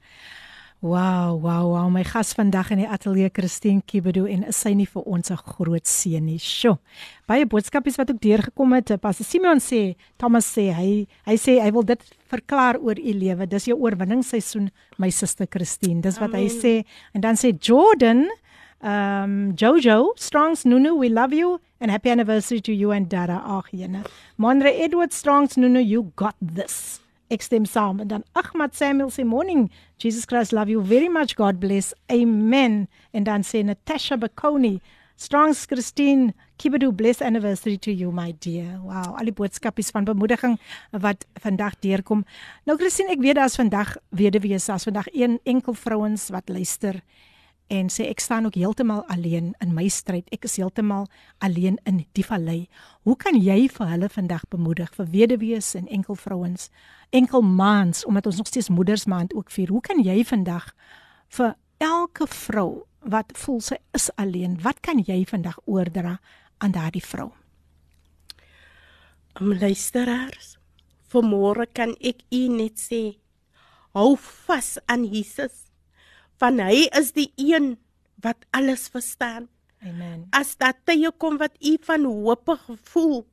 Wow, 0.82 1.38
wow, 1.38 1.70
wow. 1.70 1.90
My 1.94 2.02
gas 2.02 2.32
vandag 2.34 2.72
in 2.74 2.80
die 2.82 2.88
ateljee 2.90 3.30
Christine 3.30 3.84
Kibedo 3.86 4.24
en 4.26 4.48
is 4.50 4.58
sy 4.64 4.72
nie 4.74 4.88
vir 4.90 5.04
ons 5.06 5.30
'n 5.30 5.38
groot 5.38 5.86
seën 5.86 6.26
nie. 6.26 6.40
Sjoe. 6.40 6.80
Baie 7.28 7.46
boodskapies 7.46 7.98
wat 7.98 8.10
ook 8.10 8.20
deurgekom 8.20 8.74
het. 8.74 9.00
Pastor 9.00 9.24
Simeon 9.24 9.60
sê, 9.60 9.96
Thomas 10.18 10.46
sê 10.58 10.74
hy 10.74 11.08
hy 11.28 11.36
sê 11.38 11.62
hy 11.62 11.70
wil 11.70 11.84
dit 11.84 12.02
verklaar 12.28 12.82
oor 12.82 12.98
u 12.98 13.14
lewe. 13.14 13.46
Dis 13.46 13.66
jou 13.66 13.78
oorwinningsseisoen, 13.78 14.72
my 14.98 15.12
suster 15.12 15.46
Christine. 15.46 16.02
Dis 16.02 16.18
wat 16.18 16.34
Amen. 16.34 16.42
hy 16.42 16.50
sê. 16.50 16.86
En 17.14 17.22
dan 17.22 17.36
sê 17.36 17.54
Jordan, 17.62 18.28
um 18.82 19.54
Jojo, 19.54 20.14
Strongs 20.16 20.66
Nunu, 20.66 20.98
we 20.98 21.10
love 21.10 21.32
you 21.32 21.60
and 21.80 21.92
happy 21.92 22.10
anniversary 22.10 22.60
to 22.60 22.74
you 22.74 22.90
and 22.90 23.08
Dara 23.08 23.40
Agiene. 23.46 24.04
Monre 24.36 24.74
Edward 24.82 25.14
Strongs 25.14 25.58
Nunu, 25.58 25.80
you 25.80 26.12
got 26.16 26.36
this 26.42 27.02
ek 27.32 27.46
stem 27.46 27.66
saam. 27.66 28.02
En 28.04 28.10
dan 28.12 28.24
Ahmad 28.38 28.76
Samuel 28.76 29.12
sê 29.14 29.26
morning 29.26 29.70
Jesus 30.02 30.28
Christ 30.30 30.52
love 30.52 30.70
you 30.72 30.84
very 30.84 31.08
much. 31.08 31.36
God 31.40 31.60
bless. 31.60 31.94
Amen. 32.12 32.88
En 33.16 33.24
dan 33.24 33.48
sê 33.48 33.64
Natasha 33.64 34.18
Bakoni 34.18 34.80
Strongs 35.22 35.66
Christine 35.70 36.34
Kibedu 36.58 36.92
bless 36.92 37.22
anniversary 37.22 37.78
to 37.78 37.92
you 37.92 38.12
my 38.12 38.34
dear. 38.40 38.80
Wow 38.82 39.16
al 39.18 39.30
die 39.30 39.36
boodskapies 39.38 39.92
van 39.94 40.06
bemoediging 40.06 40.58
wat 40.92 41.26
vandag 41.42 41.78
deurkom. 41.86 42.26
Nou 42.66 42.78
Christine 42.78 43.14
ek 43.16 43.22
weet 43.22 43.38
daar's 43.40 43.60
vandag 43.60 43.96
weduwees 44.10 44.70
as 44.70 44.88
vandag 44.90 45.10
een 45.14 45.40
enkel 45.44 45.78
vrouens 45.78 46.30
wat 46.34 46.50
luister 46.50 47.02
en 47.72 47.88
sê 47.88 48.10
ek 48.12 48.20
staan 48.20 48.46
ook 48.46 48.58
heeltemal 48.60 49.06
alleen 49.08 49.54
in 49.64 49.74
my 49.74 49.88
stryd. 49.88 50.28
Ek 50.36 50.44
is 50.44 50.58
heeltemal 50.60 51.06
alleen 51.40 51.78
in 51.88 52.02
die 52.18 52.26
vallei. 52.28 52.66
Hoe 53.08 53.16
kan 53.16 53.38
jy 53.40 53.70
vir 53.72 53.88
hulle 53.94 54.10
vandag 54.12 54.44
bemoedig 54.52 54.92
vir 54.98 55.08
weduwees 55.14 55.72
en 55.80 55.88
enkel 55.88 56.20
vrouens, 56.20 56.68
enkel 57.16 57.42
maans 57.42 58.06
omdat 58.06 58.26
ons 58.26 58.38
nog 58.38 58.48
steeds 58.48 58.70
moedersmaand 58.70 59.34
ook 59.34 59.52
vier. 59.52 59.70
Hoe 59.70 59.82
kan 59.82 60.04
jy 60.04 60.24
vandag 60.28 60.72
vir 61.32 61.56
elke 61.78 62.28
vrou 62.28 62.84
wat 63.00 63.32
voel 63.36 63.62
sy 63.64 63.80
is 63.98 64.10
alleen, 64.16 64.60
wat 64.62 64.84
kan 64.86 65.00
jy 65.00 65.24
vandag 65.26 65.58
oordra 65.66 66.20
aan 66.60 66.76
daardie 66.76 67.04
vrou? 67.04 67.32
Om 69.40 69.56
luisteraars, 69.56 70.58
vanmôre 71.12 71.72
kan 71.74 71.96
ek 72.00 72.24
u 72.32 72.46
net 72.52 72.80
sê, 72.80 73.04
hou 73.96 74.16
vas 74.20 74.76
aan 74.92 75.08
Jesus 75.08 75.71
van 76.42 76.58
hy 76.64 76.88
is 76.98 77.14
die 77.14 77.30
een 77.38 77.76
wat 78.22 78.42
alles 78.52 78.88
verstaan. 78.90 79.48
Amen. 79.82 80.26
As 80.34 80.56
dat 80.62 80.82
tye 80.86 81.10
kom 81.22 81.38
wat 81.42 81.54
u 81.62 81.78
van 81.86 82.06
hoop 82.06 82.50
gevoel, 82.68 83.24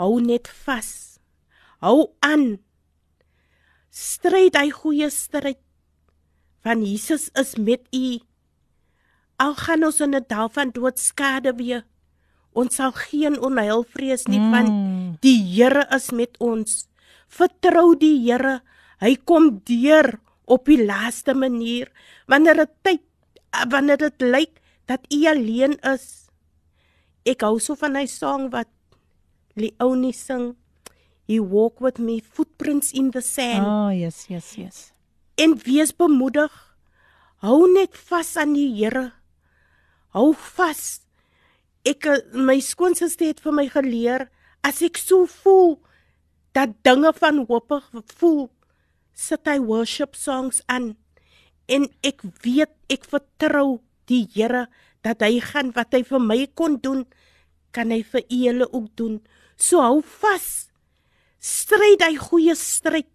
hou 0.00 0.20
net 0.24 0.48
vas. 0.64 1.20
Hou 1.80 2.12
aan. 2.24 2.60
Stryd 3.90 4.56
hy 4.56 4.68
goeie 4.72 5.08
stryd. 5.12 5.60
Van 6.64 6.84
Jesus 6.84 7.30
is 7.40 7.56
met 7.56 7.86
u. 7.96 8.20
Al 9.40 9.54
gaan 9.56 9.84
ons 9.88 10.00
in 10.04 10.14
'n 10.14 10.24
dal 10.28 10.48
van 10.52 10.70
dood 10.70 10.98
skade 10.98 11.56
weer, 11.56 11.86
ons 12.52 12.74
sal 12.74 12.92
geen 12.92 13.40
onheil 13.40 13.84
vrees 13.84 14.26
nie 14.26 14.40
mm. 14.40 14.52
van 14.52 14.66
die 15.20 15.40
Here 15.40 15.86
is 15.96 16.10
met 16.10 16.36
ons. 16.38 16.86
Vertrou 17.28 17.96
die 17.96 18.20
Here. 18.20 18.60
Hy 19.00 19.16
kom 19.24 19.62
deur 19.64 20.20
op 20.50 20.66
die 20.66 20.80
laaste 20.82 21.34
manier 21.34 21.90
wanneer 22.30 22.64
dit 22.64 22.74
tyd 22.86 23.06
wanneer 23.70 23.98
dit 23.98 24.22
lyk 24.22 24.58
dat 24.90 25.06
u 25.10 25.24
alleen 25.26 25.74
is? 25.86 26.30
Ek 27.26 27.42
hou 27.46 27.58
so 27.62 27.78
van 27.78 27.98
hy 27.98 28.06
song 28.10 28.48
wat 28.54 28.70
Leonie 29.58 30.14
sing 30.14 30.54
he 31.30 31.38
walk 31.38 31.78
with 31.80 31.98
me 31.98 32.18
footprints 32.20 32.90
in 32.92 33.10
the 33.14 33.22
sand. 33.22 33.66
Oh 33.66 33.90
yes 33.94 34.26
yes 34.30 34.54
yes. 34.58 34.78
En 35.38 35.54
wees 35.64 35.92
bemoedig. 35.94 36.50
Hou 37.40 37.64
net 37.72 37.94
vas 38.10 38.34
aan 38.36 38.54
die 38.56 38.68
Here. 38.74 39.12
Hou 40.14 40.32
vas. 40.56 41.00
Ek 41.86 42.06
my 42.34 42.58
skoonsister 42.60 43.30
het 43.30 43.40
vir 43.40 43.54
my 43.56 43.66
geleer 43.70 44.26
as 44.66 44.82
ek 44.84 44.98
so 45.00 45.24
voel 45.40 45.78
dat 46.56 46.74
dinge 46.84 47.12
van 47.16 47.44
hoop 47.46 47.78
voel 48.18 48.50
sit 49.20 49.48
hy 49.48 49.58
worship 49.60 50.16
songs 50.16 50.62
aan 50.72 50.94
en 51.68 51.86
ek 52.06 52.24
weet 52.44 52.72
ek 52.90 53.04
vertrou 53.10 53.80
die 54.10 54.24
Here 54.34 54.66
dat 55.04 55.22
hy 55.22 55.38
gaan 55.44 55.70
wat 55.76 55.94
hy 55.94 56.02
vir 56.08 56.22
my 56.24 56.40
kon 56.58 56.78
doen 56.82 57.04
kan 57.74 57.92
hy 57.94 58.00
vir 58.02 58.24
julle 58.26 58.66
ook 58.66 58.88
doen. 58.98 59.20
So 59.56 59.82
hou 59.84 60.00
vas. 60.20 60.70
Stryd 61.38 62.02
hy 62.02 62.16
goeie 62.18 62.56
stryd. 62.58 63.06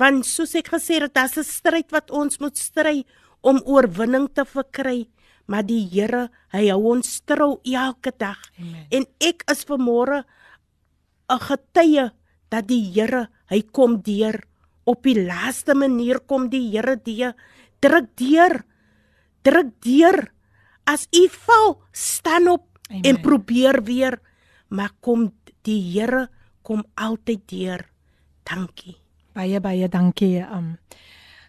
Want 0.00 0.26
soos 0.26 0.54
ek 0.58 0.72
gesê 0.72 0.98
het 1.02 1.12
dit 1.14 1.24
is 1.24 1.38
'n 1.38 1.44
stryd 1.44 1.92
wat 1.92 2.10
ons 2.10 2.40
moet 2.40 2.56
stry 2.56 3.04
om 3.42 3.60
oorwinning 3.66 4.28
te 4.34 4.44
verkry. 4.44 5.08
Maar 5.46 5.62
die 5.62 5.84
Here 5.92 6.30
hy 6.52 6.68
hou 6.70 6.96
ons 6.96 7.20
trou 7.26 7.60
elke 7.64 8.12
dag. 8.18 8.40
Amen. 8.58 8.86
en 8.90 9.06
ek 9.20 9.44
is 9.50 9.64
vanmôre 9.64 10.24
'n 11.28 11.38
getuie 11.38 12.10
dat 12.50 12.66
die 12.66 12.92
Here 12.94 13.28
hy 13.50 13.62
kom 13.62 14.00
deur 14.02 14.40
op 14.84 15.02
die 15.02 15.16
laaste 15.24 15.74
manier 15.74 16.20
kom 16.20 16.48
die 16.52 16.68
Here 16.70 16.96
deur 16.96 17.34
druk 17.80 18.08
deur 18.16 18.62
druk 19.44 19.72
deur. 19.84 20.32
As 20.84 21.06
u 21.12 21.28
val 21.28 21.78
staan 21.92 22.48
op 22.48 22.64
Amen. 22.90 23.02
en 23.02 23.20
probeer 23.20 23.82
weer 23.84 24.20
maar 24.68 24.92
kom 25.00 25.32
die 25.62 25.80
Here 25.92 26.28
kom 26.62 26.84
altyd 26.94 27.48
deur. 27.48 27.84
Dankie. 28.44 28.96
Baie 29.32 29.60
baie 29.60 29.88
dankie 29.88 30.40
um 30.44 30.76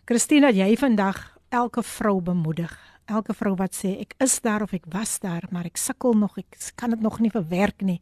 Christina 0.05 0.51
jy 0.53 0.75
vandag 0.77 1.37
elke 1.49 1.83
vrou 1.83 2.21
bemoedig. 2.21 2.73
Elke 3.05 3.33
vrou 3.37 3.55
wat 3.55 3.75
sê 3.77 3.95
ek 4.01 4.15
is 4.23 4.39
daar 4.41 4.63
of 4.65 4.73
ek 4.73 4.87
was 4.93 5.19
daar 5.19 5.47
maar 5.51 5.65
ek 5.65 5.77
sukkel 5.77 6.15
nog 6.17 6.37
ek 6.41 6.57
kan 6.75 6.95
dit 6.95 7.01
nog 7.01 7.19
nie 7.19 7.31
verwerk 7.31 7.81
nie 7.81 8.01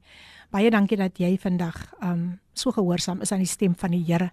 baie 0.54 0.70
dankie 0.74 0.98
dat 1.00 1.18
jy 1.18 1.34
vandag 1.42 1.78
um 2.06 2.40
so 2.54 2.72
gehoorsaam 2.72 3.24
is 3.26 3.32
aan 3.34 3.42
die 3.42 3.50
stem 3.50 3.74
van 3.76 3.96
die 3.96 4.04
Here. 4.06 4.30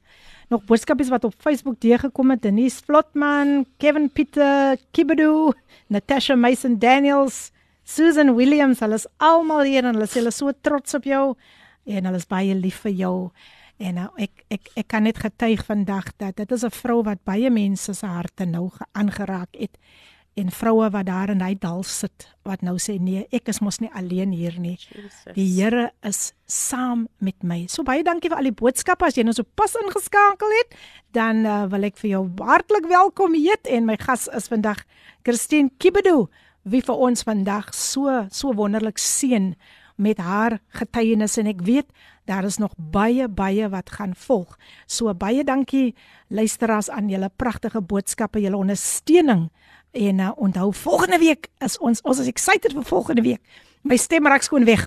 Nog 0.52 0.66
boodskapies 0.68 1.08
wat 1.08 1.24
op 1.24 1.34
Facebook 1.40 1.78
deurgekom 1.80 2.34
het, 2.34 2.42
Denise 2.42 2.82
Flotman, 2.84 3.64
Kevin 3.80 4.10
Pieter, 4.12 4.76
Kibedu, 4.92 5.54
Natasha 5.88 6.36
Mason 6.36 6.76
Daniels, 6.78 7.50
Susan 7.84 8.34
Williams, 8.36 8.82
hulle 8.84 8.98
is 9.00 9.08
almal 9.16 9.64
hier 9.64 9.86
en 9.86 9.96
hulle 9.96 10.08
sê 10.10 10.20
hulle 10.20 10.34
is 10.34 10.40
so 10.42 10.52
trots 10.60 10.98
op 10.98 11.08
jou 11.08 11.24
en 11.88 12.10
hulle 12.10 12.20
is 12.20 12.28
baie 12.28 12.54
lief 12.54 12.82
vir 12.84 12.98
jou. 13.00 13.16
En 13.80 13.96
nou 13.96 14.10
ek 14.20 14.44
ek 14.52 14.68
ek 14.82 14.90
kan 14.92 15.08
net 15.08 15.22
getuig 15.22 15.64
vandag 15.64 16.12
dat 16.20 16.36
dit 16.36 16.52
is 16.52 16.64
'n 16.64 16.76
vrou 16.82 17.02
wat 17.02 17.24
baie 17.24 17.50
mense 17.50 17.94
se 17.94 18.06
harte 18.06 18.44
nou 18.44 18.68
aangeraak 18.92 19.56
het 19.56 19.78
en 20.40 20.50
vroue 20.54 20.88
wat 20.94 21.06
daar 21.08 21.30
in 21.32 21.42
hy 21.44 21.54
dal 21.60 21.82
sit 21.86 22.28
wat 22.48 22.62
nou 22.64 22.76
sê 22.80 22.96
nee, 23.02 23.26
ek 23.36 23.50
is 23.52 23.60
mos 23.60 23.80
nie 23.82 23.90
alleen 23.96 24.32
hier 24.34 24.56
nie. 24.60 24.76
Jesus. 24.80 25.34
Die 25.36 25.46
Here 25.52 25.90
is 26.06 26.32
saam 26.50 27.06
met 27.20 27.44
my. 27.46 27.66
So 27.68 27.84
baie 27.86 28.02
dankie 28.06 28.30
vir 28.32 28.40
al 28.40 28.48
die 28.48 28.56
boodskappe 28.56 29.06
as 29.06 29.18
jy 29.18 29.26
nou 29.26 29.34
so 29.36 29.46
pas 29.58 29.76
ingeskakel 29.82 30.54
het, 30.60 30.78
dan 31.16 31.44
uh, 31.44 31.64
wil 31.70 31.84
ek 31.90 32.00
vir 32.00 32.14
jou 32.14 32.22
hartlik 32.40 32.88
welkom 32.90 33.36
heet 33.38 33.68
en 33.68 33.86
my 33.88 33.98
gas 34.00 34.28
is 34.36 34.48
vandag 34.50 34.82
Christine 35.26 35.72
Kibedu 35.78 36.30
wie 36.68 36.82
vir 36.84 37.04
ons 37.08 37.24
vandag 37.24 37.70
so 37.76 38.24
so 38.32 38.52
wonderlik 38.56 39.00
seën 39.00 39.54
met 40.00 40.20
haar 40.20 40.58
getuienis 40.76 41.36
en 41.40 41.48
ek 41.50 41.62
weet 41.66 41.88
daar 42.28 42.46
is 42.48 42.60
nog 42.62 42.72
baie 42.76 43.28
baie 43.28 43.68
wat 43.72 43.90
gaan 43.96 44.14
volg. 44.16 44.56
So 44.86 45.12
baie 45.14 45.44
dankie 45.44 45.94
luisteraars 46.28 46.90
aan 46.90 47.10
julle 47.10 47.30
pragtige 47.36 47.82
boodskappe, 47.82 48.40
julle 48.40 48.56
ondersteuning 48.60 49.48
En 49.92 50.18
uh, 50.18 50.30
onthou 50.36 50.74
volgende 50.74 51.18
week 51.18 51.48
is 51.58 51.78
ons 51.78 52.00
ons 52.00 52.18
is 52.18 52.26
excited 52.26 52.72
vir 52.72 52.84
volgende 52.84 53.22
week. 53.22 53.40
My 53.82 53.96
stem 53.96 54.26
raak 54.26 54.42
skoon 54.42 54.64
weg. 54.64 54.84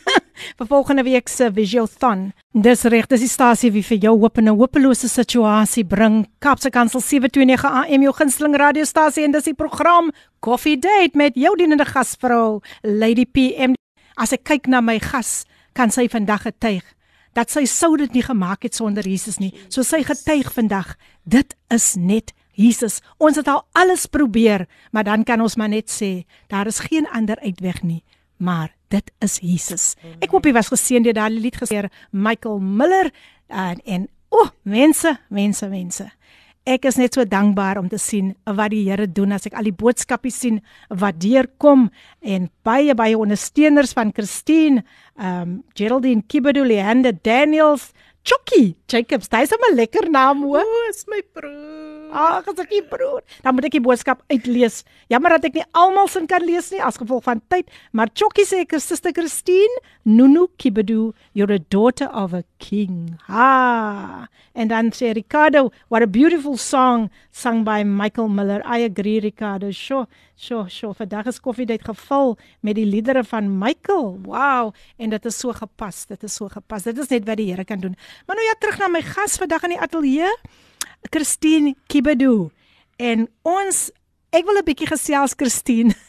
vir 0.58 0.66
volgende 0.68 1.02
week 1.02 1.28
se 1.28 1.48
Visualthon. 1.52 2.30
Dis 2.52 2.84
reg, 2.86 3.08
dis 3.10 3.24
die 3.24 3.30
stasie 3.30 3.72
wie 3.74 3.82
vir 3.82 3.98
jou 3.98 4.14
hoop 4.20 4.38
in 4.38 4.48
'n 4.48 4.58
hopelose 4.58 5.08
situasie 5.08 5.84
bring. 5.84 6.26
Kapse 6.38 6.70
Kansel 6.70 7.00
729 7.00 7.64
AM 7.64 8.02
jou 8.02 8.12
gunsteling 8.12 8.56
radiostasie 8.56 9.24
en 9.24 9.32
dis 9.32 9.44
die 9.50 9.54
program 9.54 10.12
Coffee 10.40 10.78
Date 10.78 11.16
met 11.16 11.34
jou 11.34 11.56
dienende 11.56 11.84
gasvrou 11.84 12.60
Lady 12.82 13.26
PM. 13.26 13.74
As 14.14 14.32
ek 14.32 14.44
kyk 14.44 14.66
na 14.66 14.80
my 14.80 14.98
gas, 14.98 15.44
kan 15.72 15.90
sy 15.90 16.08
vandag 16.08 16.42
getuig 16.42 16.84
dat 17.36 17.50
sy 17.52 17.66
sou 17.68 17.96
dit 18.00 18.14
nie 18.16 18.24
gemaak 18.24 18.62
het 18.62 18.74
sonder 18.74 19.04
Jesus 19.04 19.36
nie. 19.38 19.52
So 19.68 19.82
sy 19.82 20.02
getuig 20.02 20.48
vandag, 20.52 20.96
dit 21.24 21.56
is 21.68 21.94
net 22.00 22.32
Jesus, 22.56 23.02
ons 23.20 23.36
het 23.36 23.48
al 23.52 23.62
alles 23.76 24.06
probeer, 24.08 24.66
maar 24.92 25.04
dan 25.04 25.24
kan 25.28 25.40
ons 25.44 25.58
maar 25.60 25.68
net 25.72 25.92
sê, 25.92 26.24
daar 26.48 26.66
is 26.66 26.80
geen 26.88 27.08
ander 27.12 27.36
uitweg 27.44 27.82
nie, 27.84 28.02
maar 28.36 28.72
dit 28.92 29.10
is 29.24 29.38
Jesus. 29.42 29.94
Ek 30.24 30.32
hoop 30.32 30.46
jy 30.46 30.54
was 30.56 30.72
geseën 30.72 31.04
deur 31.04 31.16
daardie 31.16 31.42
lied 31.42 31.58
geseer 31.60 31.90
Michael 32.10 32.60
Miller 32.60 33.12
en 33.48 33.82
en 33.84 34.08
o, 34.32 34.42
oh, 34.42 34.48
mense, 34.66 35.12
mense, 35.30 35.68
mense. 35.70 36.08
Ek 36.66 36.88
is 36.90 36.96
net 36.98 37.14
so 37.14 37.22
dankbaar 37.22 37.78
om 37.78 37.86
te 37.88 37.98
sien 38.02 38.32
wat 38.42 38.72
die 38.72 38.82
Here 38.88 39.06
doen 39.06 39.36
as 39.36 39.46
ek 39.46 39.54
al 39.54 39.68
die 39.68 39.76
boodskappe 39.76 40.32
sien 40.34 40.58
wat 40.90 41.20
deurkom 41.22 41.86
en 42.26 42.48
baie 42.66 42.96
baie 42.98 43.14
ondersteuners 43.14 43.94
van 43.94 44.10
Christine, 44.16 44.82
um 45.14 45.60
Geraldine 45.78 46.26
Kibedule 46.26 46.80
en 46.82 47.06
Daniels, 47.22 47.92
Chucky 48.26 48.74
Jacobs, 48.90 49.30
dis 49.30 49.54
'n 49.54 49.76
lekker 49.76 50.10
naam 50.10 50.42
hoor. 50.42 50.66
O, 50.66 50.88
is 50.90 51.04
my 51.06 51.22
broer. 51.32 51.95
Ag, 52.11 52.43
as 52.51 52.57
ek 52.59 52.67
die 52.73 52.81
broer, 52.83 53.21
dan 53.39 53.55
moet 53.55 53.69
ek 53.69 53.77
die 53.77 53.83
boodskap 53.83 54.19
uitlees. 54.27 54.81
Jammer 55.07 55.37
dat 55.37 55.45
ek 55.47 55.61
nie 55.61 55.63
almal 55.79 56.09
sin 56.11 56.25
kan 56.27 56.43
lees 56.43 56.67
nie 56.73 56.81
as 56.83 56.97
gevolg 56.99 57.23
van 57.23 57.39
tyd, 57.47 57.69
maar 57.95 58.11
Chokkie 58.11 58.43
sê 58.43 58.65
ek 58.65 58.75
is 58.75 58.83
Suster 58.83 59.13
Christine, 59.15 59.77
Nunu 60.03 60.49
Kibedu, 60.59 61.13
you're 61.31 61.55
a 61.55 61.61
daughter 61.71 62.09
of 62.11 62.33
a 62.35 62.43
king. 62.59 63.15
Ha. 63.29 64.27
En 64.51 64.67
dan 64.67 64.91
sê 64.91 65.13
Ricardo, 65.15 65.69
what 65.87 66.03
a 66.03 66.07
beautiful 66.07 66.57
song 66.59 67.07
sung 67.31 67.63
by 67.63 67.85
Michael 67.87 68.27
Miller. 68.27 68.59
I 68.67 68.83
agree 68.89 69.21
Ricardo. 69.23 69.71
Sjoe, 69.71 70.03
sjoe, 70.35 70.65
sjoe. 70.67 70.91
Vandag 70.97 71.29
is 71.31 71.39
koffiedייט 71.39 71.85
gevul 71.87 72.35
met 72.59 72.75
die 72.75 72.85
liedere 72.89 73.23
van 73.23 73.47
Michael. 73.61 74.17
Wow, 74.27 74.73
en 74.99 75.15
dit 75.15 75.29
is 75.31 75.39
so 75.39 75.55
gepas. 75.55 76.03
Dit 76.11 76.27
is 76.27 76.35
so 76.35 76.51
gepas. 76.51 76.83
Dit 76.89 76.99
is 76.99 77.07
net 77.07 77.23
wat 77.29 77.39
die 77.39 77.47
Here 77.53 77.63
kan 77.63 77.79
doen. 77.79 77.95
Maar 78.27 78.35
nou 78.35 78.47
ja, 78.49 78.57
terug 78.59 78.83
na 78.83 78.91
my 78.91 79.01
gas 79.05 79.39
vandag 79.39 79.63
in 79.69 79.77
die 79.77 79.79
ateljee. 79.79 80.27
Christine 81.10 81.74
Kibedu. 81.88 82.50
En 82.98 83.28
ons 83.42 83.90
ek 84.32 84.44
wil 84.44 84.58
'n 84.58 84.64
bietjie 84.64 84.88
gesels 84.90 85.34
Christine. 85.36 85.94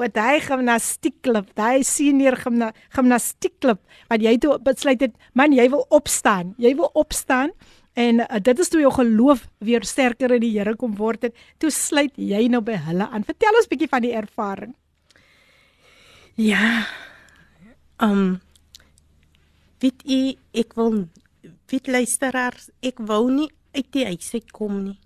wat 0.00 0.18
hy 0.20 0.40
gimnastiekklub, 0.44 1.48
hy 1.56 1.80
senior 1.86 2.36
gimna, 2.36 2.72
gimnastiekklub 2.92 3.80
wat 4.10 4.22
jy 4.22 4.36
toe 4.42 4.58
besluit 4.64 5.00
het, 5.00 5.14
man, 5.32 5.54
jy 5.56 5.68
wil 5.72 5.86
opstaan. 5.94 6.54
Jy 6.60 6.74
wil 6.76 6.90
opstaan 6.94 7.52
en 7.96 8.20
uh, 8.20 8.40
dit 8.44 8.58
is 8.60 8.68
toe 8.68 8.82
jou 8.82 8.92
geloof 8.92 9.46
weer 9.64 9.84
sterker 9.88 10.36
in 10.36 10.44
die 10.44 10.52
Here 10.52 10.76
kom 10.76 10.96
word 10.98 11.28
het. 11.28 11.36
Toe 11.58 11.72
sluit 11.72 12.12
jy 12.20 12.44
nou 12.52 12.60
by 12.64 12.76
hulle 12.88 13.08
aan. 13.08 13.24
Vertel 13.24 13.56
ons 13.56 13.70
bietjie 13.70 13.88
van 13.88 14.04
die 14.04 14.12
ervaring. 14.16 14.74
Ja. 16.36 16.84
Um 17.96 18.42
weet 19.80 20.04
jy 20.04 20.36
ek 20.56 20.76
wil 20.76 21.06
weet 21.70 21.88
luisteraars, 21.88 22.68
ek 22.84 23.00
wou 23.08 23.26
nie 23.32 23.48
uit 23.76 23.90
die 23.92 24.06
huis 24.08 24.32
uit 24.34 24.52
kom 24.56 24.78
nie. 24.84 24.98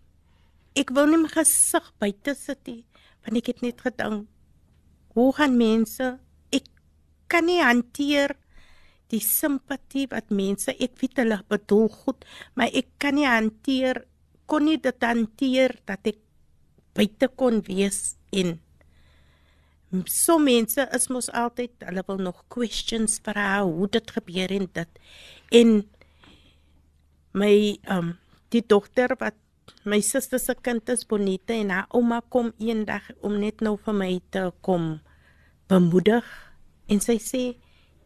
Ek 0.78 0.92
wou 0.94 1.06
nie 1.10 1.18
my 1.20 1.30
gesig 1.32 1.86
buite 2.02 2.34
sit 2.38 2.60
nie, 2.70 2.84
want 3.24 3.40
ek 3.40 3.50
het 3.52 3.64
net 3.64 3.82
gedink, 3.82 4.28
hoe 5.18 5.30
gaan 5.34 5.56
mense 5.58 6.12
ek 6.54 6.68
kan 7.30 7.46
nie 7.46 7.60
hanteer 7.62 8.36
die 9.10 9.22
simpatie 9.22 10.06
wat 10.10 10.30
mense, 10.30 10.70
ek 10.70 10.94
weet 11.02 11.18
hulle 11.18 11.40
bedoel 11.50 11.88
goed, 11.90 12.24
maar 12.54 12.70
ek 12.70 12.92
kan 13.02 13.18
nie 13.18 13.26
hanteer 13.26 14.04
kon 14.50 14.66
nie 14.66 14.80
dit 14.82 15.06
hanteer 15.06 15.76
dat 15.86 16.10
ek 16.10 16.18
buite 16.98 17.30
kon 17.38 17.60
wees 17.68 18.16
en 18.34 18.56
so 20.10 20.38
mense 20.42 20.82
is 20.96 21.06
mos 21.10 21.30
altyd 21.34 21.86
hulle 21.86 22.02
wil 22.08 22.20
nog 22.26 22.42
questions 22.54 23.18
vra 23.26 23.62
hoe 23.66 23.88
dit 23.98 24.12
gebeur 24.16 24.54
en 24.58 24.66
dit 24.78 25.00
en 25.60 25.72
my 27.42 27.54
um 27.94 28.12
die 28.50 28.62
dogter 28.66 29.16
wat 29.20 29.36
my 29.84 30.00
suster 30.02 30.38
se 30.42 30.54
kind 30.54 30.88
is 30.88 31.06
Bonita 31.06 31.54
en 31.54 31.70
haar 31.70 31.86
ouma 31.94 32.20
kom 32.28 32.52
eendag 32.58 33.10
om 33.22 33.38
net 33.38 33.60
nou 33.60 33.76
vir 33.84 33.94
my 33.94 34.12
te 34.30 34.50
kom 34.66 34.98
bemoedig 35.70 36.26
en 36.90 37.00
sy 37.00 37.18
sê 37.22 37.44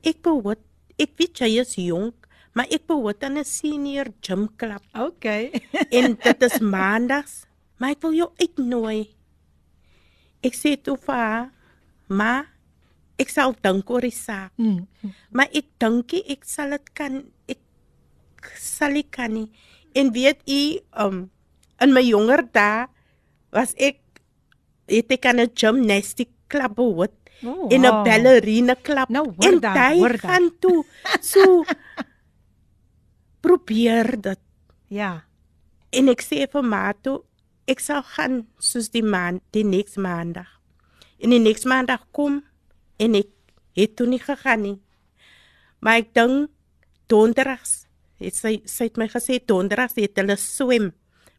ek 0.05 0.21
behoort 0.23 0.61
ek 1.01 1.17
weet 1.19 1.41
jy 1.41 1.61
is 1.63 1.75
jonk 1.81 2.25
maar 2.55 2.71
ek 2.71 2.87
behoort 2.87 3.25
aan 3.27 3.39
'n 3.39 3.45
senior 3.45 4.09
gym 4.23 4.49
klub. 4.57 4.83
Okay. 4.95 5.51
en 5.99 6.15
dit 6.15 6.43
is 6.43 6.59
maandags, 6.63 7.47
maar 7.77 7.91
ek 7.91 8.03
wil 8.03 8.15
jou 8.15 8.31
uitnooi. 8.39 9.11
Ek 10.41 10.55
sê 10.55 10.77
toe 10.79 10.97
vir 10.97 11.15
haar, 11.15 11.51
"Ma, 12.07 12.47
ek 13.19 13.29
sal 13.29 13.55
dink 13.63 13.91
oor 13.91 14.01
die 14.01 14.15
saak." 14.15 14.53
Mm. 14.57 14.87
Maar 15.31 15.49
ek 15.53 15.67
dink 15.79 16.13
ek 16.15 16.45
sal 16.45 16.71
dit 16.71 16.95
kan 16.95 17.25
ek 17.49 17.61
sal 18.59 18.95
ek 18.97 19.11
kan 19.11 19.33
nie. 19.33 19.51
En 19.95 20.11
weet 20.13 20.43
u, 20.51 20.63
um 20.99 21.31
in 21.83 21.93
my 21.95 22.03
jonger 22.07 22.45
dae 22.55 22.87
was 23.55 23.75
ek 23.77 24.01
het 24.91 25.11
ek 25.11 25.27
aan 25.27 25.41
'n 25.41 25.53
gymnastic 25.55 26.31
klub 26.49 26.75
behoort 26.77 27.15
oh, 27.43 27.71
in 27.73 27.83
'n 27.83 27.91
wow. 27.91 28.05
ballerina 28.05 28.75
klub. 28.75 29.09
Nou, 29.09 29.35
en 29.39 29.61
daai 29.61 30.19
gaan 30.19 30.51
toe 30.61 30.85
so 31.33 31.65
probeer 33.41 34.21
dit. 34.21 34.41
Ja. 34.89 35.25
En 35.91 36.09
ek 36.09 36.23
sê 36.23 36.47
vir 36.51 36.65
Mato, 36.65 37.25
ek 37.67 37.81
sal 37.81 38.03
gaan 38.03 38.47
soos 38.59 38.91
die 38.91 39.05
maand, 39.05 39.43
die 39.53 39.65
nächste 39.65 40.01
maandag. 40.01 40.49
En 41.19 41.31
die 41.31 41.41
nächste 41.41 41.69
maandag 41.69 42.05
kom 42.13 42.43
en 42.97 43.15
ek 43.15 43.31
het 43.77 43.97
toe 43.97 44.07
nie 44.07 44.21
gegaan 44.21 44.63
nie. 44.63 44.79
Maar 45.81 46.03
ek 46.03 46.15
dink 46.15 46.51
donderdags 47.07 47.84
het 48.25 48.39
sy 48.39 48.55
sy 48.71 48.89
het 48.91 49.01
my 49.01 49.09
gesê 49.13 49.41
donderdag 49.41 49.97
het 49.99 50.21
hulle 50.21 50.37
swem 50.41 50.93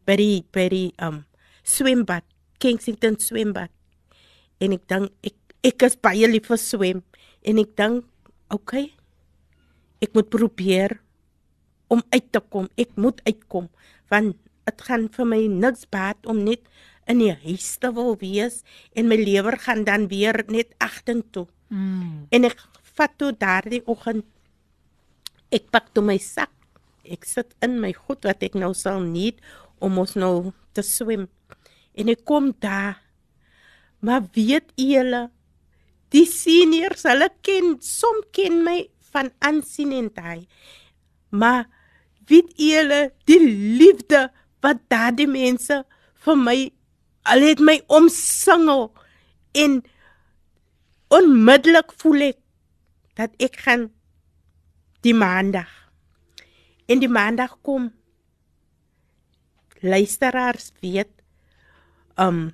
by 0.05 0.17
die 0.21 0.43
by 0.55 0.67
die 0.73 0.89
um 1.01 1.23
swembad 1.65 2.25
Kensington 2.61 3.17
swembad 3.19 3.73
en 4.63 4.77
ek 4.77 4.85
dink 4.91 5.11
ek 5.25 5.37
ek 5.65 5.87
is 5.89 5.97
baie 5.97 6.29
lief 6.29 6.51
vir 6.51 6.61
swem 6.61 7.01
en 7.45 7.61
ek 7.61 7.73
dink 7.79 8.05
okay 8.53 8.91
ek 10.03 10.13
moet 10.13 10.29
probeer 10.29 10.99
om 11.87 12.01
uit 12.09 12.27
te 12.31 12.41
kom. 12.49 12.69
Ek 12.79 12.95
moet 12.99 13.21
uitkom 13.27 13.69
want 14.11 14.37
dit 14.65 14.81
gaan 14.85 15.07
vir 15.13 15.25
my 15.29 15.39
niks 15.49 15.87
baat 15.93 16.27
om 16.29 16.43
net 16.45 16.65
in 17.09 17.21
die 17.21 17.33
huis 17.45 17.67
te 17.81 17.89
wil 17.93 18.13
wees 18.21 18.61
en 18.97 19.09
my 19.09 19.17
lewer 19.17 19.57
gaan 19.61 19.83
dan 19.85 20.07
weer 20.09 20.43
net 20.49 20.73
agtertoe. 20.81 21.45
Mm. 21.69 22.25
En 22.33 22.47
ek 22.49 22.61
vat 22.97 23.13
toe 23.17 23.31
daardie 23.33 23.81
oggend 23.89 24.25
ek 25.53 25.69
pak 25.73 25.91
toe 25.93 26.05
my 26.05 26.17
sak. 26.21 26.54
Ek 27.05 27.25
sit 27.29 27.53
in 27.65 27.79
my 27.81 27.93
goed 27.93 28.25
wat 28.25 28.43
ek 28.45 28.57
nou 28.57 28.73
sal 28.77 29.01
need 29.03 29.41
om 29.83 29.99
ons 30.01 30.15
nou 30.17 30.51
te 30.75 30.83
swem. 30.85 31.27
En 31.95 32.11
ek 32.11 32.25
kom 32.27 32.51
daar. 32.63 33.01
Maar 34.05 34.25
weet 34.35 34.73
julle, 34.79 35.27
die 36.13 36.25
seniors, 36.29 37.05
hulle 37.07 37.29
ken, 37.45 37.77
som 37.81 38.21
ken 38.35 38.61
my 38.65 38.83
van 39.13 39.31
aansien 39.45 39.93
en 39.95 40.09
daai. 40.13 40.45
Maar 41.31 41.65
weet 42.29 42.53
julle 42.59 43.01
die 43.29 43.41
liefde 43.79 44.27
wat 44.65 44.81
daardie 44.91 45.29
mense 45.29 45.83
vir 46.25 46.39
my 46.41 46.57
al 47.25 47.41
het 47.45 47.61
my 47.61 47.79
omsingel 47.97 48.89
en 49.57 49.79
onmiddellik 51.13 51.93
voel 52.01 52.29
ek 52.31 52.39
dat 53.17 53.33
ek 53.41 53.57
gaan 53.65 53.87
die 55.05 55.13
maandag 55.15 55.84
en 56.85 57.01
die 57.01 57.11
maandag 57.11 57.57
kom 57.65 57.89
luisteraars 59.85 60.71
weet 60.81 61.11
um 62.21 62.49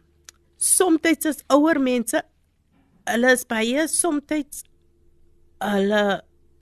soms 0.57 1.25
is 1.31 1.43
ouer 1.53 1.79
mense 1.81 2.21
hulle 3.09 3.33
is 3.37 3.45
baie 3.49 3.87
soms 3.91 4.63
hulle 5.61 6.03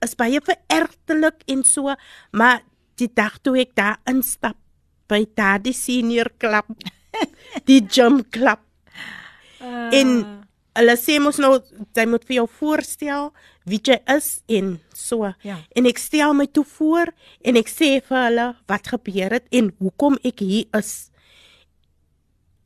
is 0.04 0.16
baie 0.16 0.40
verergtelik 0.44 1.44
en 1.52 1.64
so 1.64 1.94
maar 2.32 2.64
die 3.00 3.10
dag 3.14 3.38
toe 3.44 3.56
ek 3.62 3.76
daar 3.78 4.00
instap 4.10 4.58
by 5.10 5.24
daardie 5.36 5.76
senior 5.76 6.30
klub 6.38 6.68
die 7.68 7.80
gym 7.86 8.22
klub 8.30 8.62
uh. 9.60 9.88
en 9.96 10.39
hulle 10.78 10.96
sê 10.98 11.18
mos 11.22 11.38
nou 11.42 11.56
jy 11.96 12.04
moet 12.06 12.24
vir 12.28 12.36
jou 12.40 12.46
voorstel 12.60 13.30
wie 13.68 13.80
jy 13.86 13.98
is 14.14 14.28
en 14.48 14.76
so. 14.94 15.30
Ja. 15.46 15.58
En 15.76 15.88
ek 15.90 15.98
stel 16.00 16.34
my 16.36 16.46
toe 16.46 16.64
voor 16.76 17.12
en 17.46 17.58
ek 17.60 17.70
sê 17.70 17.96
vir 18.06 18.18
hulle 18.26 18.46
wat 18.70 18.92
gebeur 18.94 19.36
het 19.38 19.48
en 19.56 19.72
hoekom 19.80 20.18
ek 20.26 20.42
hier 20.44 20.68
is. 20.78 21.10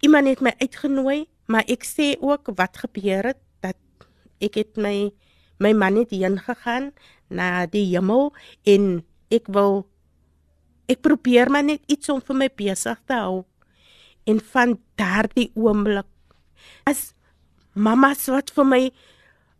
Iemand 0.05 0.29
het 0.29 0.43
my 0.45 0.53
uitgenooi, 0.61 1.25
maar 1.49 1.65
ek 1.71 1.87
sê 1.89 2.13
ook 2.21 2.53
wat 2.59 2.83
gebeur 2.85 3.33
het 3.33 3.41
dat 3.65 3.79
ek 4.45 4.61
het 4.61 4.77
my 4.77 5.11
my 5.63 5.73
man 5.73 5.97
het 6.01 6.13
heen 6.13 6.37
gegaan 6.43 6.91
na 7.31 7.65
die 7.71 7.87
hemel 7.93 8.33
en 8.69 9.05
ek 9.33 9.49
wil 9.55 9.85
ek 10.91 11.01
probeer 11.01 11.49
maar 11.49 11.65
net 11.65 11.81
iets 11.89 12.11
om 12.13 12.21
vir 12.21 12.37
my 12.37 12.49
besig 12.53 12.99
te 13.09 13.17
hou. 13.17 13.45
En 14.29 14.41
van 14.53 14.79
daardie 15.01 15.51
oomblik 15.57 16.09
as 16.89 17.13
mamma 17.75 18.15
wat 18.27 18.51
vir 18.51 18.65
my 18.65 18.83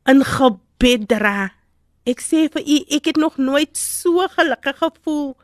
in 0.07 0.23
gebed 0.25 1.09
dra. 1.09 1.51
Ek 2.07 2.21
sê 2.21 2.49
vir 2.53 2.63
u, 2.63 2.77
ek 2.97 3.07
het 3.07 3.17
nog 3.17 3.39
nooit 3.39 3.77
so 3.77 4.27
gelukkig 4.29 4.77
gevoel 4.79 5.37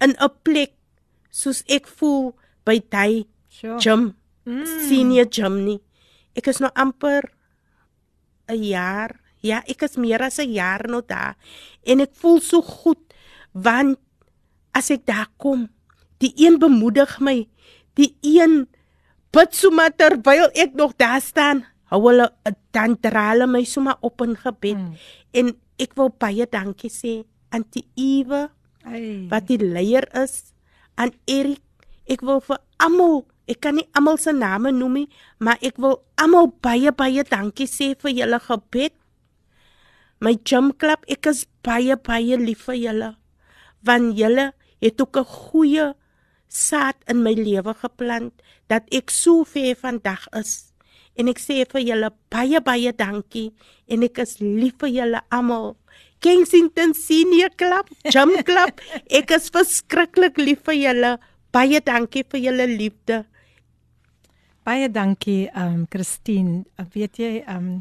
in 0.00 0.14
'n 0.20 0.28
plek 0.44 0.72
soos 1.30 1.62
ek 1.68 1.86
voel 1.86 2.34
by 2.64 2.80
daai 2.90 3.24
Sure. 3.48 3.78
gym, 3.80 4.14
Mm. 4.46 4.66
senior 4.88 5.26
gym 5.30 5.64
nie. 5.64 5.80
Ek 6.34 6.46
is 6.48 6.58
nou 6.60 6.70
amper 6.74 7.22
'n 8.48 8.62
jaar. 8.62 9.20
Ja, 9.42 9.62
ek 9.66 9.82
is 9.82 9.96
meer 9.96 10.22
as 10.22 10.38
'n 10.38 10.52
jaar 10.52 10.86
nou 10.88 11.02
daar 11.06 11.36
en 11.84 12.00
ek 12.00 12.14
voel 12.14 12.40
so 12.40 12.62
goed 12.62 12.98
want 13.54 13.98
as 14.74 14.90
ek 14.90 15.06
daar 15.06 15.28
kom, 15.36 15.68
die 16.18 16.32
een 16.36 16.58
bemoedig 16.58 17.20
my, 17.20 17.48
die 17.94 18.16
een 18.22 18.66
bid 19.32 19.54
sommer 19.54 19.90
terwyl 19.96 20.48
ek 20.54 20.74
nog 20.74 20.96
daar 20.96 21.20
staan. 21.20 21.66
Hou 21.92 22.00
hulle 22.08 22.30
dan 22.72 22.96
dra 23.04 23.26
hulle 23.32 23.46
my 23.50 23.64
sommer 23.68 23.98
op 24.00 24.22
in 24.24 24.32
gebed 24.36 24.78
Mm. 24.78 24.94
en 25.36 25.52
ek 25.78 25.92
wil 25.98 26.08
baie 26.08 26.46
dankie 26.48 26.90
sê 26.90 27.24
aan 27.52 27.64
die 27.74 27.84
Ewe 27.96 28.48
wat 29.28 29.46
die 29.46 29.58
leier 29.58 30.08
is 30.16 30.52
aan 30.96 31.12
Erik. 31.26 31.60
Ek 32.08 32.20
wil 32.22 32.40
vir 32.40 32.58
almal, 32.78 33.26
ek 33.46 33.60
kan 33.60 33.76
nie 33.76 33.86
almal 33.94 34.16
se 34.18 34.32
name 34.32 34.72
noem 34.72 34.94
nie, 34.94 35.08
maar 35.38 35.58
ek 35.62 35.76
wil 35.78 36.00
almal 36.16 36.48
baie 36.62 36.90
baie 36.92 37.22
dankie 37.24 37.68
sê 37.68 37.94
vir 37.94 38.10
julle 38.10 38.40
gebed. 38.40 38.92
My 40.20 40.34
gym 40.44 40.72
club, 40.72 41.04
ek 41.08 41.26
is 41.26 41.46
baie 41.62 41.96
baie 41.96 42.36
lief 42.38 42.64
vir 42.68 42.74
julle. 42.74 43.16
Want 43.84 44.16
julle 44.18 44.52
het 44.80 45.00
ook 45.00 45.16
'n 45.16 45.24
goeie 45.24 45.94
saad 46.48 46.96
in 47.08 47.22
my 47.22 47.34
lewe 47.34 47.74
geplant 47.74 48.32
dat 48.68 48.82
ek 48.92 49.10
so 49.10 49.44
ver 49.44 49.74
vandag 49.74 50.26
is. 50.32 50.71
En 51.16 51.28
ek 51.28 51.40
sê 51.42 51.62
vir 51.68 51.84
julle 51.84 52.10
baie 52.32 52.60
baie 52.64 52.92
dankie 52.96 53.50
en 53.88 54.04
ek 54.06 54.22
is 54.24 54.38
lief 54.40 54.78
vir 54.80 54.92
julle 54.96 55.20
almal. 55.30 55.74
Kensington 56.22 56.94
Senior 56.94 57.50
Club, 57.58 57.88
Gym 58.14 58.36
Club. 58.46 58.78
Ek 59.18 59.32
is 59.34 59.48
verskriklik 59.50 60.38
lief 60.38 60.60
vir 60.68 60.76
julle. 60.78 61.10
Baie 61.50 61.80
dankie 61.82 62.22
vir 62.30 62.44
julle 62.44 62.66
liefde. 62.70 63.24
Baie 64.62 64.86
dankie, 64.86 65.48
ehm 65.50 65.80
um, 65.80 65.86
Christine. 65.90 66.62
Weet 66.94 67.18
jy, 67.18 67.32
ehm 67.42 67.56
um, 67.58 67.72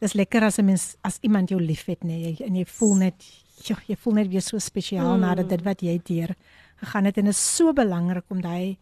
dis 0.00 0.14
lekker 0.16 0.46
as 0.46 0.58
'n 0.58 0.64
mens 0.64 0.96
as 1.04 1.18
iemand 1.20 1.50
jou 1.50 1.60
liefhet, 1.60 2.04
nee, 2.04 2.36
en 2.40 2.56
jy 2.56 2.64
voel 2.64 2.94
net 2.94 3.24
jy, 3.66 3.76
jy 3.90 3.96
voel 3.96 4.14
net 4.20 4.28
weer 4.30 4.42
so 4.42 4.58
spesiaal 4.58 5.16
mm. 5.16 5.24
nadat 5.26 5.48
dit 5.48 5.64
wat 5.66 5.82
jy 5.82 5.98
deur 6.06 6.34
gegaan 6.78 7.08
het 7.08 7.18
en 7.18 7.26
dit 7.28 7.34
is 7.34 7.56
so 7.56 7.72
belangrik 7.72 8.24
om 8.30 8.40
daai 8.40 8.78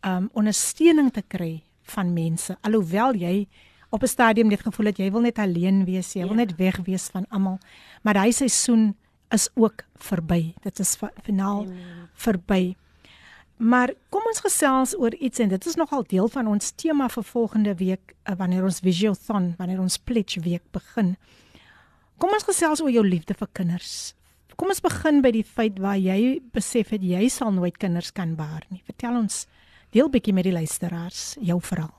ehm 0.00 0.16
um, 0.16 0.30
ondersteuning 0.32 1.10
te 1.12 1.22
kry 1.26 1.60
van 1.90 2.12
mense. 2.12 2.56
Alhoewel 2.66 3.14
jy 3.14 3.48
op 3.90 4.02
'n 4.02 4.06
stadium 4.06 4.48
net 4.48 4.62
gevoel 4.62 4.86
het 4.86 4.98
jy 4.98 5.10
wil 5.10 5.20
net 5.20 5.38
alleen 5.38 5.84
wees, 5.84 6.12
jy 6.12 6.20
ja. 6.20 6.26
wil 6.26 6.36
net 6.36 6.56
weg 6.56 6.76
wees 6.86 7.08
van 7.08 7.26
almal. 7.28 7.58
Maar 8.02 8.14
daai 8.14 8.32
seisoen 8.32 8.94
is 9.30 9.48
ook 9.54 9.84
verby. 9.94 10.54
Dit 10.62 10.78
is 10.78 10.96
finaal 11.22 11.66
verby. 12.14 12.76
Maar 13.56 13.92
kom 14.08 14.24
ons 14.24 14.40
gesels 14.40 14.94
oor 14.96 15.14
iets 15.14 15.38
en 15.38 15.48
dit 15.48 15.66
is 15.66 15.74
nogal 15.76 16.02
deel 16.08 16.28
van 16.28 16.46
ons 16.48 16.70
tema 16.70 17.08
vir 17.08 17.24
volgende 17.24 17.74
week 17.76 18.14
uh, 18.24 18.34
wanneer 18.40 18.64
ons 18.64 18.80
Visiothon, 18.80 19.54
wanneer 19.58 19.80
ons 19.80 19.98
pledge 19.98 20.40
week 20.40 20.64
begin. 20.72 21.16
Kom 22.16 22.32
ons 22.32 22.46
gesels 22.48 22.80
oor 22.80 22.90
jou 22.90 23.04
liefde 23.04 23.36
vir 23.36 23.48
kinders. 23.52 24.14
Kom 24.56 24.72
ons 24.72 24.80
begin 24.80 25.20
by 25.20 25.30
die 25.32 25.44
feit 25.44 25.78
waar 25.80 26.00
jy 26.00 26.40
besef 26.54 26.94
het 26.94 27.04
jy 27.04 27.28
sal 27.28 27.52
nooit 27.52 27.76
kinders 27.80 28.14
kan 28.16 28.32
baar 28.36 28.64
nie. 28.70 28.80
Vertel 28.88 29.20
ons 29.20 29.44
deel 29.94 30.10
bietjie 30.10 30.34
met 30.34 30.46
die 30.46 30.54
luisteraars 30.54 31.36
jou 31.40 31.58
verhaal. 31.62 31.94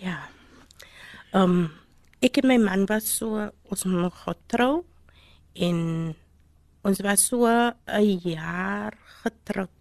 Ja. 0.00 0.18
Ehm 1.32 1.42
um, 1.42 1.68
ek 2.20 2.42
en 2.42 2.48
my 2.50 2.58
man 2.60 2.82
was 2.84 3.06
so 3.16 3.46
ons 3.72 3.84
nog 3.88 4.24
getrou 4.26 4.84
en 5.56 5.78
ons 6.84 7.00
was 7.00 7.26
so 7.26 7.46
'n 7.48 8.20
jaar 8.24 8.92
getroud. 9.22 9.72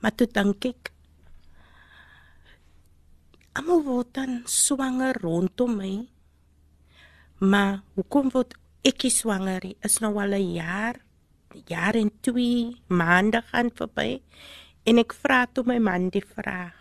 Maar 0.00 0.14
toe 0.14 0.26
dink 0.26 0.64
ek 0.64 0.90
almal 3.52 3.82
word 3.82 4.14
dan 4.14 4.42
swanger 4.44 5.14
rondom 5.22 5.76
my. 5.76 6.08
Maar 7.38 7.82
hoekom 7.94 8.30
word 8.30 8.54
ek 8.82 9.06
swanger? 9.08 9.62
Is 9.82 10.00
nou 10.00 10.18
al 10.18 10.34
'n 10.34 10.52
jaar, 10.54 10.96
jaar 11.66 11.94
en 11.94 12.10
2 12.20 12.76
maande 12.88 13.42
gaan 13.42 13.70
verby 13.70 14.20
en 14.84 15.00
ek 15.00 15.14
vra 15.16 15.44
toe 15.46 15.64
my 15.66 15.78
man 15.82 16.10
die 16.12 16.24
vraag. 16.24 16.76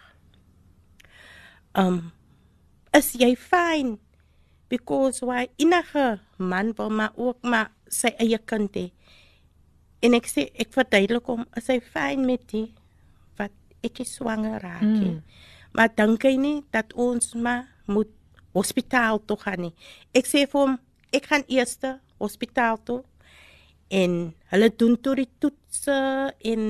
Um 1.78 2.12
is 2.94 3.14
jy 3.18 3.34
fyn? 3.40 3.98
Because 4.70 5.24
why 5.26 5.48
enige 5.62 6.20
man 6.38 6.74
wil 6.78 6.90
maar 6.90 7.14
ook 7.16 7.42
maar 7.42 7.72
sy 7.90 8.14
eie 8.22 8.38
kind 8.38 8.74
hê. 8.78 8.90
En 10.04 10.18
ek 10.18 10.28
sê 10.28 10.50
ek 10.60 10.74
verduidelik 10.76 11.28
hom, 11.30 11.46
is 11.58 11.70
hy 11.72 11.80
fyn 11.80 12.26
met 12.28 12.44
die 12.52 12.68
wat 13.40 13.54
ek 13.86 14.04
is 14.04 14.18
swanger 14.18 14.60
raak. 14.62 14.84
Mm. 14.84 15.22
Maar 15.74 15.94
dink 15.96 16.26
hy 16.28 16.36
nie 16.38 16.58
dat 16.74 16.94
ons 17.00 17.34
maar 17.34 17.70
moet 17.90 18.12
hospitaal 18.54 19.22
toe 19.26 19.38
gaan 19.42 19.68
nie. 19.68 19.74
Ek 20.14 20.30
sê 20.30 20.46
vir 20.50 20.60
hom, 20.60 20.76
ek 21.14 21.30
gaan 21.32 21.46
eers 21.50 21.80
hospitaal 22.22 22.78
toe 22.86 23.02
en 23.94 24.34
hulle 24.54 24.70
doen 24.80 24.96
toe 25.02 25.16
die 25.22 25.30
toetse 25.42 25.96
en 26.54 26.64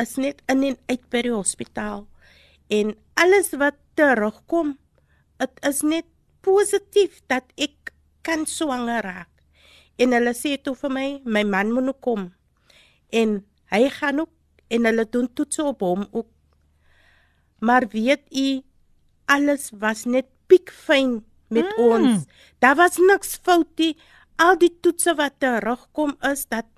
is 0.00 0.16
net 0.16 0.42
in 0.48 0.64
en 0.70 0.78
uit 0.88 1.04
by 1.10 1.22
die 1.26 1.34
hospitaal. 1.34 2.06
En 2.68 2.94
alles 3.18 3.52
wat 3.58 3.78
terugkom 3.98 4.76
dit 5.38 5.60
is 5.68 5.82
net 5.86 6.06
positief 6.44 7.20
dat 7.30 7.46
ek 7.56 7.92
kan 8.26 8.46
swanger 8.46 9.02
raak. 9.04 9.30
En 9.98 10.14
hulle 10.14 10.34
sê 10.36 10.56
toe 10.62 10.74
vir 10.78 10.92
my 10.94 11.06
my 11.26 11.44
man 11.46 11.72
moet 11.74 11.88
nou 11.90 11.96
kom. 12.04 12.28
En 13.10 13.40
hy 13.72 13.82
gaan 13.98 14.24
ook 14.24 14.34
en 14.68 14.88
hulle 14.88 15.06
doen 15.10 15.28
toetse 15.34 15.64
op 15.64 15.82
hom 15.82 16.06
ook. 16.10 16.28
Maar 17.58 17.88
weet 17.92 18.26
u 18.30 18.62
alles 19.28 19.70
was 19.80 20.04
net 20.04 20.28
piekfyn 20.46 21.24
met 21.48 21.68
mm. 21.76 21.84
ons. 21.84 22.24
Daar 22.58 22.76
was 22.76 22.96
niks 22.96 23.38
fout 23.42 23.70
nie. 23.76 23.96
Al 24.38 24.58
die 24.60 24.72
toetse 24.80 25.14
wat 25.18 25.40
terugkom 25.42 26.14
is 26.30 26.46
dat 26.48 26.68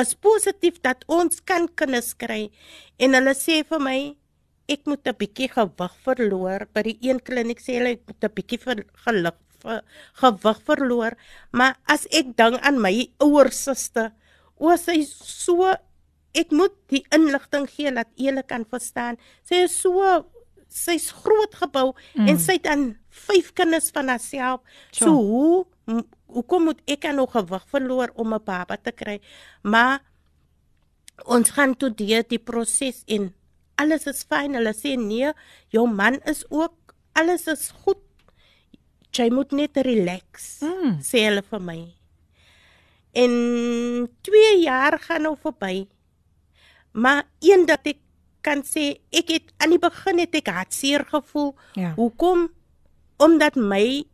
is 0.00 0.14
positief 0.14 0.80
dat 0.82 1.04
ons 1.06 1.40
kan 1.46 1.68
kinders 1.68 2.14
kry 2.18 2.50
en 2.98 3.14
hulle 3.14 3.34
sê 3.38 3.62
vir 3.68 3.80
my 3.80 3.98
ek 4.68 4.86
moet 4.88 5.06
'n 5.06 5.16
bietjie 5.20 5.48
gewig 5.52 5.94
verloor 6.04 6.66
by 6.74 6.82
die 6.82 6.98
een 7.02 7.20
kliniek 7.20 7.60
sê 7.60 7.78
hulle 7.78 7.96
ek 7.96 8.04
moet 8.08 8.24
'n 8.24 8.34
bietjie 8.34 8.60
vir 8.64 8.84
geluk 9.04 9.38
vir 9.64 9.82
gewig 10.20 10.60
verloor. 10.68 11.16
Maar 11.52 11.76
as 11.88 12.06
ek 12.10 12.36
dink 12.36 12.60
aan 12.60 12.80
my 12.80 12.94
ouer 13.20 13.50
suster 13.52 14.12
o 14.56 14.74
sy 14.76 15.02
so 15.08 15.72
ek 16.34 16.50
moet 16.50 16.74
die 16.90 17.04
inligting 17.14 17.66
gee 17.70 17.92
dat 17.94 18.08
jy 18.16 18.34
kan 18.48 18.64
verstaan. 18.64 19.18
Sy 19.46 19.64
is 19.68 19.74
so 19.74 20.24
sy's 20.74 21.12
groot 21.14 21.54
gebou 21.54 21.94
mm. 22.14 22.28
en 22.28 22.38
sy 22.38 22.58
het 22.58 22.66
dan 22.66 22.96
vyf 23.28 23.52
kinders 23.54 23.92
van 23.94 24.10
haarself. 24.10 24.60
So 24.90 25.12
hoe 25.14 26.02
hoekom 26.26 26.70
moet 26.70 26.80
ek 26.90 27.08
nog 27.12 27.32
gewig 27.36 27.64
verloor 27.70 28.12
om 28.14 28.34
'n 28.34 28.44
baba 28.44 28.76
te 28.76 28.92
kry 28.92 29.20
maar 29.62 30.02
ons 31.24 31.50
gaan 31.50 31.76
toe 31.76 31.90
deur 31.90 32.24
die 32.28 32.38
proses 32.38 33.02
in 33.06 33.32
alles 33.76 34.06
is 34.06 34.24
fyn 34.24 34.54
hulle 34.54 34.74
sê 34.74 34.96
nee 34.96 35.32
jou 35.68 35.86
man 35.86 36.20
is 36.24 36.44
ook 36.50 36.94
alles 37.12 37.46
is 37.46 37.70
goed 37.84 38.02
jy 39.14 39.30
moet 39.30 39.52
net 39.52 39.76
relax 39.76 40.60
mm. 40.60 41.00
sê 41.02 41.26
hulle 41.28 41.42
vir 41.42 41.60
my 41.60 41.80
en 43.12 43.32
2 44.22 44.62
jaar 44.64 44.98
gaan 44.98 45.22
nou 45.22 45.36
verby 45.36 45.86
maar 46.92 47.26
eendag 47.42 47.82
ek 47.84 48.04
kan 48.44 48.60
sê 48.68 49.00
ek 49.14 49.32
het 49.32 49.52
aan 49.62 49.72
die 49.74 49.80
begin 49.80 50.20
het 50.20 50.36
ek 50.36 50.52
hartseer 50.52 51.06
gevoel. 51.08 51.54
Ja. 51.80 51.94
Hoekom? 51.96 52.50
Omdat 53.24 53.56
my 53.56 54.04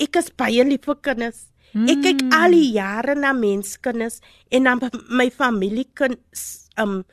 ek 0.00 0.20
is 0.20 0.30
baie 0.38 0.64
lief 0.64 0.86
vir 0.86 1.00
kinders. 1.02 1.49
Mm. 1.72 1.86
Ek 1.86 2.00
kyk 2.02 2.22
al 2.34 2.54
die 2.56 2.72
jare 2.74 3.14
na 3.14 3.30
menskinders 3.36 4.18
en 4.50 4.66
na 4.66 4.74
my 5.06 5.28
familie 5.30 5.86
kind 5.94 6.18
um 6.80 7.04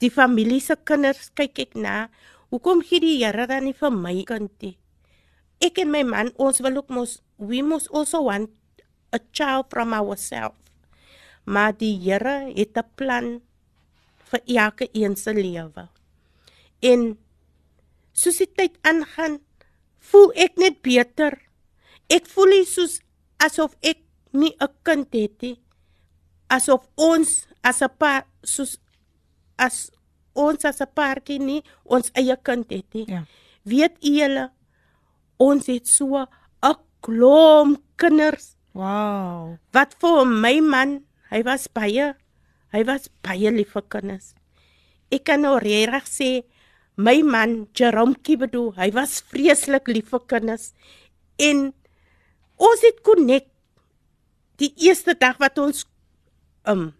die 0.00 0.10
familie 0.10 0.62
se 0.64 0.76
kinders 0.88 1.28
kyk 1.36 1.58
ek 1.66 1.74
na. 1.76 2.08
Hoekom 2.52 2.82
gee 2.84 3.00
die 3.00 3.18
Here 3.20 3.46
dan 3.48 3.64
nie 3.68 3.76
vir 3.76 3.92
my 3.92 4.16
kindie? 4.28 4.76
Ek 5.62 5.78
en 5.78 5.92
my 5.92 6.02
man 6.08 6.32
ons 6.40 6.60
wil 6.64 6.80
ook 6.80 6.90
mos 6.90 7.20
we 7.36 7.62
must 7.62 7.92
also 7.92 8.24
want 8.26 8.50
a 9.12 9.20
child 9.32 9.68
from 9.70 9.92
ourselves. 9.92 10.56
Maar 11.44 11.76
die 11.76 11.96
Here 12.00 12.52
het 12.54 12.76
'n 12.76 12.88
plan 12.96 13.40
vir 14.30 14.40
elke 14.46 14.88
een 14.92 15.16
se 15.16 15.32
lewe. 15.34 15.88
En 16.80 17.18
soos 18.12 18.36
die 18.36 18.48
tyd 18.48 18.78
aangaan, 18.82 19.40
voel 19.98 20.32
ek 20.34 20.56
net 20.56 20.82
beter. 20.82 21.38
Ek 22.08 22.26
voel 22.26 22.46
nie 22.46 22.64
soos 22.64 23.00
asof 23.42 23.74
ek 23.82 23.98
nie 24.32 24.54
'n 24.60 24.72
kind 24.86 25.08
het 25.12 25.42
nie. 25.42 25.58
Asof 26.48 26.88
ons 26.96 27.46
as 27.62 27.82
'n 27.82 27.90
paar 27.98 28.26
soos 28.42 28.78
as 29.58 29.90
ons 30.34 30.64
as 30.64 30.80
'n 30.80 30.90
paartjie 30.94 31.38
nie 31.38 31.62
ons 31.84 32.10
eie 32.14 32.36
kind 32.42 32.70
het 32.70 32.88
nie. 32.94 33.06
Ja. 33.06 33.24
Weet 33.64 33.96
julle 34.00 34.50
ons 35.38 35.66
het 35.66 35.86
so 35.86 36.16
'n 36.62 36.76
klomp 37.00 37.82
kinders. 37.96 38.56
Wow. 38.72 39.58
Wat 39.72 39.94
vir 40.00 40.24
my 40.26 40.60
man, 40.60 41.04
hy 41.30 41.42
was 41.42 41.68
baie 41.68 42.14
hy 42.72 42.82
was 42.84 43.08
baie 43.22 43.50
lief 43.50 43.72
vir 43.72 43.84
kinders. 43.88 44.34
Ek 45.12 45.24
kan 45.24 45.42
nou 45.42 45.58
regtig 45.58 46.06
sê 46.08 46.30
my 46.96 47.22
man 47.22 47.68
Jerome 47.76 48.16
Kibedo, 48.22 48.72
hy 48.76 48.90
was 48.92 49.20
vreeslik 49.20 49.88
lief 49.88 50.08
vir 50.12 50.20
kinders 50.28 50.72
en 51.38 51.72
ons 52.62 52.84
het 52.86 53.00
konnek 53.06 53.48
die 54.62 54.72
eerste 54.86 55.14
dag 55.18 55.38
wat 55.42 55.58
ons 55.58 55.86
um 56.68 56.92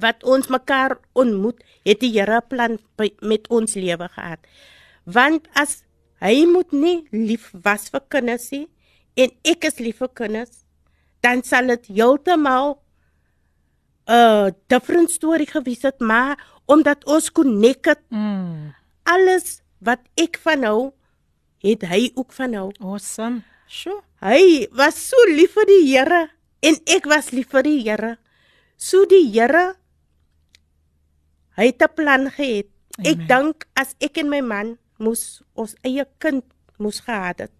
wat 0.00 0.22
ons 0.26 0.48
mekaar 0.50 0.96
ontmoet, 1.18 1.58
het 1.86 2.00
die 2.02 2.12
Here 2.14 2.40
plan 2.46 2.78
by, 2.98 3.10
met 3.22 3.48
ons 3.50 3.74
lewe 3.78 4.06
gehad. 4.14 4.42
Want 5.04 5.46
as 5.58 5.80
hy 6.22 6.46
moet 6.46 6.72
nie 6.74 6.96
lief 7.14 7.50
was 7.64 7.88
vir 7.92 8.02
kinders 8.12 8.48
nie 8.54 8.66
en 9.18 9.32
ek 9.46 9.66
is 9.68 9.80
lief 9.82 10.00
vir 10.02 10.12
kinders, 10.22 10.62
dan 11.24 11.42
sal 11.44 11.70
dit 11.74 11.90
heeltemal 11.90 12.78
'n 14.08 14.14
uh, 14.14 14.50
different 14.66 15.10
story 15.10 15.46
gewees 15.46 15.82
het, 15.82 16.00
maar 16.00 16.38
omdat 16.66 17.04
ons 17.06 17.30
konnek 17.30 17.84
het. 17.84 18.02
Mm. 18.10 18.74
Alles 19.04 19.62
wat 19.78 20.00
ek 20.16 20.38
van 20.42 20.64
hou, 20.64 20.92
het 21.62 21.82
hy 21.82 22.10
ook 22.14 22.32
van 22.32 22.54
hou. 22.54 22.70
Awesome. 22.80 23.42
Sjoe. 23.66 24.00
Hy 24.20 24.68
was 24.76 24.98
so 25.00 25.16
lief 25.32 25.54
vir 25.56 25.68
die 25.70 25.84
Here 25.88 26.20
en 26.60 26.76
ek 26.92 27.06
was 27.08 27.30
lief 27.32 27.48
vir 27.54 27.64
die 27.64 27.78
Here. 27.80 28.18
So 28.76 29.06
die 29.08 29.24
Here 29.32 29.80
hy 31.56 31.66
het 31.72 31.82
'n 31.82 31.94
plan 31.96 32.28
gehad. 32.28 32.68
Amen. 32.98 33.06
Ek 33.08 33.28
dink 33.28 33.66
as 33.76 33.96
ek 34.00 34.18
en 34.18 34.28
my 34.28 34.40
man 34.40 34.78
moes 34.98 35.42
ons 35.56 35.74
eie 35.84 36.04
kind 36.18 36.44
moes 36.76 37.00
gehad 37.00 37.38
het, 37.40 37.52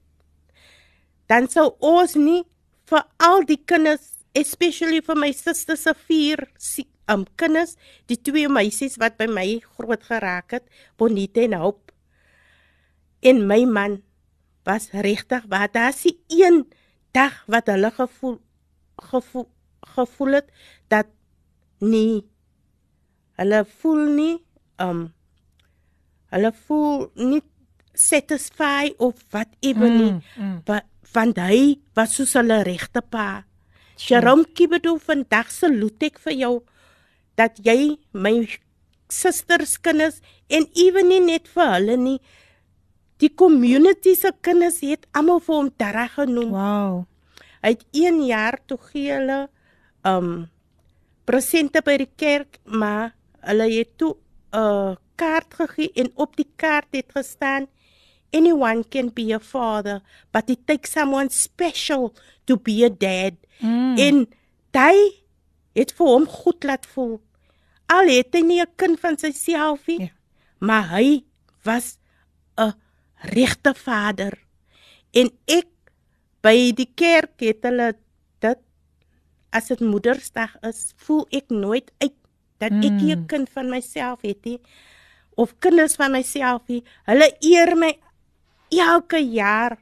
dan 1.28 1.48
sou 1.48 1.76
ons 1.80 2.16
nie 2.16 2.44
vir 2.90 3.04
al 3.18 3.44
die 3.48 3.56
kinders, 3.56 4.20
especially 4.34 5.00
vir 5.00 5.16
my 5.16 5.32
suster 5.32 5.76
se 5.76 5.94
vier 6.08 6.48
um 7.08 7.24
kinders, 7.36 7.76
die 8.06 8.16
twee 8.16 8.48
meisies 8.48 8.98
wat 8.98 9.16
by 9.16 9.26
my 9.26 9.60
groot 9.76 10.02
geraak 10.02 10.52
het, 10.52 10.64
Bonita 10.98 11.40
en 11.40 11.54
Hope. 11.54 11.92
En 13.22 13.46
my 13.46 13.64
man 13.64 14.02
was 14.68 14.90
regtig 14.92 15.46
wat 15.48 15.72
daar 15.72 15.94
is 15.94 16.04
een 16.28 16.64
dag 17.16 17.44
wat 17.46 17.66
hulle 17.72 17.90
gevoel 17.90 18.38
gevoel 19.10 19.48
gevoel 19.94 20.32
het 20.40 20.48
dat 20.88 21.06
nie 21.78 22.26
hulle 23.40 23.64
voel 23.80 24.02
nie 24.16 24.36
um 24.76 25.06
hulle 26.30 26.52
voel 26.66 27.08
nie 27.14 27.42
satisfied 27.94 28.96
of 28.98 29.24
wat 29.34 29.48
ewe 29.60 29.88
nie 29.88 30.12
mm, 30.12 30.22
mm. 30.36 30.80
want 31.12 31.40
hy 31.42 31.80
was 31.98 32.14
soos 32.14 32.36
hulle 32.38 32.60
regte 32.66 33.02
pa. 33.02 33.42
Jerome 34.00 34.46
Kibedo 34.54 34.94
vandag 35.02 35.50
se 35.52 35.68
lutek 35.68 36.20
vir 36.24 36.36
jou 36.38 36.52
dat 37.40 37.58
jy 37.66 37.96
my 38.12 38.46
susters 39.10 39.76
kinders 39.82 40.20
en 40.48 40.68
ewen 40.84 41.10
nie 41.10 41.20
net 41.24 41.50
vir 41.50 41.74
hulle 41.74 41.96
nie 42.00 42.18
die 43.20 43.30
community 43.34 44.14
se 44.16 44.32
kinders 44.40 44.80
het 44.84 45.06
almal 45.16 45.42
vir 45.44 45.56
hom 45.56 45.70
terra 45.76 46.06
genoem. 46.08 46.54
Wow. 46.54 47.04
Hy 47.60 47.74
het 47.74 47.84
1 47.92 48.22
jaar 48.26 48.58
toe 48.66 48.78
gee 48.90 49.12
hulle 49.12 49.40
um 50.08 50.48
presente 51.28 51.82
by 51.84 51.98
die 52.00 52.10
kerk, 52.16 52.58
maar 52.64 53.12
hulle 53.46 53.68
het 53.70 53.92
toe 53.98 54.16
'n 54.52 54.58
uh, 54.58 54.96
kaart 55.16 55.54
gegee 55.54 55.92
en 55.94 56.10
op 56.16 56.36
die 56.36 56.48
kaart 56.56 56.88
het 56.96 57.12
gestaan 57.14 57.68
anyone 58.32 58.84
can 58.88 59.10
be 59.12 59.34
a 59.34 59.38
father, 59.38 60.00
but 60.32 60.50
it 60.50 60.66
takes 60.66 60.92
someone 60.92 61.28
special 61.30 62.14
to 62.46 62.56
be 62.56 62.84
a 62.84 62.88
dad. 62.88 63.34
Mm. 63.58 63.96
En 63.98 64.26
hy 64.72 64.96
het 65.74 65.92
vir 65.92 66.06
hom 66.06 66.26
goed 66.26 66.64
laat 66.64 66.86
voel 66.86 67.20
al 67.90 68.10
het 68.10 68.34
hy 68.34 68.42
nie 68.46 68.60
'n 68.62 68.76
kind 68.76 69.00
van 69.00 69.18
syself 69.18 69.86
nie, 69.86 70.00
ja. 70.00 70.12
maar 70.58 70.88
hy 70.94 71.24
was 71.64 71.98
'n 72.56 72.72
regte 73.20 73.74
vader. 73.74 74.38
En 75.12 75.30
ek 75.46 75.68
by 76.44 76.72
die 76.72 76.88
kerk 76.94 77.40
het 77.44 77.64
hulle 77.68 77.92
dit 78.40 78.60
as 79.52 79.68
dit 79.68 79.80
Moedersdag 79.80 80.56
is, 80.62 80.92
voel 80.96 81.26
ek 81.34 81.50
nooit 81.50 81.90
uit 82.00 82.14
dat 82.60 82.72
ek 82.72 82.96
mm. 83.00 83.10
'n 83.10 83.26
kind 83.26 83.48
van 83.50 83.70
myself 83.70 84.20
het 84.22 84.44
nie 84.44 84.60
of 85.34 85.54
kinders 85.58 85.96
van 85.96 86.12
myself 86.12 86.62
nie. 86.68 86.82
Hulle 87.08 87.30
eer 87.40 87.76
my 87.76 87.92
elke 88.68 89.18
jaar 89.18 89.78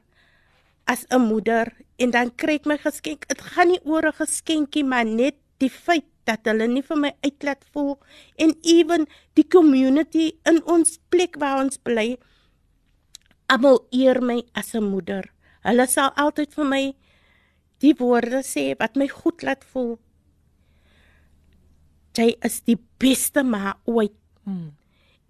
as 0.85 1.05
'n 1.09 1.21
moeder 1.21 1.73
en 1.97 2.11
dan 2.11 2.35
kry 2.35 2.55
ek 2.55 2.65
my 2.65 2.77
geskenk. 2.77 3.27
Dit 3.27 3.41
gaan 3.41 3.67
nie 3.67 3.81
oor 3.83 4.07
'n 4.07 4.13
geskenkie 4.13 4.83
maar 4.83 5.05
net 5.05 5.35
die 5.57 5.69
feit 5.69 6.05
dat 6.23 6.39
hulle 6.43 6.67
nie 6.67 6.81
vir 6.81 6.97
my 6.97 7.11
uitlaat 7.21 7.63
voel 7.73 7.97
en 8.37 8.53
ewen 8.61 9.07
die 9.33 9.47
community 9.47 10.31
in 10.45 10.63
ons 10.65 10.99
plek 11.09 11.35
waar 11.41 11.63
ons 11.63 11.77
bly 11.77 12.17
almal 13.49 13.81
eer 13.91 14.21
my 14.21 14.43
as 14.53 14.75
'n 14.75 14.83
moeder. 14.83 15.25
Hulle 15.63 15.87
sal 15.87 16.11
altyd 16.15 16.53
vir 16.53 16.65
my 16.65 16.83
die 17.81 17.95
woorde 17.99 18.43
sê 18.43 18.75
wat 18.79 18.95
my 18.95 19.07
goed 19.07 19.43
laat 19.43 19.63
voel. 19.63 19.99
Jy 22.15 22.35
is 22.43 22.61
die 22.61 22.79
beste 22.99 23.43
ma 23.43 23.75
ooit. 23.85 24.15
Hmm. 24.43 24.75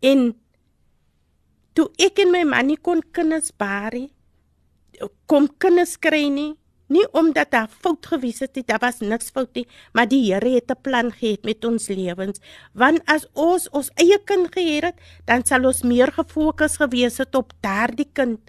En 0.01 0.35
toe 1.73 1.89
ek 1.99 2.19
en 2.19 2.31
my 2.31 2.43
man 2.43 2.67
nie 2.67 2.77
kon 2.77 3.01
kinders 3.13 3.51
baar 3.51 3.93
nie, 3.93 4.11
kom 5.27 5.47
kinders 5.61 5.97
kry 5.97 6.29
nie, 6.29 6.58
Nie 6.89 7.05
omdat 7.13 7.51
daar 7.53 7.69
fout 7.69 8.05
gewees 8.09 8.39
het 8.41 8.57
daar 8.67 8.81
was 8.81 8.99
niks 8.99 9.29
fout 9.29 9.53
nie, 9.53 9.67
maar 9.93 10.07
die 10.09 10.23
Here 10.33 10.49
het 10.49 10.71
'n 10.71 10.81
plan 10.81 11.11
gehad 11.11 11.43
met 11.43 11.65
ons 11.65 11.87
lewens. 11.87 12.39
Want 12.73 13.01
as 13.05 13.27
ons 13.33 13.69
ons 13.69 13.91
eie 13.95 14.17
kind 14.25 14.49
gehad 14.53 14.83
het, 14.83 14.95
dan 15.25 15.45
sal 15.45 15.65
ons 15.65 15.83
meer 15.83 16.11
gefokus 16.11 16.77
gewees 16.77 17.17
het 17.17 17.35
op 17.35 17.53
daardie 17.61 18.09
kind 18.13 18.39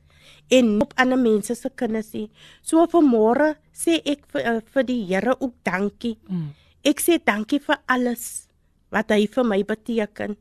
en 0.48 0.80
op 0.80 0.92
ander 0.96 1.18
mense 1.18 1.54
se 1.54 1.70
kinders 1.74 2.12
nie. 2.12 2.30
So 2.62 2.86
vanmôre 2.86 3.54
sê 3.72 4.00
ek 4.04 4.26
vir, 4.32 4.42
uh, 4.42 4.60
vir 4.74 4.86
die 4.88 5.04
Here 5.06 5.36
ook 5.38 5.54
dankie. 5.62 6.16
Mm. 6.28 6.54
Ek 6.84 7.00
sê 7.00 7.18
dankie 7.22 7.60
vir 7.60 7.78
alles 7.86 8.48
wat 8.90 9.10
hy 9.10 9.26
vir 9.30 9.46
my 9.46 9.62
beteken. 9.62 10.36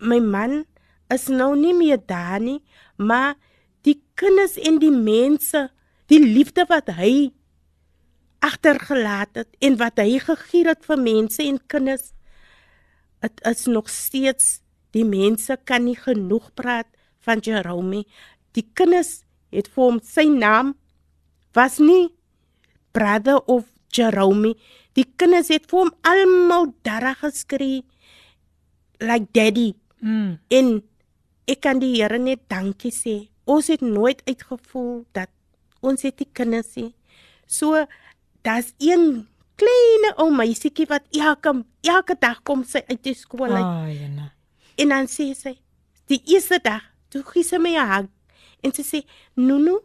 My 0.00 0.20
man 0.20 0.64
is 1.12 1.28
nou 1.28 1.54
nie 1.56 1.74
meer 1.74 2.00
daar 2.06 2.40
nie, 2.40 2.60
maar 2.96 3.36
die 3.86 3.98
kinders 4.14 4.58
en 4.60 4.78
die 4.82 4.92
mense, 4.92 5.68
die 6.10 6.20
liefde 6.20 6.66
wat 6.68 6.90
hy 6.98 7.30
agtergelaat 8.40 9.36
het 9.42 9.50
en 9.62 9.76
wat 9.80 10.00
hy 10.00 10.18
gegee 10.22 10.66
het 10.68 10.84
vir 10.88 11.00
mense 11.00 11.42
en 11.44 11.60
kinders, 11.70 12.12
dit 13.20 13.42
is 13.50 13.66
nog 13.68 13.90
steeds 13.92 14.60
die 14.96 15.04
mense 15.06 15.54
kan 15.68 15.84
nie 15.86 15.98
genoeg 15.98 16.48
praat 16.58 16.88
van 17.24 17.42
Jerome. 17.44 18.04
Die 18.56 18.66
kinders 18.74 19.20
het 19.54 19.68
vir 19.70 19.84
hom 19.84 20.00
sy 20.02 20.26
naam 20.32 20.74
was 21.54 21.78
nie 21.82 22.08
brother 22.96 23.38
of 23.46 23.68
Jerome. 23.94 24.54
Die 24.98 25.06
kinders 25.20 25.50
het 25.52 25.68
vir 25.70 25.84
hom 25.84 25.92
almal 26.06 26.72
daar 26.86 27.12
geskree 27.20 27.82
like 29.00 29.28
daddy. 29.36 29.74
Mm. 30.00 30.38
En 30.48 30.80
ek 31.50 31.62
kan 31.66 31.80
die 31.82 31.96
Here 31.98 32.18
net 32.18 32.46
dankie 32.50 32.92
sê. 32.94 33.28
Ons 33.50 33.70
het 33.72 33.82
nooit 33.82 34.22
uitgevoel 34.26 35.04
dat 35.16 35.30
ons 35.82 36.02
het 36.02 36.16
die 36.18 36.28
kinders 36.32 36.74
nie. 36.76 36.94
So 37.46 37.86
daar's 38.44 38.72
een 38.78 39.26
klein 39.60 40.06
ou 40.16 40.30
meisietjie 40.32 40.86
wat 40.88 41.02
elke 41.12 41.64
elke 41.82 42.16
dag 42.20 42.42
kom 42.42 42.64
sy 42.64 42.82
uit 42.88 43.02
die 43.02 43.14
skool 43.14 43.50
uit. 43.52 43.64
Ai, 43.64 43.98
Jana. 43.98 44.32
En 44.80 44.88
dan 44.88 45.06
sê 45.06 45.34
sy, 45.36 45.56
die 46.08 46.22
eerste 46.26 46.58
dag, 46.62 46.82
toe 47.10 47.22
gee 47.22 47.42
sy 47.44 47.58
my 47.58 47.74
'n 47.76 47.88
hug 47.88 48.08
en 48.62 48.72
sy 48.72 48.82
sê, 48.82 49.04
"Nunu, 49.36 49.78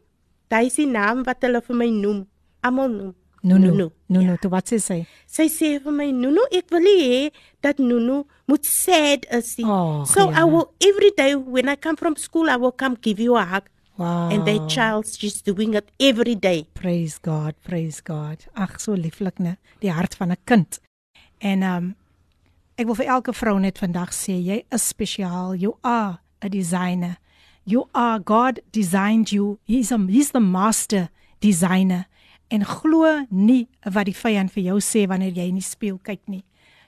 daai 0.50 0.68
is 0.68 0.76
die 0.76 0.86
naam 0.86 1.24
wat 1.24 1.42
hulle 1.42 1.62
vir 1.62 1.76
my 1.76 1.90
noem. 1.90 2.26
Almal 2.64 2.90
noem. 2.90 3.16
Nunu. 3.44 3.68
Nunu. 3.72 3.90
Nunu, 4.10 4.32
Ja. 4.32 4.38
toe 4.38 4.50
wat 4.52 4.66
sê 4.72 4.80
sy? 4.80 5.06
Sy 5.28 5.44
sê 5.50 5.80
vir 5.84 5.92
my, 5.92 6.12
"Nunu, 6.12 6.42
ek 6.52 6.70
wil 6.72 6.82
hê 6.82 7.32
dat 7.62 7.78
Nunu 7.80 8.24
moet 8.48 8.66
sad 8.66 9.26
is. 9.32 9.56
Oh, 9.60 10.04
so 10.06 10.22
I 10.22 10.34
Gianna. 10.34 10.48
will 10.48 10.74
every 10.82 11.12
day 11.16 11.36
when 11.36 11.70
I 11.70 11.76
come 11.76 11.96
from 11.96 12.16
school, 12.16 12.50
I 12.50 12.56
will 12.58 12.72
come 12.72 12.96
give 13.02 13.20
you 13.22 13.36
a 13.36 13.46
hug." 13.46 13.64
Wow. 13.98 14.30
And 14.30 14.46
that 14.46 14.68
child's 14.68 15.16
just 15.16 15.46
doing 15.46 15.74
it 15.74 15.90
every 16.00 16.36
day. 16.36 16.68
Praise 16.74 17.18
God, 17.18 17.56
praise 17.64 18.02
God. 18.02 18.46
Ag 18.56 18.80
so 18.80 18.94
lieflik, 18.94 19.40
né? 19.40 19.58
Die 19.80 19.92
hart 19.92 20.16
van 20.16 20.32
'n 20.32 20.38
kind. 20.44 20.80
En 21.40 21.64
um, 21.64 21.96
ek 22.76 22.86
wil 22.86 22.96
vir 22.96 23.06
elke 23.06 23.34
vrou 23.34 23.60
net 23.60 23.78
vandag 23.78 24.12
sê 24.12 24.36
jy 24.36 24.66
is 24.72 24.88
spesiaal. 24.88 25.56
You 25.56 25.78
are 25.82 26.20
a 26.42 26.50
designer. 26.50 27.18
You 27.64 27.88
are 27.94 28.20
God 28.20 28.60
designed 28.72 29.32
you. 29.32 29.60
He's 29.64 29.92
a 29.92 29.98
he's 29.98 30.32
the 30.32 30.40
master 30.40 31.10
designer. 31.40 32.06
En 32.48 32.66
glo 32.66 33.26
nie 33.30 33.68
wat 33.84 34.06
die 34.06 34.16
vyand 34.16 34.52
vir 34.52 34.64
jou 34.64 34.78
sê 34.80 35.08
wanneer 35.08 35.34
jy 35.34 35.48
in 35.50 35.56
die 35.56 35.66
spieël 35.66 35.98
kyk 36.04 36.22
nie. 36.28 36.44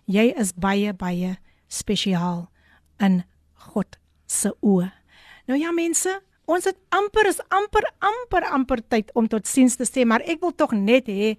Jy 0.05 0.33
is 0.37 0.53
baie 0.53 0.93
baie 0.93 1.37
spesiaal 1.67 2.49
in 2.99 3.23
God 3.71 3.97
se 4.27 4.51
oë. 4.61 4.91
Nou 5.47 5.57
ja 5.59 5.71
mense, 5.71 6.19
ons 6.47 6.63
het 6.63 6.77
amper 6.95 7.27
is 7.27 7.41
amper 7.51 7.85
amper 8.07 8.45
amper 8.55 8.81
tyd 8.93 9.09
om 9.19 9.27
tot 9.27 9.47
siens 9.49 9.75
te 9.75 9.83
sê, 9.87 10.05
maar 10.07 10.23
ek 10.23 10.39
wil 10.45 10.53
tog 10.55 10.71
net 10.71 11.09
hê 11.11 11.33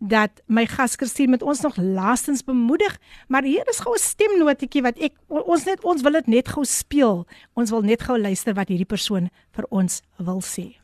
dat 0.00 0.40
my 0.48 0.64
gas 0.70 0.96
Christine 0.96 1.36
met 1.36 1.44
ons 1.44 1.60
nog 1.66 1.76
laastens 1.76 2.40
bemoedig, 2.46 2.96
maar 3.28 3.44
hier 3.44 3.68
is 3.68 3.82
gou 3.84 3.92
'n 3.92 4.00
stemnotetjie 4.00 4.82
wat 4.82 4.96
ek 4.98 5.12
ons 5.28 5.66
net 5.66 5.84
ons 5.84 6.02
wil 6.02 6.12
dit 6.12 6.28
net 6.28 6.48
gou 6.48 6.64
speel. 6.64 7.26
Ons 7.54 7.70
wil 7.70 7.82
net 7.82 8.02
gou 8.02 8.16
luister 8.18 8.54
wat 8.54 8.68
hierdie 8.68 8.88
persoon 8.88 9.28
vir 9.52 9.64
ons 9.70 10.02
wil 10.18 10.40
sê. 10.40 10.76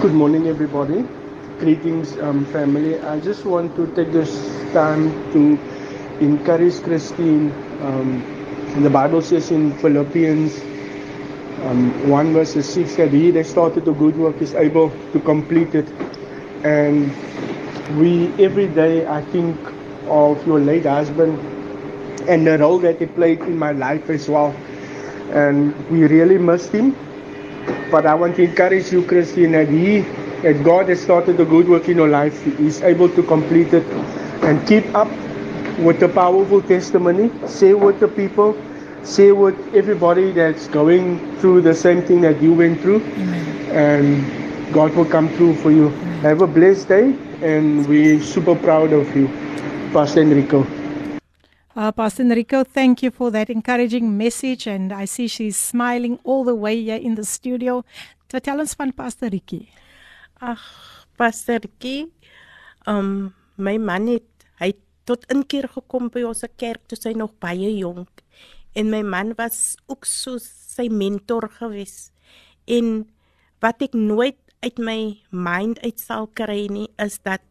Good 0.00 0.14
morning, 0.14 0.46
everybody. 0.46 1.04
Greetings, 1.60 2.16
um, 2.20 2.44
family. 2.46 2.96
I 3.00 3.20
just 3.20 3.44
want 3.44 3.76
to 3.76 3.86
take 3.94 4.10
this 4.12 4.32
time 4.72 5.12
to 5.32 5.58
encourage 6.20 6.80
Christine. 6.82 7.52
Um, 7.82 8.22
the 8.82 8.90
Bible 8.90 9.20
says 9.20 9.50
in 9.50 9.72
Philippians 9.72 10.65
um, 11.62 12.08
1 12.08 12.32
verse 12.32 12.52
6 12.54 12.96
that 12.96 13.12
he 13.12 13.30
that 13.32 13.46
started 13.46 13.86
a 13.88 13.92
good 13.92 14.16
work 14.16 14.40
is 14.42 14.54
able 14.54 14.90
to 15.12 15.20
complete 15.20 15.74
it. 15.74 15.88
And 16.64 17.10
we, 17.98 18.28
every 18.42 18.66
day, 18.68 19.06
I 19.06 19.22
think 19.22 19.56
of 20.08 20.44
your 20.46 20.60
late 20.60 20.84
husband 20.84 21.38
and 22.28 22.46
the 22.46 22.58
role 22.58 22.78
that 22.80 22.98
he 23.00 23.06
played 23.06 23.40
in 23.40 23.56
my 23.58 23.72
life 23.72 24.10
as 24.10 24.28
well. 24.28 24.54
And 25.32 25.74
we 25.90 26.06
really 26.06 26.38
missed 26.38 26.72
him. 26.72 26.94
But 27.90 28.06
I 28.06 28.14
want 28.14 28.36
to 28.36 28.42
encourage 28.44 28.92
you, 28.92 29.02
Christine, 29.02 29.52
that 29.52 29.68
He, 29.68 30.00
that 30.42 30.62
God 30.64 30.88
has 30.88 31.00
started 31.00 31.40
a 31.40 31.44
good 31.44 31.68
work 31.68 31.88
in 31.88 31.96
your 31.96 32.08
life. 32.08 32.42
he 32.44 32.66
is 32.66 32.82
able 32.82 33.08
to 33.10 33.22
complete 33.22 33.72
it 33.72 33.84
and 34.42 34.66
keep 34.66 34.84
up 34.94 35.08
with 35.78 36.00
the 36.00 36.08
powerful 36.08 36.62
testimony. 36.62 37.30
Say 37.46 37.74
with 37.74 38.00
the 38.00 38.08
people, 38.08 38.54
share 39.06 39.34
with 39.34 39.56
everybody 39.74 40.32
that's 40.32 40.66
going 40.68 41.18
through 41.38 41.62
the 41.62 41.74
same 41.74 42.02
thing 42.02 42.20
that 42.22 42.42
you 42.42 42.52
went 42.52 42.80
through, 42.80 43.00
and 43.70 44.24
God 44.72 44.94
will 44.94 45.04
come 45.06 45.28
through 45.36 45.54
for 45.56 45.70
you. 45.70 45.88
Have 46.22 46.42
a 46.42 46.46
blessed 46.46 46.88
day, 46.88 47.14
and 47.40 47.86
we're 47.86 48.20
super 48.20 48.54
proud 48.54 48.92
of 48.92 49.14
you, 49.14 49.28
Pastor 49.92 50.22
Enrico. 50.22 50.66
Uh, 51.76 51.92
Pastor 51.92 52.22
Enrico, 52.22 52.64
thank 52.64 53.02
you 53.02 53.10
for 53.10 53.30
that 53.30 53.50
encouraging 53.50 54.16
message 54.16 54.66
and 54.66 54.94
I 54.94 55.04
see 55.04 55.28
she's 55.28 55.58
smiling 55.58 56.18
all 56.24 56.42
the 56.42 56.54
way 56.54 56.82
here 56.82 56.96
in 56.96 57.16
the 57.16 57.24
studio. 57.24 57.84
So 58.32 58.38
tell 58.38 58.62
us 58.62 58.72
van 58.72 58.92
Pastor 58.92 59.28
Ricky. 59.28 59.68
Ag, 60.40 60.58
pastertjie, 61.18 62.08
um 62.86 63.34
my 63.56 63.76
man 63.76 64.08
het 64.08 64.46
hy 64.60 64.72
het 64.72 64.80
tot 65.04 65.24
inkeer 65.32 65.68
gekom 65.68 66.08
by 66.12 66.24
ons 66.24 66.44
kerk 66.56 66.80
toe 66.88 66.98
hy 67.04 67.12
nog 67.12 67.36
baie 67.40 67.68
jonk 67.76 68.24
en 68.76 68.90
my 68.92 69.02
man 69.02 69.32
was 69.38 69.76
ook 69.88 70.04
so 70.04 70.38
sy 70.42 70.88
mentor 70.92 71.48
gewees. 71.58 72.10
En 72.68 73.06
wat 73.64 73.80
ek 73.86 73.96
nooit 73.96 74.38
uit 74.64 74.78
my 74.78 75.00
mind 75.30 75.80
uit 75.80 76.00
sal 76.00 76.28
kry 76.36 76.66
nie 76.72 76.88
is 77.02 77.18
dat 77.24 77.44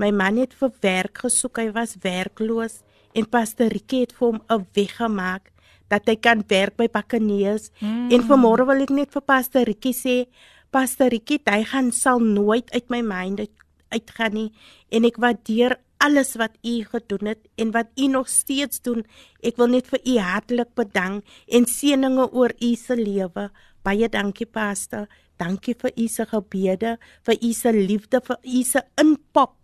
my 0.00 0.10
man 0.14 0.38
het 0.40 0.54
vir 0.56 0.72
werk 0.84 1.24
gesoek, 1.24 1.58
hy 1.58 1.70
was 1.74 1.98
werkloos 2.04 2.80
en 3.18 3.26
Pastor 3.26 3.72
Ricky 3.74 4.04
het 4.04 4.14
vir 4.16 4.26
hom 4.28 4.40
'n 4.48 4.66
weg 4.76 4.96
gemaak 4.96 5.50
dat 5.90 6.06
hy 6.06 6.16
kan 6.16 6.44
werk 6.46 6.76
by 6.76 6.86
Bakkeneers. 6.86 7.70
Mm. 7.80 8.10
En 8.14 8.22
vanmôre 8.22 8.66
wil 8.66 8.82
ek 8.86 8.94
net 8.94 9.10
vir 9.10 9.22
Pastor 9.26 9.66
Ricky 9.66 9.92
sê, 9.92 10.26
Pastor 10.70 11.10
Ricky, 11.10 11.40
hy 11.44 11.64
gaan 11.64 11.90
sal 11.90 12.20
nooit 12.22 12.70
uit 12.70 12.86
my 12.90 13.02
mind 13.02 13.40
uit, 13.40 13.54
uitgaan 13.90 14.32
nie 14.32 14.50
en 14.88 15.04
ek 15.04 15.18
waardeer 15.18 15.76
alles 16.00 16.34
wat 16.40 16.56
u 16.64 16.80
gedoen 16.88 17.32
het 17.32 17.48
en 17.60 17.70
wat 17.70 17.90
u 17.96 18.06
nog 18.08 18.28
steeds 18.28 18.80
doen. 18.80 19.04
Ek 19.44 19.58
wil 19.60 19.68
net 19.74 19.88
vir 19.92 20.00
u 20.04 20.16
hartlik 20.18 20.72
bedank 20.78 21.26
en 21.46 21.68
seëninge 21.68 22.30
oor 22.32 22.54
u 22.56 22.74
se 22.76 22.96
lewe. 22.96 23.50
Baie 23.84 24.08
dankie 24.08 24.48
Pastor. 24.48 25.08
Dankie 25.40 25.74
vir 25.80 25.92
u 25.96 26.06
se 26.08 26.26
gebede, 26.28 26.96
vir 27.24 27.36
u 27.40 27.52
se 27.56 27.72
liefde, 27.72 28.20
vir 28.24 28.38
u 28.44 28.62
se 28.64 28.82
inpop. 29.00 29.54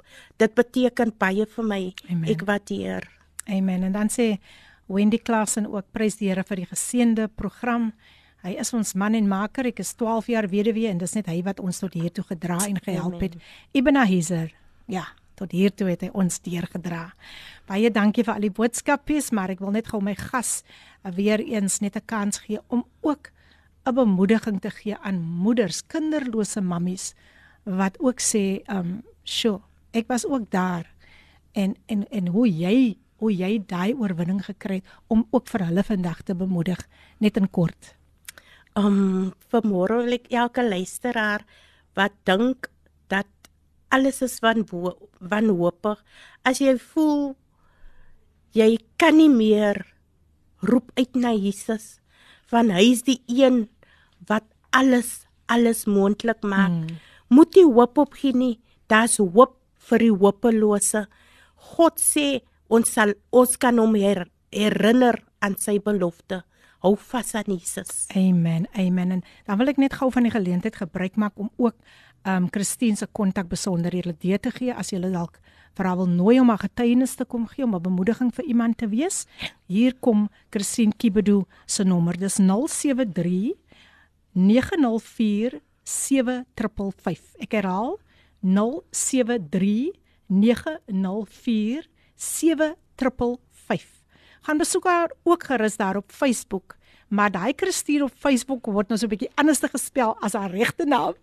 Dit 0.40 0.54
beteken 0.56 1.12
baie 1.18 1.46
vir 1.46 1.64
my. 1.64 1.82
Amen. 2.08 2.30
Ek 2.32 2.46
waardeer. 2.48 3.08
Amen. 3.48 3.84
En 3.88 3.92
dan 3.92 4.12
sê 4.12 4.36
Wendy 4.86 5.18
Klassen 5.18 5.66
ook 5.66 5.90
prys 5.92 6.16
die 6.20 6.30
Here 6.30 6.44
vir 6.46 6.62
die 6.62 6.70
geseënde 6.70 7.28
program. 7.28 7.90
Hy 8.46 8.54
is 8.62 8.72
ons 8.76 8.94
man 8.94 9.16
en 9.18 9.28
maker. 9.28 9.68
Ek 9.72 9.82
is 9.82 9.94
12 9.98 10.30
jaar 10.32 10.48
weduwee 10.48 10.88
en 10.88 11.00
dis 11.02 11.16
net 11.18 11.28
hy 11.32 11.40
wat 11.46 11.60
ons 11.60 11.82
tot 11.82 11.96
hier 11.96 12.12
toe 12.14 12.24
gedra 12.28 12.60
en 12.68 12.80
gehelp 12.80 13.18
Amen. 13.18 13.28
het. 13.28 13.36
Ibn 13.76 14.00
Ahizer. 14.04 14.52
Ja, 14.86 15.08
tot 15.36 15.52
hier 15.52 15.74
toe 15.74 15.88
het 15.92 16.02
hy 16.06 16.10
ons 16.16 16.40
deurgedra. 16.44 17.12
Baie 17.68 17.90
dankie 17.92 18.24
vir 18.24 18.34
al 18.34 18.46
die 18.48 18.54
boodskapies, 18.54 19.30
maar 19.36 19.52
ek 19.52 19.60
wil 19.60 19.74
net 19.76 19.88
gou 19.92 20.00
my 20.00 20.14
gas 20.18 20.62
weer 21.16 21.40
eens 21.40 21.80
net 21.80 21.96
'n 21.96 22.06
kans 22.06 22.38
gee 22.38 22.58
om 22.68 22.84
ook 23.02 23.30
'n 23.86 23.94
bemoediging 23.94 24.60
te 24.60 24.70
gee 24.70 24.96
aan 24.96 25.20
moeders, 25.22 25.82
kinderlose 25.86 26.60
mammies 26.60 27.14
wat 27.64 27.98
ook 28.00 28.20
sê, 28.20 28.62
um, 28.68 29.02
"Sjoe, 29.24 29.60
ek 29.92 30.08
was 30.08 30.26
ook 30.26 30.50
daar." 30.50 30.86
En 31.52 31.76
en 31.86 32.08
en 32.10 32.26
hoe 32.28 32.48
jy 32.48 32.96
hoe 33.16 33.32
jy 33.32 33.58
daai 33.66 33.94
oorwinning 33.94 34.44
gekry 34.44 34.74
het 34.74 34.96
om 35.12 35.26
ook 35.30 35.48
vir 35.48 35.66
hulle 35.70 35.84
vandag 35.84 36.22
te 36.22 36.34
bemoedig 36.34 36.82
net 37.18 37.36
in 37.40 37.48
kort. 37.50 37.94
Um 38.76 39.32
vanmôre 39.52 40.02
wil 40.04 40.18
ek 40.18 40.28
elke 40.28 40.68
luisteraar 40.68 41.46
wat 41.96 42.12
dink 42.28 42.68
dat 43.08 43.26
alles 43.94 44.22
is 44.22 44.38
van 44.42 44.64
wanhoopig. 45.20 46.00
As 46.44 46.60
jy 46.60 46.76
voel 46.78 47.36
jy 48.56 48.78
kan 49.00 49.18
nie 49.18 49.30
meer 49.30 49.82
roep 50.64 50.90
uit 50.96 51.16
na 51.18 51.34
Jesus 51.36 51.98
van 52.50 52.70
hy 52.72 52.88
is 52.94 53.04
die 53.06 53.20
een 53.28 53.66
wat 54.28 54.46
alles 54.76 55.26
alles 55.46 55.84
moontlik 55.86 56.42
maak. 56.42 56.72
Hmm. 56.72 56.98
Moet 57.30 57.54
jy 57.58 57.66
hoop 57.68 57.98
opgee 58.02 58.34
nie. 58.34 58.56
Daar's 58.90 59.18
hoop 59.18 59.54
vir 59.90 60.02
die 60.02 60.14
hopelose. 60.14 61.06
God 61.74 62.02
sê 62.02 62.42
ons 62.66 62.90
sal 62.90 63.14
ons 63.30 63.54
kan 63.62 63.78
hom 63.78 63.94
her, 63.98 64.26
herinner 64.54 65.20
aan 65.42 65.54
sy 65.60 65.78
belofte. 65.82 66.42
Hou 66.84 66.94
vas 66.98 67.34
aan 67.38 67.48
Jesus. 67.54 68.06
Amen. 68.14 68.66
Amen. 68.74 69.18
En 69.18 69.22
dan 69.46 69.58
wil 69.58 69.72
ek 69.72 69.80
net 69.80 69.96
gou 69.98 70.10
van 70.14 70.26
die 70.26 70.34
geleentheid 70.34 70.76
gebruik 70.78 71.16
maak 71.18 71.38
om 71.38 71.50
ook 71.56 71.78
um 72.26 72.48
Christine 72.50 72.96
se 72.96 73.06
kontak 73.06 73.48
besonderhede 73.48 74.16
deur 74.18 74.38
te 74.38 74.50
gee 74.50 74.74
as 74.74 74.90
jy 74.90 75.00
dalk 75.00 75.38
vir 75.76 75.86
haar 75.86 75.96
wil 76.00 76.08
nooi 76.08 76.40
om 76.40 76.50
'n 76.50 76.58
getuienis 76.58 77.14
te 77.16 77.24
kom 77.24 77.46
gee 77.46 77.64
om 77.64 77.74
'n 77.74 77.82
bemoediging 77.82 78.34
vir 78.34 78.44
iemand 78.44 78.78
te 78.78 78.88
wees. 78.88 79.26
Hier 79.68 79.94
kom 80.00 80.28
Christine 80.50 80.92
Kibedu 80.96 81.44
se 81.66 81.84
nommer. 81.84 82.16
Dis 82.16 82.38
073 82.38 83.54
904 84.32 85.60
7555. 85.84 87.34
Ek 87.38 87.52
herhaal 87.52 87.98
073 88.40 89.92
904 90.26 91.86
7555. 92.16 94.04
Gaan 94.42 94.58
besoek 94.58 94.84
haar 94.84 95.10
ook 95.22 95.42
gerus 95.44 95.76
daar 95.76 95.96
op 95.96 96.12
Facebook 96.12 96.76
maar 97.08 97.30
daai 97.30 97.52
Christine 97.56 98.04
op 98.04 98.12
Facebook 98.18 98.66
word 98.66 98.88
nou 98.88 98.98
so 98.98 99.06
'n 99.06 99.08
bietjie 99.08 99.30
anders 99.34 99.58
te 99.58 99.68
gespel 99.68 100.16
as 100.20 100.32
haar 100.32 100.50
regte 100.50 100.84
naam. 100.84 101.14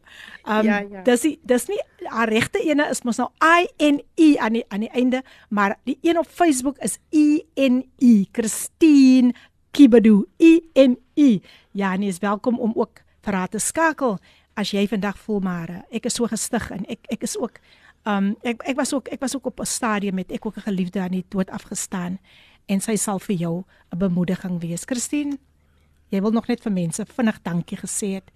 Um 0.47 0.65
ja, 0.65 0.79
ja. 0.79 1.01
dis 1.01 1.21
die, 1.21 1.39
dis 1.43 1.67
nie 1.67 1.79
haar 2.03 2.29
regte 2.29 2.59
ene 2.59 2.89
is 2.89 3.03
mos 3.03 3.17
nou 3.17 3.29
I 3.43 3.67
N 3.79 4.01
E 4.15 4.37
aan 4.37 4.53
die 4.53 4.65
aan 4.69 4.79
die 4.79 4.89
einde, 4.89 5.23
maar 5.49 5.77
die 5.83 5.97
een 6.01 6.17
op 6.17 6.27
Facebook 6.27 6.77
is 6.77 6.99
E 7.09 7.43
N 7.55 7.83
E 7.97 8.25
Christine 8.31 9.33
Kibadu 9.71 10.25
E 10.37 10.59
N 10.75 10.97
E. 11.15 11.39
Ja, 11.71 11.95
nee, 11.95 12.09
is 12.09 12.19
welkom 12.19 12.59
om 12.59 12.71
ook 12.75 13.01
vir 13.21 13.33
haar 13.33 13.49
te 13.49 13.59
skakel 13.59 14.19
as 14.53 14.71
jy 14.71 14.87
vandag 14.87 15.17
voel 15.17 15.39
maar 15.39 15.69
eh, 15.69 15.97
ek 15.97 16.05
is 16.05 16.17
so 16.19 16.27
gestig 16.29 16.69
en 16.71 16.85
ek 16.91 17.07
ek 17.13 17.23
is 17.23 17.37
ook 17.37 17.59
um 18.09 18.33
ek 18.43 18.63
ek 18.69 18.77
was 18.77 18.93
ook 18.93 19.09
ek 19.13 19.21
was 19.23 19.35
ook 19.35 19.45
op 19.45 19.59
'n 19.59 19.65
stadium 19.65 20.15
met 20.15 20.31
ek 20.31 20.45
ook 20.45 20.57
'n 20.57 20.67
geliefde 20.69 20.99
aan 20.99 21.17
die 21.17 21.25
dood 21.29 21.49
afgestaan 21.49 22.19
en 22.67 22.81
sy 22.81 22.95
sal 22.95 23.19
vir 23.19 23.35
jou 23.35 23.63
'n 23.91 23.97
bemoediging 23.97 24.61
wees. 24.61 24.83
Christine 24.85 25.37
jy 26.13 26.21
wil 26.21 26.35
nog 26.35 26.47
net 26.47 26.61
vir 26.61 26.73
mense 26.73 27.05
vinnig 27.09 27.39
dankie 27.45 27.79
gesê 27.79 28.13
het. 28.19 28.29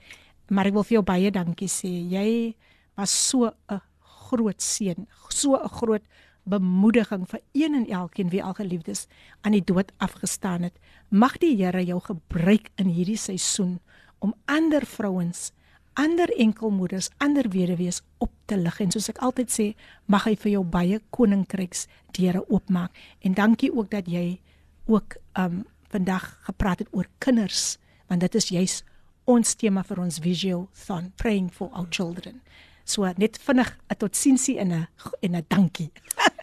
Maar 0.49 0.70
ek 0.70 0.78
wil 0.78 0.86
vir 0.88 0.98
jou 0.98 1.04
baie 1.06 1.32
dankie 1.32 1.70
sê. 1.70 1.91
Jy 2.10 2.56
was 2.98 3.12
so 3.12 3.52
'n 3.70 3.82
groot 4.02 4.62
seën, 4.62 5.08
so 5.30 5.56
'n 5.56 5.70
groot 5.70 6.04
bemoediging 6.48 7.28
vir 7.28 7.41
een 7.54 7.76
en 7.76 7.88
elkeen 7.88 8.30
wie 8.30 8.44
al 8.44 8.54
geliefdes 8.54 9.08
aan 9.44 9.52
die 9.52 9.64
dood 9.64 9.91
afgestaan 9.98 10.64
het. 10.64 10.80
Mag 11.10 11.38
die 11.38 11.56
Here 11.56 11.84
jou 11.84 11.99
gebruik 11.99 12.72
in 12.76 12.88
hierdie 12.88 13.18
seisoen 13.18 13.80
om 14.20 14.34
ander 14.45 14.86
vrouens, 14.86 15.52
ander 15.94 16.30
enkelmoeders, 16.38 17.10
ander 17.18 17.49
weduwees 17.49 18.02
op 18.18 18.32
te 18.45 18.58
lig 18.58 18.80
en 18.80 18.91
soos 18.91 19.10
ek 19.10 19.18
altyd 19.18 19.52
sê, 19.52 19.76
mag 20.06 20.24
hy 20.24 20.36
vir 20.36 20.52
jou 20.52 20.64
baie 20.64 20.99
koninkryks 21.10 21.88
deure 22.12 22.44
oopmaak. 22.48 22.95
En 23.20 23.34
dankie 23.34 23.74
ook 23.74 23.91
dat 23.91 24.08
jy 24.08 24.40
ook 24.88 25.18
um 25.38 25.66
vandag 25.88 26.39
gepraat 26.47 26.80
het 26.80 26.91
oor 26.91 27.07
kinders 27.18 27.77
want 28.07 28.22
dit 28.22 28.35
is 28.35 28.49
juis 28.49 28.84
ons 29.27 29.55
tema 29.59 29.84
vir 29.84 29.99
ons 29.99 30.19
visual 30.23 30.68
thon 30.85 31.11
praying 31.19 31.49
for 31.51 31.69
our 31.73 31.88
children. 31.89 32.41
So 32.88 33.03
net 33.18 33.38
vinnig 33.43 33.77
'n 33.91 33.95
totsiensie 33.97 34.57
in 34.57 34.72
'n 34.73 34.88
en 35.22 35.35
'n 35.35 35.45
dankie. 35.47 35.91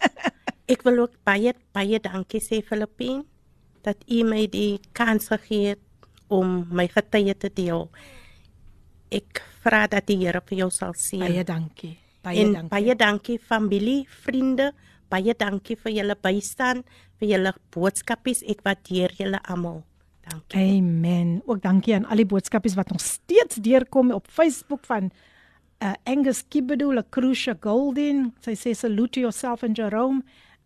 Ek 0.73 0.81
wil 0.83 0.99
ook 0.99 1.13
baie 1.23 1.53
baie 1.73 1.99
dankie 1.99 2.41
sê 2.41 2.61
Filippine 2.61 3.25
dat 3.81 3.97
u 4.07 4.23
my 4.23 4.47
die 4.47 4.79
kans 4.93 5.27
gegee 5.27 5.67
het 5.67 5.79
om 6.27 6.67
my 6.71 6.87
getuie 6.87 7.37
te 7.37 7.49
deel. 7.53 7.89
Ek 9.09 9.41
vra 9.61 9.87
dat 9.87 10.07
die 10.07 10.17
Here 10.17 10.41
vir 10.41 10.57
jou 10.57 10.69
sal 10.69 10.93
seën. 10.93 11.19
Baie 11.19 11.43
dankie. 11.43 11.97
Baie 12.21 12.41
en 12.41 12.53
dankie. 12.53 12.69
Baie 12.69 12.95
dankie 12.95 13.39
familie, 13.39 14.05
vriende. 14.09 14.73
Baie 15.09 15.35
dankie 15.37 15.77
vir 15.79 15.93
julle 15.99 16.15
bystand 16.21 16.85
vir 17.19 17.35
julle 17.35 17.53
boodskapies. 17.75 18.43
Ek 18.43 18.63
waardeer 18.65 19.13
julle 19.19 19.41
almal. 19.43 19.83
Dankie. 20.25 20.79
Amen. 20.79 21.41
Ook 21.45 21.61
dankie 21.61 21.95
aan 21.95 22.07
al 22.09 22.23
die 22.23 22.29
boodskapies 22.29 22.77
wat 22.79 22.89
nog 22.89 23.01
steeds 23.03 23.59
deurkom 23.61 24.11
op 24.11 24.27
Facebook 24.31 24.85
van 24.89 25.11
uh, 25.83 25.93
Angus 26.03 26.43
Kibedu, 26.49 26.93
Lacrusha 26.93 27.55
Golden. 27.61 28.31
Sy 28.41 28.57
sê 28.57 28.73
salute 28.73 29.21
yourself 29.21 29.63
and 29.63 29.77
Jerome 29.77 30.23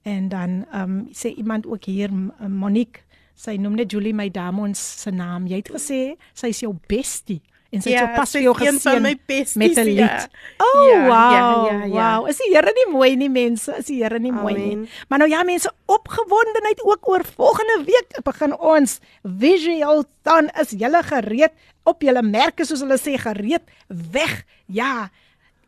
en 0.08 0.30
dan 0.32 0.64
um 0.74 1.02
sê 1.12 1.34
iemand 1.36 1.68
ook 1.68 1.90
hier 1.92 2.12
Monique. 2.48 3.04
Sy 3.40 3.56
noem 3.60 3.78
net 3.80 3.92
Julie 3.92 4.16
my 4.16 4.30
Damons 4.32 4.80
se 5.02 5.12
naam. 5.12 5.48
Jy 5.48 5.62
het 5.62 5.72
gesê 5.76 6.02
sy 6.34 6.52
is 6.56 6.64
jou 6.64 6.74
bestie 6.92 7.42
en 7.70 7.84
sy 7.84 7.92
het 7.92 8.00
ja, 8.00 8.06
so 8.08 8.18
pas 8.18 8.32
vir 8.34 8.44
jou 8.44 8.54
gesien 8.58 9.04
met 9.04 9.78
'n 9.78 9.86
lied. 9.86 9.98
Ja. 9.98 10.28
Oh 10.58 10.84
ja, 10.90 11.00
wow. 11.06 11.34
Ja, 11.34 11.42
ja, 11.72 11.84
ja. 11.86 12.18
Wow. 12.18 12.28
Is 12.30 12.38
die 12.38 12.50
Here 12.54 12.72
nie 12.74 12.88
mooi 12.92 13.16
nie 13.16 13.30
mense? 13.30 13.76
Is 13.78 13.86
die 13.86 14.02
Here 14.02 14.20
nie 14.20 14.32
mooi 14.32 14.54
Amen. 14.56 14.68
nie? 14.68 14.90
Maar 15.08 15.20
nou 15.20 15.30
ja 15.30 15.44
mense, 15.44 15.72
opgewondenheid 15.86 16.84
ook 16.84 17.08
oor 17.10 17.24
volgende 17.36 17.84
week 17.86 18.24
begin 18.24 18.58
ons 18.58 19.00
visual 19.24 20.04
dan 20.24 20.50
is 20.62 20.70
julle 20.70 21.04
gereed 21.04 21.52
op 21.84 22.02
julle 22.02 22.22
merke 22.22 22.66
soos 22.66 22.82
hulle 22.82 22.98
sê 22.98 23.18
gereed 23.18 23.64
weg. 23.88 24.46
Ja. 24.66 25.10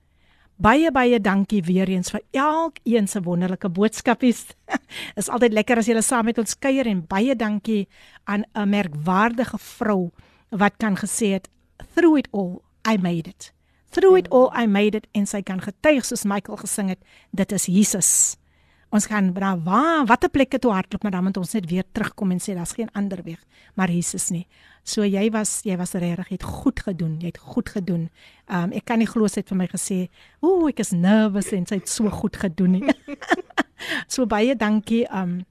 Baie 0.57 0.91
baie 0.91 1.19
dankie 1.19 1.61
weer 1.61 1.89
eens 1.89 2.11
vir 2.11 2.21
elkeen 2.31 3.07
se 3.07 3.21
wonderlike 3.21 3.69
boodskapies. 3.69 4.45
is 5.19 5.29
altyd 5.29 5.53
lekker 5.53 5.77
as 5.77 5.87
jy 5.87 6.01
saam 6.01 6.25
met 6.25 6.37
ons 6.37 6.59
kuier 6.59 6.85
en 6.85 7.05
baie 7.07 7.35
dankie 7.35 7.87
aan 8.25 8.43
'n 8.53 8.69
merkwaardige 8.69 9.57
vrou 9.57 10.11
wat 10.49 10.77
kan 10.77 10.97
gesê 10.97 11.35
het 11.37 11.49
through 11.95 12.17
it 12.17 12.27
all 12.31 12.61
I 12.87 12.97
made 12.97 13.29
it. 13.29 13.51
Through 13.89 14.17
it 14.17 14.29
all 14.29 14.51
I 14.53 14.67
made 14.67 14.97
it 14.97 15.07
en 15.13 15.25
sy 15.25 15.41
kan 15.41 15.61
getuig 15.63 16.05
soos 16.05 16.25
Michael 16.27 16.57
gesing 16.57 16.89
het, 16.93 16.99
dit 17.31 17.51
is 17.51 17.65
Jesus. 17.65 18.09
Ons 18.93 19.07
gaan 19.11 19.33
na 19.33 19.55
waar 19.59 20.05
watter 20.07 20.29
plekke 20.29 20.59
toe 20.61 20.71
hardloop 20.71 21.03
maar 21.03 21.15
dan 21.15 21.23
moet 21.23 21.37
ons 21.37 21.53
net 21.57 21.65
weer 21.69 21.83
terugkom 21.91 22.31
en 22.31 22.39
sê 22.39 22.53
daar's 22.55 22.75
geen 22.77 22.91
ander 22.93 23.23
weg 23.25 23.41
maar 23.75 23.91
Jesus 23.91 24.29
nie. 24.31 24.45
So 24.85 25.03
jy 25.03 25.29
was 25.33 25.63
jy 25.65 25.75
was 25.77 25.95
regtig 25.97 26.29
het 26.35 26.43
goed 26.43 26.79
gedoen. 26.85 27.17
Jy 27.19 27.33
het 27.33 27.41
goed 27.41 27.69
gedoen. 27.73 28.09
Um 28.47 28.71
ek 28.77 28.85
kan 28.85 29.01
nie 29.01 29.09
glo 29.09 29.27
sy 29.27 29.41
het 29.41 29.49
vir 29.49 29.57
my 29.57 29.67
gesê, 29.67 30.09
"Ooh, 30.41 30.69
ek 30.69 30.79
is 30.79 30.91
nervous 30.91 31.51
en 31.51 31.65
sy 31.65 31.75
het 31.75 31.89
so 31.89 32.09
goed 32.09 32.37
gedoen 32.37 32.71
nie." 32.71 32.93
so 34.13 34.25
baie 34.25 34.55
dankie 34.55 35.05
um 35.11 35.45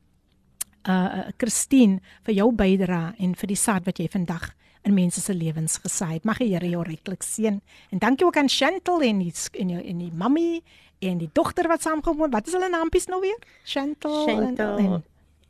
uh 0.89 1.31
Christine 1.39 2.01
vir 2.25 2.35
jou 2.35 2.53
bydrae 2.53 3.15
en 3.19 3.35
vir 3.35 3.47
die 3.47 3.57
saad 3.57 3.85
wat 3.85 3.99
jy 3.99 4.09
vandag 4.09 4.55
in 4.85 4.94
mense 4.94 5.20
se 5.20 5.35
lewens 5.35 5.78
gesaai 5.82 6.19
het. 6.19 6.24
Mag 6.28 6.39
die 6.43 6.52
Here 6.52 6.69
jou 6.69 6.82
ryklik 6.85 7.23
seën. 7.24 7.61
En 7.90 7.98
dankie 7.98 8.27
ook 8.27 8.36
aan 8.36 8.48
Chantel 8.48 9.01
en 9.02 9.19
die 9.19 9.32
en 9.52 9.73
die, 9.73 9.82
en 9.82 9.98
die 9.98 10.12
mammy 10.12 10.61
en 10.98 11.19
die 11.19 11.31
dogter 11.32 11.69
wat 11.69 11.82
saamgekom 11.82 12.23
het. 12.23 12.32
Wat 12.32 12.47
is 12.47 12.52
hulle 12.52 12.69
naampies 12.73 13.09
nou 13.09 13.20
weer? 13.20 13.39
Chantel, 13.65 14.24
Chantel 14.27 14.78
en, 14.78 14.86
en 14.86 15.02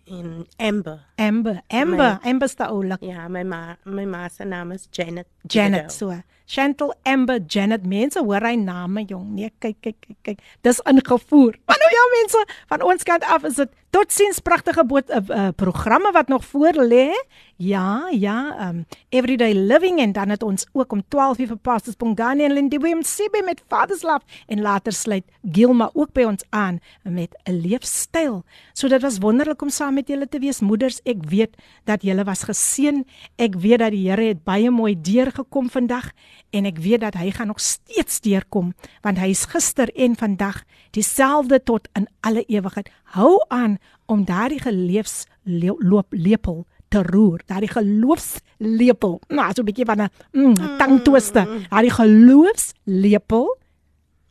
in 0.05 0.47
Amber. 0.57 1.07
Amber, 1.17 1.63
Amber, 1.71 2.19
my, 2.23 2.31
Amber 2.31 2.49
sta 2.49 2.69
oulik. 2.71 3.03
Ja, 3.07 3.29
my 3.29 3.45
ma, 3.45 3.77
my 3.85 4.05
ma 4.05 4.29
se 4.29 4.45
naam 4.45 4.73
is 4.73 4.89
Janet. 4.91 5.27
Janet 5.47 5.93
so. 5.93 6.11
Chantel 6.47 6.93
Amber 7.03 7.41
Janet 7.49 7.87
mense 7.87 8.21
hoor 8.21 8.45
hy 8.45 8.57
name 8.61 9.05
jong. 9.09 9.31
Nee, 9.37 9.53
kyk 9.63 9.79
kyk 9.81 9.97
kyk 10.01 10.19
kyk. 10.27 10.43
Dis 10.67 10.83
ingevoer. 10.91 11.57
Maar 11.65 11.81
nou 11.81 11.93
ja 11.95 12.05
mense, 12.19 12.45
van 12.69 12.85
ons 12.85 13.07
kant 13.09 13.25
af 13.25 13.47
is 13.49 13.63
dit 13.63 13.81
totsiens 13.95 14.41
pragtige 14.43 14.83
boot 14.85 15.11
uh, 15.11 15.23
uh, 15.29 15.49
programme 15.57 16.11
wat 16.13 16.29
nog 16.29 16.45
voor 16.45 16.75
lê. 16.83 17.09
Ja, 17.57 18.09
ja, 18.11 18.69
um 18.69 18.85
Everyday 19.09 19.55
Living 19.55 20.01
en 20.01 20.13
dan 20.13 20.29
het 20.29 20.43
ons 20.43 20.67
ook 20.73 20.93
om 20.93 21.03
12 21.09 21.39
uur 21.39 21.47
vir 21.47 21.57
Pastors 21.57 21.97
Bongani 21.97 22.45
en 22.45 22.53
Lindy 22.53 22.79
Williams 22.79 23.15
CB 23.15 23.45
met 23.45 23.63
Father's 23.69 24.03
Love 24.03 24.27
en 24.47 24.61
later 24.61 24.93
sluit 24.93 25.25
Gilma 25.53 25.91
ook 25.93 26.13
by 26.13 26.27
ons 26.27 26.43
aan 26.51 26.81
met 27.03 27.39
'n 27.45 27.61
leefstyl. 27.63 28.43
So 28.73 28.89
dit 28.89 29.03
was 29.03 29.19
wonderlik 29.19 29.63
om 29.63 29.71
saam 29.71 29.95
met 29.95 30.09
julle 30.09 30.29
te 30.29 30.39
wees 30.39 30.61
moeders. 30.61 31.01
Ek 31.05 31.25
weet 31.29 31.57
dat 31.85 32.03
julle 32.03 32.25
was 32.25 32.45
geseën. 32.49 33.05
Ek 33.37 33.57
weet 33.61 33.79
dat 33.79 33.93
die 33.93 34.05
Here 34.09 34.29
het 34.33 34.45
baie 34.45 34.71
mooi 34.71 34.95
deurgekom 34.97 35.71
vandag 35.71 36.11
en 36.51 36.65
ek 36.65 36.79
weet 36.81 37.01
dat 37.05 37.19
hy 37.21 37.31
gaan 37.31 37.53
nog 37.53 37.61
steeds 37.61 38.21
deurkom 38.25 38.73
want 39.05 39.19
hy 39.21 39.31
is 39.35 39.45
gister 39.53 39.91
en 39.95 40.17
vandag 40.17 40.63
dieselfde 40.97 41.61
tot 41.63 41.89
in 41.95 42.09
alle 42.21 42.45
ewigheid. 42.49 42.89
Hou 43.17 43.37
aan 43.49 43.79
om 44.07 44.25
daardie 44.25 44.61
geleefs 44.61 45.25
loop 45.45 46.13
lepel 46.13 46.65
te 46.89 47.03
roer. 47.03 47.43
Daardie 47.47 47.71
geloofslepel. 47.73 49.21
Nou, 49.29 49.53
so 49.53 49.63
'n 49.63 49.65
bietjie 49.65 49.85
van 49.85 50.01
'n 50.01 50.11
mm, 50.33 50.79
tangtwister. 50.79 51.47
Daardie 51.69 51.91
geloofslepel 51.91 53.59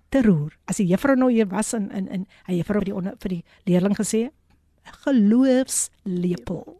te 0.10 0.22
roer. 0.22 0.54
As 0.66 0.78
die 0.78 0.88
juffrou 0.88 1.16
nou 1.16 1.32
hier 1.32 1.48
was 1.48 1.74
in 1.74 1.92
in 1.92 2.08
in 2.08 2.28
hy 2.46 2.60
juffrou 2.60 2.80
vir 2.80 2.86
die 2.86 2.96
onder, 2.96 3.16
vir 3.20 3.30
die 3.30 3.44
leerling 3.66 3.96
gesê 3.98 4.30
geloofslepel. 5.04 6.78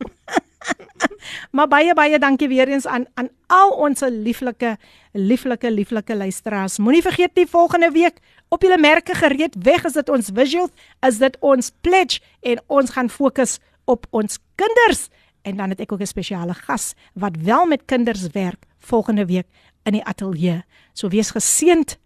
maar 1.56 1.68
baie 1.68 1.94
baie 1.94 2.20
dankie 2.20 2.48
weer 2.48 2.68
eens 2.68 2.88
aan 2.88 3.06
aan 3.14 3.30
al 3.48 3.72
ons 3.72 4.04
lieflike 4.10 4.78
lieflike 5.12 5.72
lieflike 5.72 6.16
luisteraars. 6.16 6.78
Moenie 6.78 7.02
vergeet 7.02 7.36
die 7.36 7.48
volgende 7.48 7.92
week 7.92 8.20
op 8.50 8.62
julle 8.62 8.78
merke 8.78 9.16
gereed 9.16 9.56
weg 9.64 9.84
is 9.84 9.94
dit 9.94 10.10
ons 10.10 10.30
visual, 10.34 10.70
is 11.02 11.18
dit 11.18 11.38
ons 11.40 11.72
pledge 11.82 12.22
en 12.42 12.62
ons 12.68 12.90
gaan 12.90 13.10
fokus 13.10 13.60
op 13.86 14.08
ons 14.10 14.40
kinders 14.56 15.08
en 15.44 15.58
dan 15.58 15.70
het 15.70 15.80
ek 15.80 15.92
ook 15.92 16.02
'n 16.02 16.08
spesiale 16.08 16.54
gas 16.54 16.94
wat 17.14 17.36
wel 17.38 17.66
met 17.66 17.86
kinders 17.86 18.28
werk 18.32 18.66
volgende 18.80 19.26
week 19.26 19.48
in 19.84 19.92
die 19.92 20.04
ateljee. 20.04 20.64
So 20.94 21.08
wees 21.08 21.32
geseënd 21.32 21.98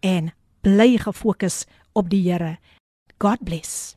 en 0.00 0.32
bly 0.60 0.96
gefokus 0.96 1.64
op 1.92 2.10
die 2.10 2.30
Here. 2.30 2.58
God 3.18 3.44
bless. 3.44 3.96